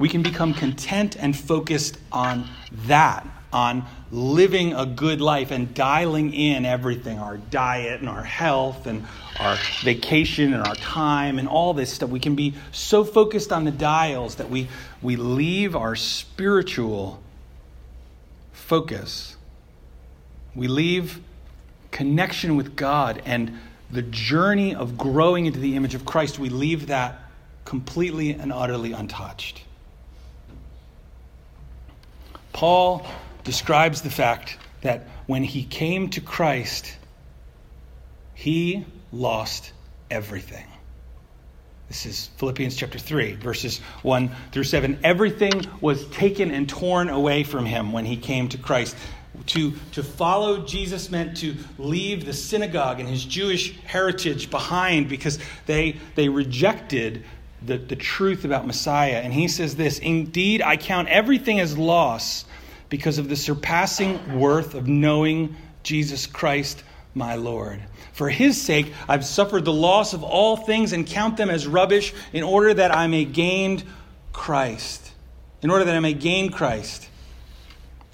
We 0.00 0.08
can 0.08 0.22
become 0.22 0.54
content 0.54 1.14
and 1.18 1.36
focused 1.36 1.98
on 2.10 2.48
that 2.86 3.26
on 3.52 3.84
living 4.10 4.72
a 4.72 4.86
good 4.86 5.20
life 5.20 5.50
and 5.50 5.74
dialing 5.74 6.32
in 6.32 6.64
everything 6.64 7.18
our 7.18 7.36
diet 7.36 8.00
and 8.00 8.08
our 8.08 8.22
health 8.22 8.86
and 8.86 9.04
our 9.38 9.58
vacation 9.82 10.54
and 10.54 10.66
our 10.66 10.74
time 10.76 11.38
and 11.38 11.46
all 11.46 11.74
this 11.74 11.92
stuff. 11.92 12.08
We 12.08 12.18
can 12.18 12.34
be 12.34 12.54
so 12.72 13.04
focused 13.04 13.52
on 13.52 13.64
the 13.64 13.70
dials 13.70 14.36
that 14.36 14.48
we, 14.48 14.68
we 15.02 15.16
leave 15.16 15.76
our 15.76 15.94
spiritual 15.94 17.20
focus. 18.52 19.36
We 20.54 20.66
leave 20.66 21.20
connection 21.90 22.56
with 22.56 22.74
God 22.74 23.20
and 23.26 23.58
the 23.90 24.02
journey 24.02 24.74
of 24.74 24.96
growing 24.96 25.44
into 25.44 25.58
the 25.58 25.76
image 25.76 25.94
of 25.94 26.06
Christ, 26.06 26.38
we 26.38 26.48
leave 26.48 26.86
that 26.86 27.18
completely 27.66 28.30
and 28.30 28.50
utterly 28.50 28.92
untouched. 28.92 29.64
Paul 32.52 33.06
describes 33.44 34.02
the 34.02 34.10
fact 34.10 34.58
that 34.82 35.06
when 35.26 35.44
he 35.44 35.64
came 35.64 36.10
to 36.10 36.20
Christ, 36.20 36.96
he 38.34 38.84
lost 39.12 39.72
everything. 40.10 40.66
This 41.88 42.06
is 42.06 42.30
Philippians 42.36 42.76
chapter 42.76 42.98
3, 42.98 43.32
verses 43.32 43.80
1 44.02 44.30
through 44.52 44.64
7. 44.64 45.00
Everything 45.02 45.66
was 45.80 46.06
taken 46.10 46.52
and 46.52 46.68
torn 46.68 47.08
away 47.08 47.42
from 47.42 47.66
him 47.66 47.92
when 47.92 48.04
he 48.04 48.16
came 48.16 48.48
to 48.50 48.58
Christ. 48.58 48.96
To, 49.46 49.72
to 49.92 50.02
follow 50.02 50.64
Jesus 50.64 51.10
meant 51.10 51.38
to 51.38 51.56
leave 51.78 52.26
the 52.26 52.32
synagogue 52.32 53.00
and 53.00 53.08
his 53.08 53.24
Jewish 53.24 53.76
heritage 53.80 54.50
behind 54.50 55.08
because 55.08 55.40
they, 55.66 55.96
they 56.14 56.28
rejected 56.28 57.24
the, 57.64 57.78
the 57.78 57.96
truth 57.96 58.44
about 58.44 58.66
Messiah. 58.66 59.20
And 59.22 59.32
he 59.32 59.48
says 59.48 59.76
this 59.76 59.98
Indeed, 59.98 60.62
I 60.62 60.76
count 60.76 61.08
everything 61.08 61.60
as 61.60 61.76
loss 61.76 62.44
because 62.88 63.18
of 63.18 63.28
the 63.28 63.36
surpassing 63.36 64.38
worth 64.38 64.74
of 64.74 64.88
knowing 64.88 65.56
Jesus 65.82 66.26
Christ, 66.26 66.82
my 67.14 67.36
Lord. 67.36 67.82
For 68.12 68.28
his 68.28 68.60
sake, 68.60 68.92
I've 69.08 69.24
suffered 69.24 69.64
the 69.64 69.72
loss 69.72 70.12
of 70.12 70.22
all 70.22 70.56
things 70.56 70.92
and 70.92 71.06
count 71.06 71.36
them 71.36 71.50
as 71.50 71.66
rubbish 71.66 72.12
in 72.32 72.42
order 72.42 72.74
that 72.74 72.94
I 72.94 73.06
may 73.06 73.24
gain 73.24 73.82
Christ. 74.32 75.12
In 75.62 75.70
order 75.70 75.84
that 75.84 75.94
I 75.94 76.00
may 76.00 76.14
gain 76.14 76.50
Christ. 76.50 77.08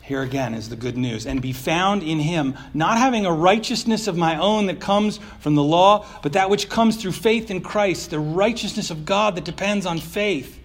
Here 0.07 0.23
again 0.23 0.55
is 0.55 0.69
the 0.69 0.77
good 0.77 0.97
news. 0.97 1.27
And 1.27 1.43
be 1.43 1.53
found 1.53 2.05
in 2.05 2.21
him, 2.21 2.57
not 2.73 2.97
having 2.97 3.27
a 3.27 3.33
righteousness 3.33 4.07
of 4.07 4.17
my 4.17 4.39
own 4.39 4.67
that 4.67 4.79
comes 4.79 5.19
from 5.41 5.57
the 5.57 5.65
law, 5.65 6.07
but 6.23 6.35
that 6.35 6.49
which 6.49 6.69
comes 6.69 6.97
through 6.97 7.11
faith 7.11 7.51
in 7.51 7.61
Christ, 7.61 8.11
the 8.11 8.21
righteousness 8.21 8.93
of 8.93 9.05
God 9.05 9.35
that 9.35 9.45
depends 9.45 9.85
on 9.85 9.99
faith, 9.99 10.61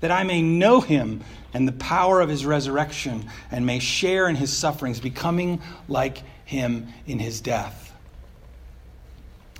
that 0.00 0.10
I 0.10 0.22
may 0.22 0.40
know 0.40 0.80
him 0.80 1.22
and 1.52 1.68
the 1.68 1.72
power 1.72 2.22
of 2.22 2.30
his 2.30 2.46
resurrection 2.46 3.26
and 3.50 3.66
may 3.66 3.80
share 3.80 4.30
in 4.30 4.34
his 4.34 4.50
sufferings, 4.50 4.98
becoming 4.98 5.60
like 5.88 6.22
him 6.46 6.86
in 7.06 7.18
his 7.18 7.42
death. 7.42 7.92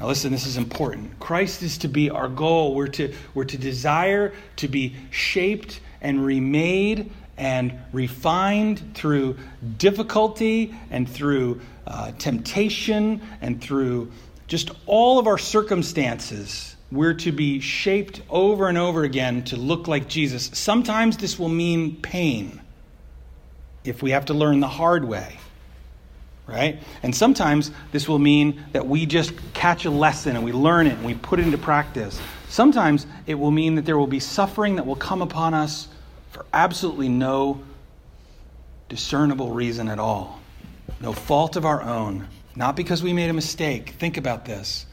Now, 0.00 0.06
listen, 0.06 0.32
this 0.32 0.46
is 0.46 0.56
important. 0.56 1.20
Christ 1.20 1.62
is 1.62 1.76
to 1.78 1.88
be 1.88 2.08
our 2.08 2.28
goal. 2.28 2.74
We're 2.74 2.88
to, 2.88 3.14
we're 3.34 3.44
to 3.44 3.58
desire 3.58 4.32
to 4.56 4.66
be 4.66 4.96
shaped 5.10 5.80
and 6.00 6.24
remade 6.24 7.10
and 7.36 7.78
refined 7.92 8.94
through 8.94 9.36
difficulty 9.78 10.74
and 10.90 11.08
through 11.08 11.60
uh, 11.86 12.12
temptation 12.18 13.20
and 13.40 13.60
through 13.60 14.10
just 14.46 14.70
all 14.86 15.18
of 15.18 15.26
our 15.26 15.38
circumstances. 15.38 16.76
We're 16.92 17.14
to 17.14 17.32
be 17.32 17.60
shaped 17.60 18.22
over 18.30 18.68
and 18.68 18.78
over 18.78 19.02
again 19.04 19.44
to 19.44 19.56
look 19.56 19.88
like 19.88 20.08
Jesus. 20.08 20.50
Sometimes 20.54 21.16
this 21.16 21.38
will 21.38 21.48
mean 21.48 21.96
pain 21.96 22.60
if 23.84 24.02
we 24.02 24.12
have 24.12 24.26
to 24.26 24.34
learn 24.34 24.60
the 24.60 24.68
hard 24.68 25.04
way 25.04 25.38
right? 26.46 26.80
And 27.02 27.14
sometimes 27.14 27.70
this 27.92 28.08
will 28.08 28.18
mean 28.18 28.64
that 28.72 28.86
we 28.86 29.06
just 29.06 29.32
catch 29.52 29.84
a 29.84 29.90
lesson 29.90 30.36
and 30.36 30.44
we 30.44 30.52
learn 30.52 30.86
it 30.86 30.92
and 30.92 31.04
we 31.04 31.14
put 31.14 31.40
it 31.40 31.42
into 31.42 31.58
practice. 31.58 32.20
Sometimes 32.48 33.06
it 33.26 33.34
will 33.34 33.50
mean 33.50 33.74
that 33.74 33.84
there 33.84 33.98
will 33.98 34.06
be 34.06 34.20
suffering 34.20 34.76
that 34.76 34.86
will 34.86 34.96
come 34.96 35.22
upon 35.22 35.54
us 35.54 35.88
for 36.36 36.44
absolutely 36.52 37.08
no 37.08 37.62
discernible 38.90 39.52
reason 39.52 39.88
at 39.88 39.98
all, 39.98 40.38
no 41.00 41.14
fault 41.14 41.56
of 41.56 41.64
our 41.64 41.80
own, 41.82 42.28
not 42.54 42.76
because 42.76 43.02
we 43.02 43.14
made 43.14 43.30
a 43.30 43.32
mistake. 43.32 43.94
Think 43.98 44.18
about 44.18 44.44
this. 44.44 44.84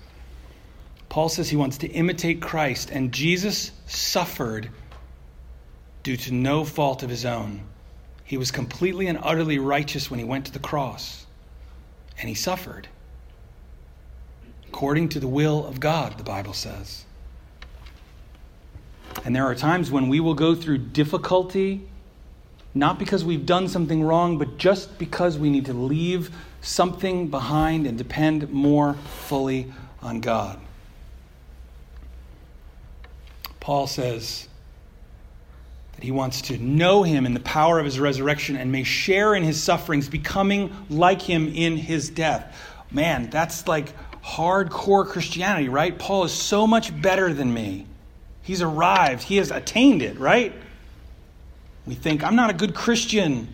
Paul 1.10 1.28
says 1.28 1.50
he 1.50 1.58
wants 1.58 1.80
to 1.80 1.88
imitate 1.90 2.42
Christ, 2.42 2.92
and 2.92 3.12
Jesus 3.12 3.72
suffered 3.88 4.70
due 6.02 6.16
to 6.16 6.34
no 6.34 6.64
fault 6.64 7.04
of 7.04 7.10
his 7.10 7.26
own. 7.26 7.64
He 8.24 8.38
was 8.38 8.50
completely 8.50 9.08
and 9.08 9.20
utterly 9.22 9.60
righteous 9.60 10.10
when 10.10 10.20
he 10.20 10.26
went 10.26 10.46
to 10.46 10.54
the 10.54 10.60
cross 10.60 11.26
and 12.18 12.30
he 12.30 12.36
suffered. 12.36 12.88
According 14.70 15.10
to 15.10 15.20
the 15.20 15.28
will 15.28 15.66
of 15.66 15.82
God, 15.82 16.18
the 16.18 16.24
Bible 16.24 16.54
says. 16.54 17.04
And 19.26 19.36
there 19.36 19.46
are 19.46 19.56
times 19.56 19.92
when 19.92 20.10
we 20.10 20.20
will 20.20 20.34
go 20.34 20.56
through 20.56 20.80
difficulty, 20.80 21.82
not 22.74 23.00
because 23.00 23.24
we've 23.24 23.46
done 23.46 23.68
something 23.68 24.04
wrong, 24.04 24.38
but 24.38 24.58
just 24.58 24.98
because 24.98 25.38
we 25.38 25.50
need 25.50 25.66
to 25.66 25.74
leave 25.74 26.30
something 26.62 27.28
behind 27.28 27.86
and 27.86 27.98
depend 27.98 28.50
more 28.52 28.94
fully 28.94 29.72
on 30.02 30.22
God. 30.22 30.60
Paul 33.60 33.88
says, 33.88 34.48
that 35.96 36.04
he 36.04 36.12
wants 36.12 36.42
to 36.44 36.58
know 36.58 37.04
him 37.04 37.26
in 37.26 37.34
the 37.34 37.40
power 37.40 37.80
of 37.80 37.86
his 37.86 38.00
resurrection 38.00 38.58
and 38.58 38.72
may 38.72 38.84
share 38.84 39.36
in 39.36 39.44
his 39.44 39.62
sufferings, 39.62 40.10
becoming 40.10 40.76
like 40.90 41.22
him 41.22 41.48
in 41.48 41.78
his 41.78 42.10
death. 42.10 42.58
Man, 42.92 43.30
that's 43.30 43.68
like 43.68 43.94
hardcore 44.22 45.08
Christianity, 45.08 45.70
right? 45.70 45.98
Paul 45.98 46.24
is 46.24 46.32
so 46.32 46.66
much 46.66 47.00
better 47.02 47.34
than 47.34 47.54
me. 47.54 47.86
He's 48.44 48.62
arrived, 48.62 49.24
he 49.24 49.38
has 49.38 49.52
attained 49.52 50.02
it, 50.02 50.20
right? 50.20 50.54
We 51.86 51.96
think, 51.96 52.24
I'm 52.24 52.36
not 52.36 52.50
a 52.50 52.54
good 52.54 52.76
Christian. 52.76 53.48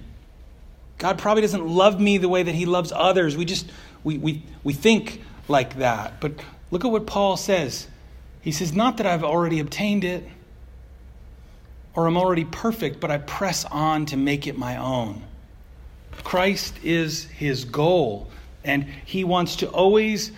God 0.98 1.18
probably 1.18 1.42
doesn't 1.42 1.66
love 1.66 2.00
me 2.00 2.18
the 2.18 2.30
way 2.30 2.44
that 2.44 2.54
he 2.54 2.66
loves 2.66 2.92
others. 2.94 3.38
We 3.38 3.46
just, 3.46 3.72
we, 4.04 4.18
we, 4.18 4.44
we 4.64 4.74
think 4.74 5.22
like 5.48 5.78
that. 5.78 6.20
But 6.20 6.34
look 6.72 6.84
at 6.84 6.92
what 6.92 7.08
Paul 7.08 7.38
says. 7.38 7.88
He 8.42 8.52
says, 8.52 8.74
Not 8.74 8.98
that 8.98 9.06
I've 9.06 9.24
already 9.24 9.60
obtained 9.60 10.04
it 10.04 10.24
or 11.96 12.08
I'm 12.08 12.18
already 12.18 12.46
perfect, 12.46 13.00
but 13.00 13.12
I 13.12 13.18
press 13.18 13.66
on 13.66 14.06
to 14.08 14.18
make 14.18 14.48
it 14.48 14.58
my 14.58 14.78
own. 14.78 15.24
Christ 16.24 16.76
is 16.84 17.26
his 17.26 17.66
goal, 17.66 18.30
and 18.64 18.86
he 19.06 19.24
wants 19.24 19.58
to 19.58 19.68
always 19.68 20.32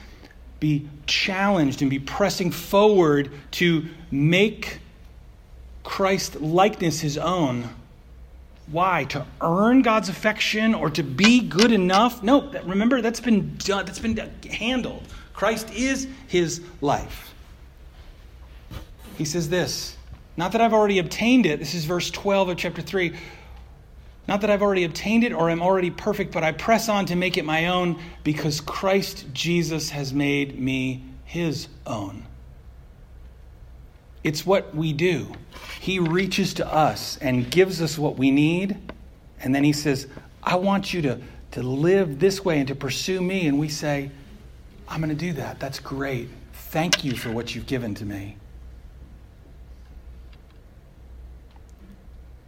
be 0.61 0.87
challenged 1.07 1.81
and 1.81 1.89
be 1.89 1.99
pressing 1.99 2.51
forward 2.51 3.31
to 3.51 3.85
make 4.11 4.79
Christ 5.83 6.39
likeness 6.39 7.01
his 7.01 7.17
own. 7.17 7.67
Why? 8.67 9.03
To 9.05 9.25
earn 9.41 9.81
God's 9.81 10.07
affection 10.07 10.73
or 10.73 10.89
to 10.91 11.03
be 11.03 11.41
good 11.41 11.73
enough? 11.73 12.23
No, 12.23 12.49
remember 12.63 13.01
that's 13.01 13.19
been 13.19 13.57
done, 13.57 13.85
that's 13.85 13.99
been 13.99 14.15
handled. 14.49 15.03
Christ 15.33 15.73
is 15.73 16.07
his 16.27 16.61
life. 16.79 17.33
He 19.17 19.25
says 19.25 19.49
this 19.49 19.97
not 20.37 20.53
that 20.53 20.61
I've 20.61 20.73
already 20.73 20.99
obtained 20.99 21.45
it. 21.45 21.59
This 21.59 21.73
is 21.73 21.85
verse 21.85 22.09
12 22.09 22.49
of 22.49 22.57
chapter 22.57 22.81
3. 22.81 23.13
Not 24.27 24.41
that 24.41 24.49
I've 24.49 24.61
already 24.61 24.83
obtained 24.83 25.23
it 25.23 25.33
or 25.33 25.49
am 25.49 25.61
already 25.61 25.89
perfect, 25.89 26.31
but 26.31 26.43
I 26.43 26.51
press 26.51 26.89
on 26.89 27.05
to 27.07 27.15
make 27.15 27.37
it 27.37 27.45
my 27.45 27.67
own 27.67 27.99
because 28.23 28.61
Christ 28.61 29.25
Jesus 29.33 29.89
has 29.89 30.13
made 30.13 30.59
me 30.59 31.03
his 31.25 31.67
own. 31.85 32.25
It's 34.23 34.45
what 34.45 34.75
we 34.75 34.93
do. 34.93 35.33
He 35.79 35.99
reaches 35.99 36.53
to 36.55 36.67
us 36.71 37.17
and 37.17 37.49
gives 37.49 37.81
us 37.81 37.97
what 37.97 38.17
we 38.17 38.29
need, 38.29 38.77
and 39.39 39.53
then 39.55 39.63
he 39.63 39.73
says, 39.73 40.07
I 40.43 40.55
want 40.55 40.93
you 40.93 41.01
to, 41.03 41.19
to 41.51 41.63
live 41.63 42.19
this 42.19 42.45
way 42.45 42.59
and 42.59 42.67
to 42.67 42.75
pursue 42.75 43.21
me. 43.21 43.47
And 43.47 43.59
we 43.59 43.69
say, 43.69 44.11
I'm 44.87 45.01
going 45.01 45.09
to 45.09 45.15
do 45.15 45.33
that. 45.33 45.59
That's 45.59 45.79
great. 45.79 46.29
Thank 46.53 47.03
you 47.03 47.15
for 47.15 47.31
what 47.31 47.55
you've 47.55 47.65
given 47.65 47.95
to 47.95 48.05
me. 48.05 48.37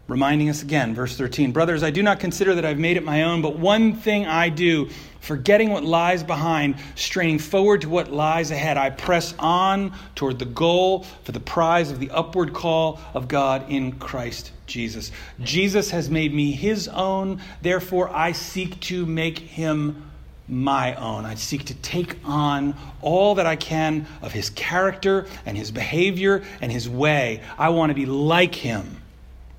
Reminding 0.07 0.49
us 0.49 0.61
again, 0.61 0.93
verse 0.93 1.15
13 1.15 1.51
Brothers, 1.51 1.83
I 1.83 1.91
do 1.91 2.03
not 2.03 2.19
consider 2.19 2.55
that 2.55 2.65
I've 2.65 2.79
made 2.79 2.97
it 2.97 3.03
my 3.03 3.23
own, 3.23 3.41
but 3.41 3.57
one 3.57 3.95
thing 3.95 4.25
I 4.25 4.49
do, 4.49 4.89
forgetting 5.21 5.69
what 5.69 5.83
lies 5.83 6.23
behind, 6.23 6.75
straining 6.95 7.39
forward 7.39 7.81
to 7.81 7.89
what 7.89 8.11
lies 8.11 8.51
ahead, 8.51 8.77
I 8.77 8.89
press 8.89 9.33
on 9.39 9.93
toward 10.15 10.39
the 10.39 10.45
goal 10.45 11.03
for 11.23 11.31
the 11.31 11.39
prize 11.39 11.91
of 11.91 11.99
the 11.99 12.11
upward 12.11 12.53
call 12.53 12.99
of 13.13 13.27
God 13.27 13.69
in 13.69 13.93
Christ 13.93 14.51
Jesus. 14.67 15.11
Jesus 15.39 15.91
has 15.91 16.09
made 16.09 16.33
me 16.33 16.51
his 16.51 16.87
own, 16.89 17.41
therefore 17.61 18.09
I 18.09 18.33
seek 18.33 18.79
to 18.81 19.05
make 19.05 19.39
him 19.39 20.09
my 20.47 20.93
own. 20.95 21.25
I 21.25 21.35
seek 21.35 21.65
to 21.65 21.73
take 21.75 22.17
on 22.25 22.75
all 23.01 23.35
that 23.35 23.45
I 23.45 23.55
can 23.55 24.05
of 24.21 24.33
his 24.33 24.49
character 24.49 25.25
and 25.45 25.57
his 25.57 25.71
behavior 25.71 26.43
and 26.59 26.69
his 26.69 26.89
way. 26.89 27.41
I 27.57 27.69
want 27.69 27.91
to 27.91 27.93
be 27.93 28.05
like 28.05 28.53
him. 28.53 29.02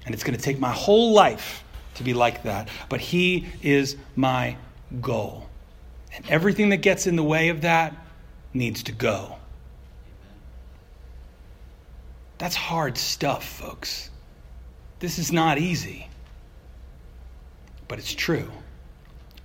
And 0.05 0.15
it's 0.15 0.25
going 0.25 0.37
to 0.37 0.43
take 0.43 0.59
my 0.59 0.73
whole 0.73 1.13
life 1.13 1.65
to 1.95 2.03
be 2.03 2.15
like 2.15 2.43
that. 2.43 2.69
But 2.89 3.01
He 3.01 3.47
is 3.63 3.97
my 4.17 4.57
goal. 5.01 5.49
And 6.15 6.29
everything 6.29 6.69
that 6.71 6.79
gets 6.79 7.07
in 7.07 7.17
the 7.17 7.23
way 7.23 7.49
of 7.49 7.63
that 7.63 7.95
needs 8.53 8.85
to 8.85 8.93
go. 8.93 9.37
That's 12.39 12.55
hard 12.57 12.99
stuff, 12.99 13.45
folks. 13.45 14.11
This 14.99 15.19
is 15.19 15.33
not 15.33 15.59
easy. 15.59 16.09
But 17.89 17.99
it's 17.99 18.15
true. 18.15 18.51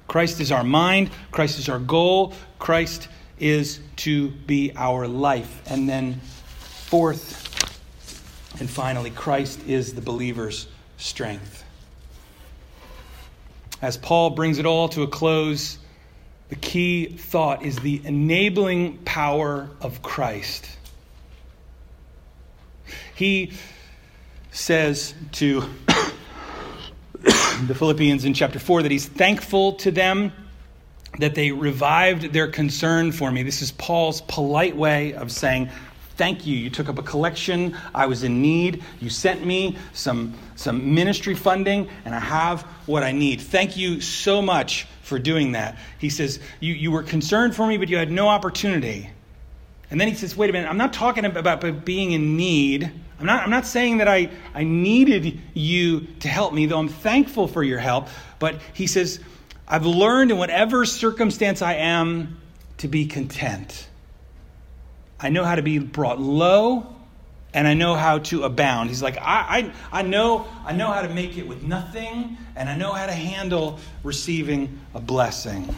Christ 0.07 0.39
is 0.39 0.51
our 0.51 0.63
mind, 0.63 1.11
Christ 1.31 1.59
is 1.59 1.69
our 1.69 1.79
goal, 1.79 2.33
Christ 2.57 3.09
is 3.39 3.79
to 3.97 4.29
be 4.29 4.71
our 4.75 5.07
life. 5.07 5.61
And 5.69 5.87
then, 5.87 6.15
fourth, 6.15 7.38
and 8.57 8.69
finally, 8.69 9.11
Christ 9.11 9.59
is 9.67 9.93
the 9.93 10.01
believer's 10.01 10.67
strength. 10.97 11.63
As 13.81 13.95
Paul 13.95 14.31
brings 14.31 14.59
it 14.59 14.65
all 14.65 14.89
to 14.89 15.03
a 15.03 15.07
close, 15.07 15.77
the 16.49 16.55
key 16.55 17.05
thought 17.05 17.63
is 17.63 17.77
the 17.77 18.01
enabling 18.03 18.97
power 18.99 19.69
of 19.81 20.01
Christ. 20.01 20.67
He 23.15 23.53
says 24.51 25.13
to 25.33 25.61
the 27.67 27.75
Philippians 27.75 28.25
in 28.25 28.33
chapter 28.33 28.59
4 28.59 28.83
that 28.83 28.91
he's 28.91 29.05
thankful 29.05 29.73
to 29.73 29.91
them 29.91 30.31
that 31.19 31.35
they 31.35 31.51
revived 31.51 32.33
their 32.33 32.47
concern 32.47 33.11
for 33.11 33.31
me. 33.31 33.43
This 33.43 33.61
is 33.61 33.71
Paul's 33.71 34.21
polite 34.21 34.75
way 34.75 35.13
of 35.13 35.31
saying, 35.31 35.69
Thank 36.19 36.45
you. 36.45 36.57
You 36.57 36.69
took 36.69 36.89
up 36.89 36.99
a 36.99 37.01
collection. 37.01 37.77
I 37.95 38.07
was 38.07 38.23
in 38.23 38.41
need. 38.41 38.83
You 38.99 39.09
sent 39.09 39.45
me 39.45 39.77
some, 39.93 40.33
some 40.57 40.93
ministry 40.93 41.33
funding, 41.33 41.87
and 42.03 42.13
I 42.13 42.19
have 42.19 42.63
what 42.87 43.03
I 43.03 43.13
need. 43.13 43.39
Thank 43.39 43.77
you 43.77 44.01
so 44.01 44.41
much 44.41 44.85
for 45.01 45.17
doing 45.17 45.53
that. 45.53 45.77
He 45.97 46.09
says, 46.09 46.41
You, 46.59 46.73
you 46.73 46.91
were 46.91 47.03
concerned 47.03 47.55
for 47.55 47.65
me, 47.65 47.77
but 47.77 47.87
you 47.87 47.95
had 47.95 48.11
no 48.11 48.27
opportunity. 48.27 49.09
And 49.91 50.01
then 50.01 50.09
he 50.09 50.13
says, 50.13 50.35
Wait 50.35 50.49
a 50.49 50.51
minute, 50.51 50.69
I'm 50.69 50.75
not 50.75 50.91
talking 50.91 51.23
about 51.23 51.85
being 51.85 52.11
in 52.11 52.35
need. 52.35 52.91
I'm 53.17 53.25
not, 53.25 53.43
I'm 53.43 53.49
not 53.49 53.65
saying 53.65 53.99
that 53.99 54.09
I, 54.09 54.29
I 54.53 54.65
needed 54.65 55.39
you 55.53 56.01
to 56.19 56.27
help 56.27 56.53
me, 56.53 56.65
though 56.65 56.79
I'm 56.79 56.89
thankful 56.89 57.47
for 57.47 57.63
your 57.63 57.79
help. 57.79 58.09
But 58.39 58.59
he 58.73 58.87
says, 58.87 59.21
I've 59.69 59.85
learned 59.85 60.31
in 60.31 60.37
whatever 60.37 60.83
circumstance 60.83 61.61
I 61.61 61.75
am 61.75 62.41
to 62.79 62.89
be 62.89 63.05
content. 63.05 63.88
I 65.19 65.29
know 65.29 65.43
how 65.43 65.55
to 65.55 65.61
be 65.61 65.79
brought 65.79 66.19
low 66.19 66.95
and 67.53 67.67
I 67.67 67.73
know 67.73 67.95
how 67.95 68.19
to 68.19 68.43
abound. 68.43 68.89
He's 68.89 69.01
like, 69.01 69.17
I, 69.17 69.71
I, 69.91 69.99
I, 69.99 70.01
know, 70.03 70.45
I 70.65 70.73
know 70.73 70.91
how 70.91 71.01
to 71.01 71.09
make 71.09 71.35
it 71.35 71.47
with 71.47 71.63
nothing, 71.63 72.37
and 72.55 72.69
I 72.69 72.75
know 72.75 72.91
how 72.91 73.07
to 73.07 73.11
handle 73.11 73.79
receiving 74.03 74.79
a 74.93 74.99
blessing 74.99 75.75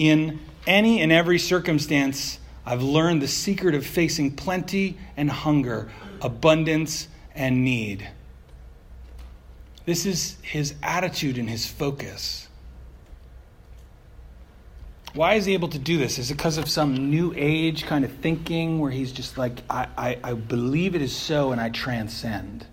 in 0.00 0.40
any 0.66 1.02
and 1.02 1.12
every 1.12 1.38
circumstance, 1.38 2.38
I've 2.64 2.82
learned 2.82 3.20
the 3.20 3.28
secret 3.28 3.74
of 3.74 3.84
facing 3.84 4.34
plenty 4.34 4.96
and 5.14 5.30
hunger, 5.30 5.90
abundance 6.22 7.06
and 7.34 7.66
need. 7.66 8.08
This 9.84 10.06
is 10.06 10.38
his 10.40 10.74
attitude 10.82 11.36
and 11.36 11.50
his 11.50 11.66
focus. 11.66 12.48
Why 15.14 15.34
is 15.34 15.44
he 15.44 15.54
able 15.54 15.68
to 15.68 15.78
do 15.78 15.98
this? 15.98 16.18
Is 16.18 16.30
it 16.30 16.36
because 16.36 16.56
of 16.56 16.68
some 16.68 17.10
new 17.10 17.32
age 17.36 17.84
kind 17.84 18.04
of 18.04 18.12
thinking 18.12 18.78
where 18.78 18.92
he's 18.92 19.10
just 19.10 19.36
like, 19.36 19.62
I, 19.68 19.88
I, 19.96 20.18
I 20.22 20.34
believe 20.34 20.94
it 20.94 21.02
is 21.02 21.14
so 21.14 21.50
and 21.50 21.60
I 21.60 21.70
transcend? 21.70 22.64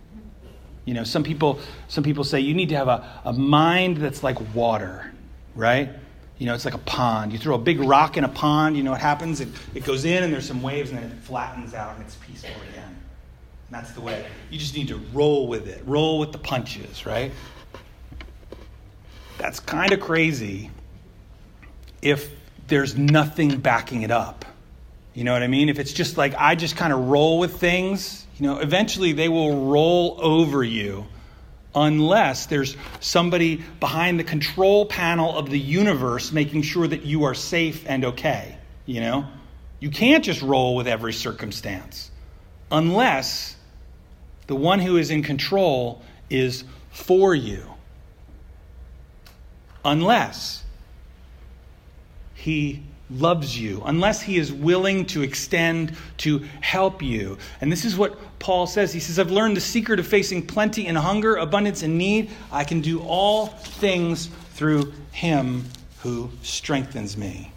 You 0.86 0.94
know, 0.94 1.04
some 1.04 1.24
people, 1.24 1.60
some 1.88 2.04
people 2.04 2.24
say 2.24 2.40
you 2.40 2.54
need 2.54 2.70
to 2.70 2.76
have 2.76 2.88
a, 2.88 3.22
a 3.26 3.34
mind 3.34 3.98
that's 3.98 4.22
like 4.24 4.56
water, 4.56 5.12
right? 5.56 5.90
You 6.38 6.46
know, 6.46 6.54
it's 6.54 6.64
like 6.64 6.76
a 6.76 6.80
pond. 6.80 7.34
You 7.34 7.40
throw 7.40 7.56
a 7.56 7.60
big 7.60 7.80
rock 7.80 8.18
in 8.18 8.24
a 8.24 8.30
pond, 8.30 8.78
you 8.78 8.84
know 8.84 8.92
what 8.92 9.02
happens? 9.02 9.42
It, 9.42 9.50
it 9.74 9.84
goes 9.84 10.06
in 10.06 10.24
and 10.24 10.32
there's 10.32 10.48
some 10.48 10.62
waves 10.62 10.92
and 10.92 11.00
then 11.00 11.10
it 11.10 11.18
flattens 11.24 11.74
out 11.74 11.96
and 11.96 12.06
it's 12.06 12.16
peaceful 12.16 12.62
again. 12.72 12.84
And 12.86 13.72
that's 13.72 13.92
the 13.94 14.02
way. 14.02 14.28
You 14.52 14.60
just 14.60 14.76
need 14.76 14.90
to 14.90 14.98
roll 15.12 15.48
with 15.48 15.68
it, 15.68 15.82
roll 15.88 16.20
with 16.20 16.32
the 16.32 16.38
punches, 16.38 17.06
right? 17.08 17.32
That's 19.40 19.60
kind 19.60 19.92
of 19.92 20.00
crazy 20.00 20.70
if 22.02 22.30
there's 22.68 22.98
nothing 22.98 23.60
backing 23.60 24.02
it 24.02 24.12
up. 24.12 24.46
You 25.14 25.24
know 25.24 25.34
what 25.34 25.42
I 25.42 25.48
mean? 25.48 25.70
If 25.70 25.80
it's 25.80 25.94
just 25.94 26.18
like 26.18 26.36
I 26.38 26.56
just 26.56 26.76
kind 26.76 26.94
of 26.94 27.08
roll 27.08 27.40
with 27.40 27.60
things, 27.60 28.26
you 28.38 28.46
know, 28.46 28.60
eventually 28.60 29.14
they 29.14 29.30
will 29.30 29.66
roll 29.66 30.18
over 30.22 30.64
you 30.64 31.08
unless 31.74 32.46
there's 32.48 32.76
somebody 33.00 33.64
behind 33.80 34.20
the 34.20 34.24
control 34.24 34.86
panel 34.86 35.38
of 35.38 35.50
the 35.50 35.60
universe 35.60 36.32
making 36.32 36.62
sure 36.64 36.88
that 36.88 37.04
you 37.04 37.24
are 37.24 37.34
safe 37.34 37.84
and 37.88 38.06
okay. 38.06 38.58
You 38.86 39.02
know? 39.02 39.28
You 39.80 39.90
can't 39.90 40.24
just 40.24 40.42
roll 40.42 40.76
with 40.76 40.88
every 40.88 41.14
circumstance 41.14 42.12
unless 42.72 43.56
the 44.48 44.56
one 44.56 44.80
who 44.80 44.98
is 44.98 45.12
in 45.12 45.24
control 45.24 46.02
is 46.30 46.64
for 46.92 47.36
you. 47.36 47.64
Unless 49.86 50.64
he 52.38 52.82
loves 53.10 53.60
you, 53.60 53.82
unless 53.86 54.22
he 54.22 54.38
is 54.38 54.52
willing 54.52 55.06
to 55.06 55.22
extend 55.22 55.96
to 56.18 56.40
help 56.62 57.02
you. 57.02 57.38
And 57.62 57.72
this 57.72 57.86
is 57.86 57.98
what 57.98 58.18
Paul 58.40 58.68
says. 58.68 58.94
He 58.94 59.00
says, 59.00 59.18
I've 59.18 59.32
learned 59.32 59.56
the 59.58 59.62
secret 59.62 60.00
of 60.00 60.08
facing 60.08 60.46
plenty 60.46 60.88
and 60.88 60.98
hunger, 60.98 61.38
abundance 61.38 61.84
and 61.84 61.98
need. 61.98 62.30
I 62.52 62.64
can 62.64 62.82
do 62.82 63.02
all 63.02 63.48
things 63.48 64.28
through 64.52 64.94
him 65.12 65.66
who 66.00 66.30
strengthens 66.44 67.18
me. 67.18 67.52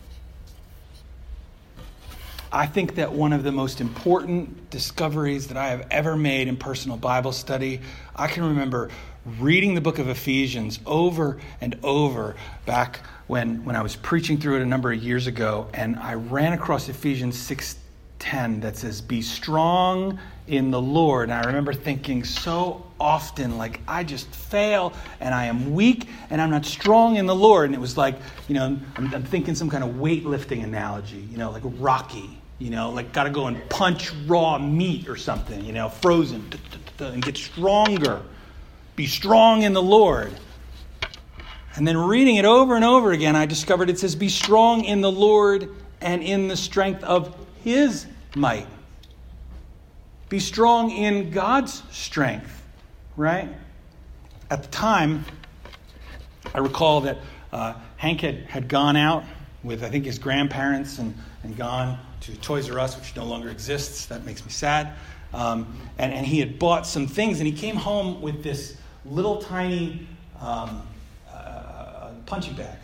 I 2.53 2.67
think 2.67 2.97
that 2.97 3.13
one 3.13 3.33
of 3.33 3.45
the 3.45 3.53
most 3.53 3.81
important 3.81 4.71
discoveries 4.71 5.47
that 5.49 5.57
I 5.57 5.69
have 5.69 5.87
ever 5.89 6.17
made 6.17 6.49
in 6.49 6.57
personal 6.57 6.97
Bible 6.97 7.31
study, 7.31 7.81
I 8.17 8.27
can 8.27 8.45
remember 8.45 8.91
reading 9.39 9.75
the 9.75 9.81
book 9.81 10.01
of 10.01 10.09
Ephesians 10.09 10.81
over 10.85 11.39
and 11.61 11.79
over 11.85 12.35
back 12.67 13.01
when, 13.29 13.65
when 13.65 13.77
I 13.77 13.83
was 13.83 13.95
preaching 13.95 14.39
through 14.39 14.57
it 14.57 14.63
a 14.63 14.67
number 14.67 14.91
of 14.91 15.01
years 15.01 15.29
ago, 15.29 15.69
and 15.75 15.97
I 15.97 16.15
ran 16.15 16.53
across 16.53 16.89
Ephesians 16.89 17.37
6:10 17.37 18.63
that 18.63 18.77
says, 18.77 19.01
Be 19.01 19.23
strong 19.23 20.19
in 20.49 20.73
the 20.73 20.81
Lord. 20.81 21.31
And 21.31 21.39
I 21.39 21.45
remember 21.47 21.73
thinking 21.73 22.25
so 22.25 22.85
often, 22.99 23.59
like, 23.59 23.81
I 23.87 24.03
just 24.03 24.29
fail 24.29 24.93
and 25.21 25.33
I 25.33 25.45
am 25.45 25.73
weak 25.73 26.09
and 26.31 26.41
I'm 26.41 26.51
not 26.51 26.67
strong 26.67 27.15
in 27.15 27.27
the 27.27 27.35
Lord. 27.35 27.67
And 27.67 27.77
it 27.77 27.81
was 27.81 27.97
like, 27.97 28.17
you 28.49 28.57
know, 28.57 28.65
I'm, 28.65 29.15
I'm 29.15 29.23
thinking 29.23 29.55
some 29.55 29.71
kind 29.71 29.85
of 29.85 29.91
weightlifting 29.91 30.65
analogy, 30.65 31.29
you 31.31 31.39
know, 31.39 31.53
like 31.53 31.63
Rocky, 31.65 32.40
you 32.61 32.69
know, 32.69 32.91
like 32.91 33.13
got 33.13 33.25
to 33.25 33.31
go 33.31 33.47
and 33.47 33.69
punch 33.71 34.13
raw 34.27 34.59
meat 34.59 35.09
or 35.09 35.17
something, 35.17 35.65
you 35.65 35.73
know, 35.73 35.89
frozen, 35.89 36.49
and 37.01 37.23
get 37.23 37.37
stronger. 37.37 38.23
Be 38.95 39.07
strong 39.07 39.63
in 39.63 39.73
the 39.73 39.83
Lord. 39.83 40.33
And 41.75 41.89
then 41.89 41.97
reading 41.97 42.37
it 42.37 42.45
over 42.45 42.77
and 42.77 42.85
over 42.85 43.13
again, 43.13 43.35
I 43.35 43.47
discovered 43.47 43.89
it 43.89 43.99
says, 43.99 44.15
Be 44.15 44.29
strong 44.29 44.85
in 44.85 45.01
the 45.01 45.11
Lord 45.11 45.75
and 46.03 46.23
in 46.23 46.49
the 46.49 46.57
strength 46.57 47.03
of 47.03 47.35
his 47.65 48.07
might. 48.37 48.67
Be 50.29 50.39
strong 50.39 50.91
in 50.91 51.31
God's 51.31 51.83
strength, 51.91 52.63
right? 53.17 53.49
At 54.51 54.63
the 54.63 54.69
time, 54.69 55.25
I 56.55 56.59
recall 56.59 57.01
that 57.03 57.19
uh, 57.53 57.75
Hank 57.97 58.21
had, 58.21 58.43
had 58.43 58.69
gone 58.69 58.97
out 58.97 59.25
with, 59.63 59.83
I 59.83 59.89
think, 59.89 60.05
his 60.05 60.19
grandparents 60.19 60.99
and, 60.99 61.15
and 61.43 61.57
gone 61.57 61.99
to 62.21 62.37
Toys 62.37 62.71
R 62.71 62.79
Us, 62.79 62.97
which 62.97 63.17
no 63.17 63.25
longer 63.25 63.49
exists. 63.49 64.07
That 64.07 64.25
makes 64.25 64.45
me 64.45 64.51
sad. 64.51 64.95
Um, 65.33 65.77
and, 65.99 66.13
and 66.13 66.27
he 66.27 66.41
had 66.41 66.59
bought 66.59 66.87
some 66.87 67.07
things, 67.07 67.39
and 67.39 67.47
he 67.47 67.53
came 67.53 67.77
home 67.77 68.21
with 68.21 68.43
this 68.43 68.77
little 69.05 69.41
tiny 69.41 70.07
um, 70.41 70.83
uh, 71.33 72.11
punching 72.27 72.55
bag. 72.55 72.77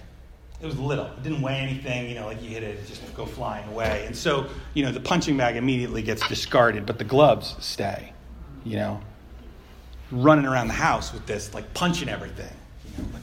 It 0.61 0.67
was 0.67 0.79
little. 0.79 1.07
It 1.07 1.23
didn't 1.23 1.43
weigh 1.43 1.57
anything, 1.57 2.09
you 2.09 2.15
know, 2.15 2.27
like 2.27 2.43
you 2.43 2.49
hit 2.49 2.63
it, 2.63 2.79
it 2.79 2.87
just 2.87 3.15
go 3.15 3.27
flying 3.27 3.69
away. 3.69 4.05
And 4.07 4.17
so, 4.17 4.47
you 4.73 4.85
know, 4.85 4.93
the 4.93 5.01
punching 5.01 5.37
bag 5.37 5.57
immediately 5.57 6.03
gets 6.03 6.27
discarded, 6.29 6.87
but 6.87 6.97
the 6.99 7.05
gloves 7.05 7.57
stay, 7.61 8.13
you 8.65 8.77
know. 8.77 9.01
Running 10.11 10.47
around 10.47 10.69
the 10.69 10.75
house 10.75 11.13
with 11.13 11.27
this, 11.27 11.53
like 11.53 11.75
punching 11.75 12.09
everything, 12.09 12.55
you 12.87 13.03
know, 13.03 13.09
like 13.13 13.23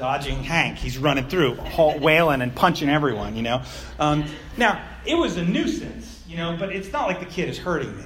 dodging 0.00 0.42
Hank. 0.42 0.78
He's 0.78 0.96
running 0.96 1.28
through, 1.28 1.58
wailing 1.76 2.40
and 2.40 2.54
punching 2.54 2.88
everyone, 2.88 3.36
you 3.36 3.42
know. 3.42 3.62
Um, 3.98 4.24
now, 4.56 4.82
it 5.04 5.14
was 5.14 5.36
a 5.36 5.44
nuisance, 5.44 6.24
you 6.26 6.38
know, 6.38 6.56
but 6.58 6.74
it's 6.74 6.90
not 6.90 7.06
like 7.06 7.20
the 7.20 7.26
kid 7.26 7.50
is 7.50 7.58
hurting 7.58 7.94
me 7.94 8.04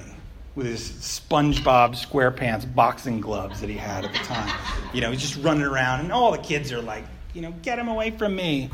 with 0.55 0.67
his 0.67 0.81
SpongeBob 0.81 1.95
SquarePants 1.95 2.75
boxing 2.75 3.21
gloves 3.21 3.61
that 3.61 3.69
he 3.69 3.77
had 3.77 4.03
at 4.03 4.11
the 4.11 4.19
time. 4.19 4.53
You 4.93 4.99
know, 4.99 5.09
he's 5.09 5.21
just 5.21 5.37
running 5.37 5.63
around, 5.63 6.01
and 6.01 6.11
all 6.11 6.33
the 6.33 6.37
kids 6.37 6.73
are 6.73 6.81
like, 6.81 7.05
you 7.33 7.41
know, 7.41 7.53
get 7.61 7.79
him 7.79 7.87
away 7.87 8.11
from 8.11 8.35
me. 8.35 8.69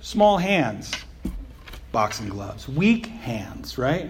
Small 0.00 0.38
hands, 0.38 0.92
boxing 1.90 2.28
gloves. 2.28 2.68
Weak 2.68 3.06
hands, 3.06 3.76
right? 3.76 4.08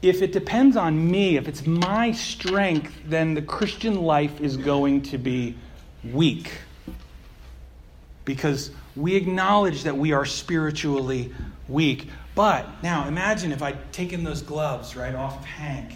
If 0.00 0.22
it 0.22 0.32
depends 0.32 0.76
on 0.76 1.10
me, 1.10 1.36
if 1.36 1.48
it's 1.48 1.66
my 1.66 2.12
strength, 2.12 2.94
then 3.04 3.34
the 3.34 3.42
Christian 3.42 4.02
life 4.02 4.40
is 4.40 4.56
going 4.56 5.02
to 5.02 5.18
be 5.18 5.56
weak. 6.04 6.52
Because 8.24 8.70
we 8.94 9.16
acknowledge 9.16 9.82
that 9.84 9.96
we 9.96 10.12
are 10.12 10.24
spiritually 10.24 11.32
weak. 11.68 12.08
But 12.34 12.82
now 12.82 13.08
imagine 13.08 13.50
if 13.50 13.62
I'd 13.62 13.92
taken 13.92 14.22
those 14.22 14.42
gloves 14.42 14.94
right 14.94 15.14
off 15.14 15.40
of 15.40 15.44
Hank 15.44 15.94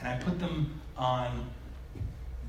and 0.00 0.08
I 0.08 0.16
put 0.16 0.38
them 0.38 0.80
on 0.96 1.46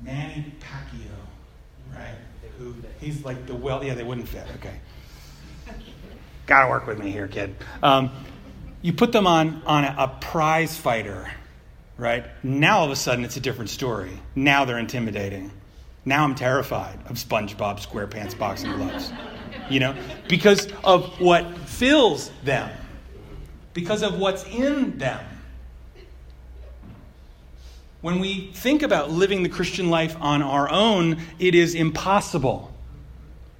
Manny 0.02 0.52
Pacquiao, 0.60 1.96
right? 1.96 2.14
Who 2.58 2.74
he's 3.00 3.24
like 3.24 3.46
the 3.46 3.54
well, 3.54 3.84
yeah, 3.84 3.94
they 3.94 4.02
wouldn't 4.02 4.28
fit. 4.28 4.46
Okay, 4.56 4.74
gotta 6.46 6.68
work 6.68 6.86
with 6.86 6.98
me 6.98 7.10
here, 7.10 7.28
kid. 7.28 7.54
Um, 7.82 8.10
you 8.82 8.92
put 8.92 9.12
them 9.12 9.26
on 9.26 9.62
on 9.66 9.84
a, 9.84 9.94
a 9.98 10.08
prize 10.20 10.76
fighter, 10.76 11.30
right? 11.96 12.26
Now 12.44 12.78
all 12.78 12.84
of 12.86 12.90
a 12.90 12.96
sudden 12.96 13.24
it's 13.24 13.36
a 13.36 13.40
different 13.40 13.70
story. 13.70 14.12
Now 14.34 14.64
they're 14.64 14.78
intimidating. 14.78 15.50
Now 16.04 16.24
I'm 16.24 16.34
terrified 16.34 16.98
of 17.06 17.16
SpongeBob 17.16 17.84
SquarePants 17.84 18.38
boxing 18.38 18.72
gloves. 18.72 19.12
You 19.68 19.80
know, 19.80 19.94
because 20.28 20.68
of 20.84 21.20
what 21.20 21.58
fills 21.58 22.30
them 22.44 22.70
because 23.78 24.02
of 24.02 24.18
what's 24.18 24.44
in 24.46 24.98
them. 24.98 25.24
When 28.00 28.18
we 28.18 28.50
think 28.52 28.82
about 28.82 29.10
living 29.10 29.44
the 29.44 29.48
Christian 29.48 29.88
life 29.88 30.16
on 30.20 30.42
our 30.42 30.68
own, 30.68 31.20
it 31.38 31.54
is 31.54 31.76
impossible. 31.76 32.67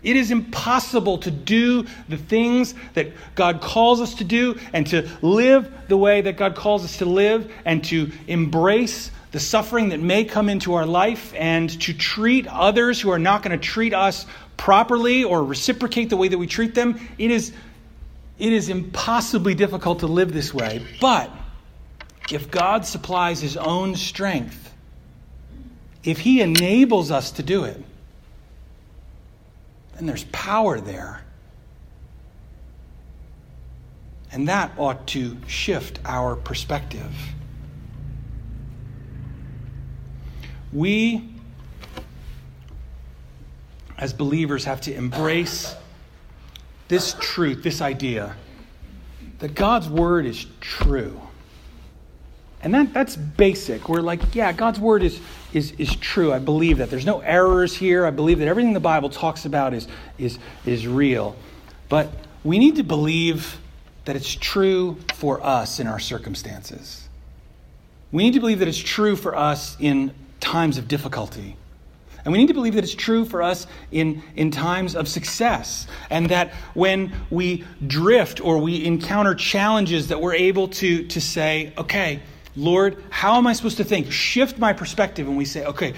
It 0.03 0.17
is 0.17 0.31
impossible 0.31 1.19
to 1.19 1.31
do 1.31 1.85
the 2.09 2.17
things 2.17 2.75
that 2.95 3.09
God 3.35 3.61
calls 3.61 4.01
us 4.01 4.15
to 4.17 4.25
do 4.25 4.59
and 4.73 4.87
to 4.89 5.09
live 5.23 5.73
the 5.89 5.97
way 5.97 6.21
that 6.21 6.37
God 6.37 6.55
calls 6.55 6.85
us 6.85 6.99
to 6.99 7.05
live 7.05 7.53
and 7.65 7.83
to 7.85 8.13
embrace 8.29 9.11
the 9.33 9.41
suffering 9.41 9.91
that 9.91 10.01
may 10.01 10.25
come 10.25 10.49
into 10.49 10.75
our 10.75 10.87
life 10.87 11.35
and 11.37 11.69
to 11.83 11.93
treat 11.93 12.47
others 12.47 13.01
who 13.01 13.11
are 13.11 13.19
not 13.19 13.43
going 13.43 13.59
to 13.59 13.63
treat 13.63 13.93
us 13.93 14.25
properly 14.57 15.25
or 15.25 15.45
reciprocate 15.45 16.11
the 16.11 16.17
way 16.17 16.29
that 16.29 16.39
we 16.39 16.47
treat 16.47 16.75
them. 16.75 17.01
It 17.19 17.31
is 17.31 17.53
it 18.39 18.53
is 18.53 18.69
impossibly 18.69 19.55
difficult 19.55 20.01
to 20.01 20.07
live 20.07 20.33
this 20.33 20.55
way, 20.55 20.81
but 21.01 21.29
if 22.31 22.51
God 22.53 22.87
supplies 22.87 23.41
His 23.41 23.57
own 23.57 23.97
strength, 23.97 24.73
if 26.05 26.21
He 26.21 26.41
enables 26.41 27.11
us 27.11 27.33
to 27.33 27.43
do 27.43 27.65
it, 27.65 27.83
then 29.99 30.07
there's 30.07 30.25
power 30.25 30.81
there. 30.81 31.23
And 34.31 34.49
that 34.49 34.73
ought 34.79 35.07
to 35.09 35.37
shift 35.47 35.99
our 36.05 36.37
perspective. 36.37 37.13
We 40.73 41.29
as 43.99 44.13
believers, 44.13 44.65
have 44.65 44.81
to 44.83 44.95
embrace 44.95 45.75
this 46.87 47.17
truth, 47.21 47.63
this 47.63 47.83
idea 47.83 48.35
that 49.41 49.55
God's 49.55 49.89
word 49.89 50.25
is 50.25 50.47
true. 50.61 51.21
And 52.63 52.75
that, 52.75 52.93
that's 52.93 53.15
basic. 53.17 53.89
We're 53.89 54.01
like, 54.01 54.35
yeah, 54.35 54.53
God's 54.53 54.81
word 54.81 55.03
is, 55.03 55.21
is, 55.53 55.73
is 55.79 55.95
true. 55.97 56.33
I 56.33 56.41
believe 56.41 56.79
that. 56.79 56.91
There's 56.91 57.07
no 57.07 57.21
errors 57.21 57.75
here. 57.75 58.05
I 58.05 58.11
believe 58.11 58.41
that 58.41 58.49
everything 58.49 58.73
the 58.73 58.81
Bible 58.81 59.11
talks 59.11 59.45
about 59.45 59.75
is, 59.75 59.87
is, 60.19 60.39
is 60.67 60.87
real. 60.87 61.37
But 61.89 62.11
we 62.43 62.59
need 62.59 62.77
to 62.77 62.83
believe 62.83 63.59
that 64.07 64.17
it's 64.17 64.35
true 64.35 64.97
for 65.15 65.45
us 65.45 65.79
in 65.79 65.87
our 65.87 66.01
circumstances. 66.01 67.09
We 68.11 68.25
need 68.25 68.35
to 68.35 68.41
believe 68.41 68.59
that 68.59 68.69
it's 68.69 68.79
true 68.79 69.17
for 69.17 69.37
us 69.37 69.77
in 69.79 70.13
times 70.41 70.79
of 70.79 70.89
difficulty. 70.89 71.57
And 72.25 72.33
we 72.33 72.39
need 72.39 72.49
to 72.49 72.55
believe 72.55 72.75
that 72.75 72.85
it's 72.85 72.95
true 72.95 73.25
for 73.25 73.43
us 73.43 73.67
in, 73.93 74.23
in 74.35 74.51
times 74.51 74.97
of 74.97 75.09
success. 75.09 75.87
And 76.11 76.29
that 76.31 76.53
when 76.75 77.13
we 77.31 77.65
drift 77.87 78.41
or 78.41 78.59
we 78.59 78.85
encounter 78.85 79.35
challenges, 79.35 80.09
that 80.09 80.21
we're 80.21 80.35
able 80.35 80.69
to, 80.69 81.07
to 81.07 81.21
say, 81.21 81.73
okay, 81.79 82.21
Lord, 82.59 83.03
how 83.09 83.37
am 83.37 83.47
I 83.47 83.53
supposed 83.53 83.77
to 83.77 83.85
think? 83.85 84.11
Shift 84.11 84.59
my 84.59 84.73
perspective, 84.73 85.29
and 85.29 85.37
we 85.37 85.45
say, 85.45 85.65
okay, 85.65 85.95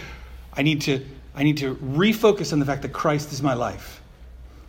I 0.53 0.63
need 0.63 0.83
to, 0.83 1.05
I 1.35 1.43
need 1.43 1.57
to 1.59 1.75
refocus 1.77 2.53
on 2.53 2.59
the 2.59 2.67
fact 2.67 2.83
that 2.83 2.93
Christ 2.93 3.33
is 3.33 3.43
my 3.43 3.55
life. 3.55 4.03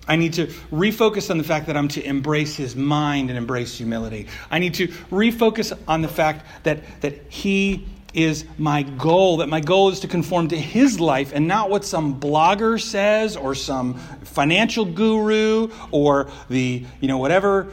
I 0.07 0.15
need 0.15 0.33
to 0.33 0.47
refocus 0.71 1.29
on 1.29 1.37
the 1.37 1.43
fact 1.43 1.67
that 1.67 1.75
I'm 1.75 1.89
to 1.89 2.03
embrace 2.03 2.55
his 2.55 2.75
mind 2.75 3.29
and 3.29 3.37
embrace 3.37 3.77
humility. 3.77 4.27
I 4.49 4.59
need 4.59 4.75
to 4.75 4.87
refocus 4.87 5.77
on 5.87 6.01
the 6.01 6.07
fact 6.07 6.45
that, 6.63 7.01
that 7.01 7.13
he 7.29 7.85
is 8.13 8.45
my 8.57 8.83
goal, 8.83 9.37
that 9.37 9.49
my 9.49 9.59
goal 9.59 9.89
is 9.89 9.99
to 10.01 10.07
conform 10.07 10.47
to 10.49 10.57
his 10.57 10.99
life 10.99 11.31
and 11.33 11.47
not 11.47 11.69
what 11.69 11.83
some 11.83 12.19
blogger 12.19 12.79
says 12.79 13.35
or 13.35 13.53
some 13.53 13.95
financial 14.23 14.85
guru 14.85 15.69
or 15.91 16.29
the, 16.49 16.85
you 17.01 17.07
know, 17.07 17.17
whatever 17.17 17.71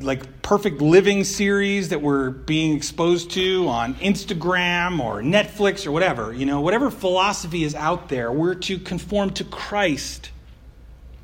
like 0.00 0.42
perfect 0.42 0.80
living 0.80 1.24
series 1.24 1.88
that 1.88 2.00
we're 2.00 2.30
being 2.30 2.76
exposed 2.76 3.32
to 3.32 3.68
on 3.68 3.94
Instagram 3.96 5.00
or 5.00 5.22
Netflix 5.22 5.86
or 5.86 5.92
whatever, 5.92 6.32
you 6.32 6.46
know, 6.46 6.60
whatever 6.60 6.90
philosophy 6.90 7.64
is 7.64 7.74
out 7.74 8.08
there, 8.08 8.30
we're 8.30 8.54
to 8.54 8.78
conform 8.78 9.30
to 9.30 9.44
Christ 9.44 10.30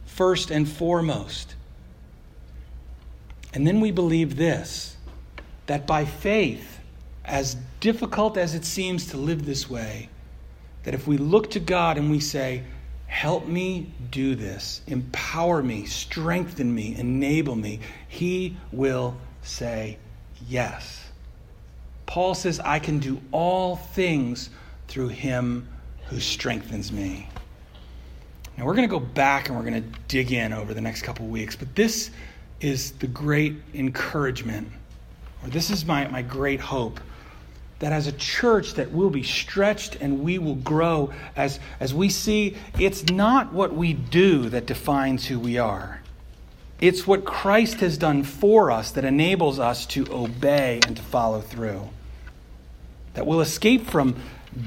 first 0.07 0.51
and 0.51 0.68
foremost. 0.68 1.55
And 3.53 3.66
then 3.66 3.81
we 3.81 3.91
believe 3.91 4.37
this 4.37 4.97
that 5.66 5.87
by 5.87 6.05
faith, 6.05 6.79
as 7.25 7.57
difficult 7.81 8.37
as 8.37 8.55
it 8.55 8.66
seems 8.66 9.07
to 9.07 9.16
live 9.16 9.47
this 9.47 9.70
way, 9.70 10.11
that 10.83 10.93
if 10.93 11.07
we 11.07 11.16
look 11.16 11.51
to 11.51 11.61
God 11.61 11.97
and 11.97 12.11
we 12.11 12.20
say, 12.20 12.62
Help 13.15 13.47
me 13.47 13.87
do 14.11 14.35
this. 14.35 14.81
Empower 14.89 15.62
me, 15.62 15.85
strengthen 15.85 16.75
me, 16.75 16.97
enable 16.97 17.55
me. 17.55 17.79
He 18.09 18.57
will 18.73 19.17
say 19.41 19.99
yes. 20.49 21.01
Paul 22.07 22.35
says, 22.35 22.59
I 22.59 22.81
can 22.81 22.99
do 22.99 23.21
all 23.31 23.77
things 23.77 24.51
through 24.89 25.09
him 25.09 25.69
who 26.07 26.19
strengthens 26.19 26.91
me. 26.91 27.29
Now, 28.59 28.65
we're 28.65 28.75
going 28.75 28.89
to 28.89 28.93
go 28.93 28.99
back 28.99 29.49
and 29.49 29.57
we're 29.57 29.71
going 29.71 29.81
to 29.81 29.99
dig 30.09 30.33
in 30.33 30.53
over 30.53 30.75
the 30.75 30.81
next 30.81 31.03
couple 31.03 31.25
weeks, 31.29 31.55
but 31.55 31.73
this 31.77 32.11
is 32.61 32.91
the 32.99 33.07
great 33.07 33.55
encouragement, 33.75 34.67
or 35.45 35.51
this 35.51 35.71
is 35.71 35.85
my, 35.85 36.09
my 36.09 36.21
great 36.21 36.59
hope 36.59 36.99
that 37.79 37.93
as 37.93 38.07
a 38.07 38.12
church 38.12 38.75
that 38.75 38.91
we'll 38.91 39.11
be 39.11 39.22
stretched 39.22 39.97
and 39.97 40.20
we 40.20 40.39
will 40.39 40.55
grow 40.55 41.12
as, 41.37 41.59
as 41.81 41.93
we 41.93 42.09
see 42.09 42.57
it's 42.79 43.05
not 43.11 43.53
what 43.53 43.75
we 43.75 43.93
do 43.93 44.49
that 44.51 44.66
defines 44.66 45.27
who 45.27 45.39
we 45.39 45.59
are. 45.59 46.01
It's 46.81 47.07
what 47.07 47.25
christ 47.25 47.81
has 47.81 47.99
done 47.99 48.22
for 48.22 48.70
us 48.70 48.91
that 48.93 49.05
enables 49.05 49.59
us 49.59 49.87
to 49.87 50.07
obey 50.12 50.81
and 50.87 50.97
to 50.97 51.03
follow 51.03 51.41
through. 51.41 51.89
That 53.14 53.27
we'll 53.27 53.41
escape 53.41 53.87
from 53.87 54.16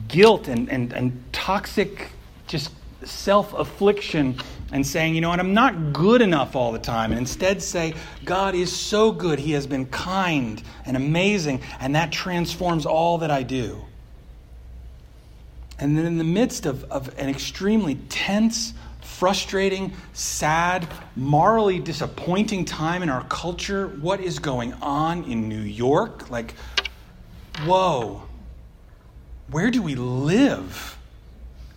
guilt 0.08 0.48
and, 0.48 0.70
and, 0.70 0.94
and 0.94 1.24
toxic 1.34 2.10
just 2.48 2.72
self 3.04 3.54
affliction 3.54 4.38
and 4.72 4.86
saying, 4.86 5.16
you 5.16 5.22
know 5.22 5.30
what, 5.30 5.40
I'm 5.40 5.54
not 5.54 5.94
good 5.94 6.22
enough 6.22 6.56
all 6.56 6.72
the 6.72 6.80
time. 6.80 7.12
And 7.12 7.20
instead 7.20 7.62
say, 7.62 7.94
God 8.26 8.54
is 8.56 8.74
so 8.74 9.12
good. 9.12 9.40
He 9.40 9.54
has 9.54 9.66
been 9.66 9.86
kind 9.86 10.62
and 10.86 10.98
amazing. 10.98 11.62
And 11.80 11.96
that 11.96 12.12
transforms 12.12 12.86
all 12.86 13.20
that 13.20 13.32
I 13.32 13.44
do. 13.44 13.82
And 15.80 15.98
then 15.98 16.06
in 16.06 16.18
the 16.18 16.24
midst 16.24 16.66
of, 16.66 16.84
of 16.86 17.18
an 17.20 17.30
extremely 17.30 17.96
tense, 18.10 18.74
frustrating, 19.02 19.94
sad, 20.14 20.88
morally 21.16 21.80
disappointing 21.80 22.66
time 22.66 23.04
in 23.04 23.10
our 23.10 23.24
culture, 23.26 23.88
what 23.88 24.20
is 24.20 24.40
going 24.40 24.74
on 24.82 25.24
in 25.26 25.48
New 25.48 25.62
York? 25.62 26.30
Like, 26.30 26.56
whoa, 27.64 28.24
where 29.50 29.72
do 29.72 29.82
we 29.82 29.96
live? 29.96 30.97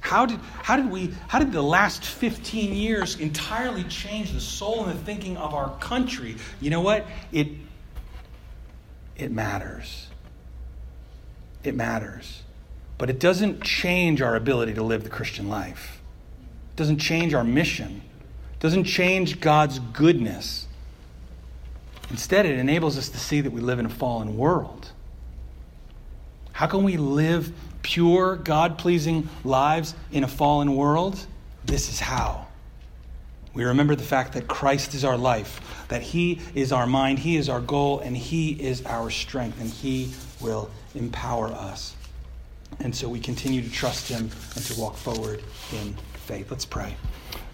How 0.01 0.27
did, 0.27 0.41
how 0.63 0.77
did 0.77 0.91
we 0.91 1.15
how 1.29 1.39
did 1.39 1.53
the 1.53 1.63
last 1.63 2.05
15 2.05 2.75
years 2.75 3.21
entirely 3.21 3.85
change 3.85 4.33
the 4.33 4.41
soul 4.41 4.85
and 4.85 4.99
the 4.99 5.05
thinking 5.05 5.37
of 5.37 5.55
our 5.55 5.77
country? 5.79 6.37
You 6.61 6.71
know 6.71 6.81
what? 6.81 7.07
It 7.33 7.49
it 9.17 9.31
matters. 9.31 10.09
It 11.63 11.75
matters. 11.75 12.43
But 12.97 13.11
it 13.11 13.21
doesn't 13.21 13.63
change 13.63 14.23
our 14.23 14.35
ability 14.35 14.75
to 14.75 14.83
live 14.83 15.05
the 15.05 15.11
Christian 15.11 15.49
life. 15.49 16.01
It 16.73 16.77
doesn't 16.77 16.99
change 16.99 17.35
our 17.35 17.45
mission. 17.45 18.03
It 18.55 18.61
doesn't 18.61 18.85
change 18.85 19.41
God's 19.41 19.79
goodness. 19.79 20.67
Instead, 22.11 22.47
it 22.47 22.59
enables 22.59 22.99
us 22.99 23.09
to 23.11 23.19
see 23.19 23.41
that 23.43 23.53
we 23.53 23.61
live 23.61 23.79
in 23.79 23.87
a 23.87 23.91
fallen 23.91 24.37
world. 24.37 24.91
How 26.53 26.67
can 26.67 26.83
we 26.83 26.97
live 26.97 27.53
pure, 27.83 28.37
God 28.37 28.79
pleasing 28.79 29.29
lives 29.45 29.95
in 30.13 30.25
a 30.25 30.29
fallen 30.29 30.77
world, 30.77 31.25
this 31.65 31.89
is 31.89 32.01
how. 32.01 32.47
We 33.53 33.65
remember 33.65 33.97
the 33.97 34.05
fact 34.05 34.35
that 34.35 34.47
Christ 34.47 34.95
is 34.95 35.05
our 35.05 35.19
life, 35.19 35.87
that 35.89 36.03
He 36.03 36.41
is 36.55 36.73
our 36.73 36.87
mind, 36.87 37.19
He 37.19 37.37
is 37.37 37.49
our 37.49 37.61
goal, 37.61 38.01
and 38.01 38.17
He 38.17 38.51
is 38.51 38.85
our 38.87 39.11
strength, 39.11 39.61
and 39.61 39.69
He 39.69 40.13
will 40.41 40.71
empower 40.95 41.49
us. 41.49 41.97
And 42.79 42.95
so 42.95 43.09
we 43.09 43.19
continue 43.19 43.61
to 43.63 43.71
trust 43.71 44.09
Him 44.09 44.31
and 44.55 44.65
to 44.65 44.81
walk 44.81 44.97
forward 44.97 45.43
in 45.73 45.97
faith. 46.15 46.51
Let's 46.51 46.65
pray. 46.65 46.95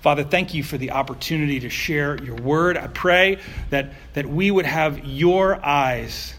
Father, 0.03 0.23
thank 0.23 0.55
you 0.55 0.63
for 0.63 0.77
the 0.77 0.93
opportunity 0.93 1.59
to 1.61 1.71
share 1.71 2.23
your 2.23 2.37
word. 2.37 2.77
I 2.77 2.87
pray 2.89 3.39
that, 3.71 3.93
that 4.13 4.27
we 4.27 4.51
would 4.51 4.67
have 4.67 5.05
your 5.05 5.65
eyes 5.65 6.35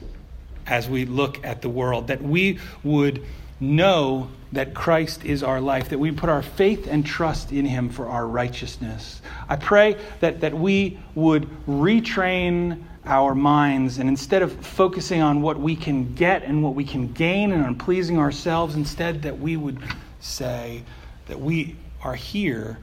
as 0.68 0.88
we 0.88 1.06
look 1.06 1.44
at 1.46 1.62
the 1.62 1.70
world, 1.70 2.08
that 2.08 2.22
we 2.22 2.60
would 2.84 3.26
know 3.60 4.30
that 4.52 4.74
Christ 4.74 5.26
is 5.26 5.44
our 5.44 5.60
life, 5.60 5.90
that 5.90 6.00
we 6.00 6.12
put 6.12 6.30
our 6.30 6.42
faith 6.42 6.88
and 6.88 7.06
trust 7.06 7.52
in 7.52 7.66
Him 7.66 7.90
for 7.90 8.08
our 8.08 8.26
righteousness. 8.26 9.22
I 9.50 9.56
pray 9.56 9.98
that, 10.20 10.42
that 10.42 10.54
we 10.54 11.00
would 11.16 11.50
retrain 11.68 12.84
our 13.06 13.34
minds 13.34 14.00
and 14.00 14.10
instead 14.10 14.42
of 14.42 14.54
focusing 14.54 15.22
on 15.22 15.42
what 15.42 15.60
we 15.60 15.76
can 15.76 16.14
get 16.14 16.44
and 16.44 16.62
what 16.62 16.76
we 16.76 16.84
can 16.84 17.12
gain 17.14 17.52
and 17.52 17.64
on 17.64 17.76
pleasing 17.76 18.18
ourselves, 18.18 18.76
instead 18.76 19.22
that 19.24 19.40
we 19.40 19.58
would 19.58 19.80
say 20.20 20.84
that 21.28 21.40
we 21.40 21.76
are 22.04 22.16
here 22.16 22.78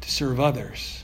to 0.00 0.10
serve 0.10 0.40
others 0.40 1.03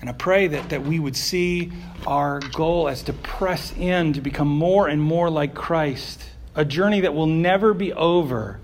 and 0.00 0.08
I 0.08 0.12
pray 0.12 0.46
that, 0.48 0.68
that 0.68 0.84
we 0.84 0.98
would 0.98 1.16
see 1.16 1.72
our 2.06 2.40
goal 2.40 2.88
as 2.88 3.02
to 3.04 3.12
press 3.12 3.72
in 3.76 4.12
to 4.12 4.20
become 4.20 4.48
more 4.48 4.88
and 4.88 5.02
more 5.02 5.28
like 5.28 5.54
Christ, 5.54 6.22
a 6.54 6.64
journey 6.64 7.00
that 7.00 7.14
will 7.14 7.26
never 7.26 7.74
be 7.74 7.92
over, 7.92 8.60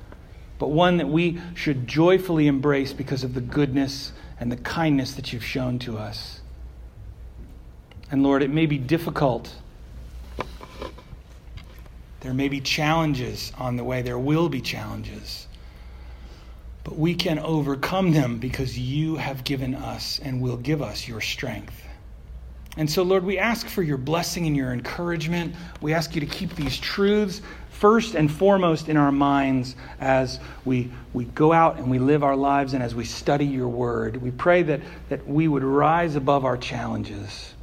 but 0.58 0.68
one 0.68 0.98
that 0.98 1.08
we 1.08 1.40
should 1.54 1.88
joyfully 1.88 2.46
embrace 2.46 2.92
because 2.92 3.24
of 3.24 3.34
the 3.34 3.40
goodness 3.40 4.12
and 4.38 4.50
the 4.50 4.56
kindness 4.56 5.14
that 5.14 5.32
you've 5.32 5.44
shown 5.44 5.78
to 5.80 5.98
us. 5.98 6.40
And 8.10 8.22
Lord, 8.22 8.42
it 8.42 8.50
may 8.50 8.66
be 8.66 8.78
difficult. 8.78 9.54
There 12.20 12.34
may 12.34 12.48
be 12.48 12.60
challenges 12.60 13.52
on 13.58 13.76
the 13.76 13.84
way. 13.84 14.02
There 14.02 14.18
will 14.18 14.48
be 14.48 14.60
challenges. 14.60 15.43
But 16.84 16.98
we 16.98 17.14
can 17.14 17.38
overcome 17.38 18.12
them 18.12 18.38
because 18.38 18.78
you 18.78 19.16
have 19.16 19.42
given 19.42 19.74
us 19.74 20.20
and 20.22 20.40
will 20.40 20.58
give 20.58 20.82
us 20.82 21.08
your 21.08 21.20
strength. 21.20 21.82
And 22.76 22.90
so, 22.90 23.02
Lord, 23.02 23.24
we 23.24 23.38
ask 23.38 23.68
for 23.68 23.82
your 23.82 23.96
blessing 23.96 24.46
and 24.46 24.56
your 24.56 24.72
encouragement. 24.72 25.54
We 25.80 25.94
ask 25.94 26.14
you 26.14 26.20
to 26.20 26.26
keep 26.26 26.54
these 26.56 26.76
truths 26.78 27.40
first 27.70 28.14
and 28.14 28.30
foremost 28.30 28.88
in 28.88 28.96
our 28.96 29.12
minds 29.12 29.76
as 30.00 30.40
we, 30.64 30.90
we 31.12 31.24
go 31.24 31.52
out 31.52 31.78
and 31.78 31.90
we 31.90 31.98
live 31.98 32.24
our 32.24 32.36
lives 32.36 32.74
and 32.74 32.82
as 32.82 32.94
we 32.94 33.04
study 33.04 33.46
your 33.46 33.68
word. 33.68 34.16
We 34.16 34.30
pray 34.30 34.62
that, 34.64 34.80
that 35.08 35.26
we 35.26 35.48
would 35.48 35.64
rise 35.64 36.16
above 36.16 36.44
our 36.44 36.56
challenges 36.56 37.54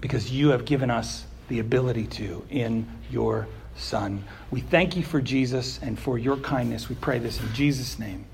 because 0.00 0.30
you 0.30 0.50
have 0.50 0.64
given 0.64 0.90
us 0.90 1.24
the 1.48 1.58
ability 1.58 2.06
to 2.06 2.44
in 2.50 2.86
your 3.10 3.46
Son. 3.76 4.24
We 4.50 4.60
thank 4.60 4.96
you 4.96 5.02
for 5.02 5.20
Jesus 5.20 5.78
and 5.82 5.98
for 5.98 6.18
your 6.18 6.36
kindness. 6.36 6.88
We 6.88 6.94
pray 6.96 7.18
this 7.18 7.40
in 7.40 7.52
Jesus' 7.52 7.98
name. 7.98 8.24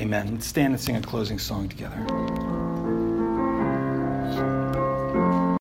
Amen. 0.00 0.34
Let's 0.34 0.46
stand 0.46 0.74
and 0.74 0.80
sing 0.80 0.96
a 0.96 1.02
closing 1.02 1.38
song 1.38 1.68
together. 1.68 2.73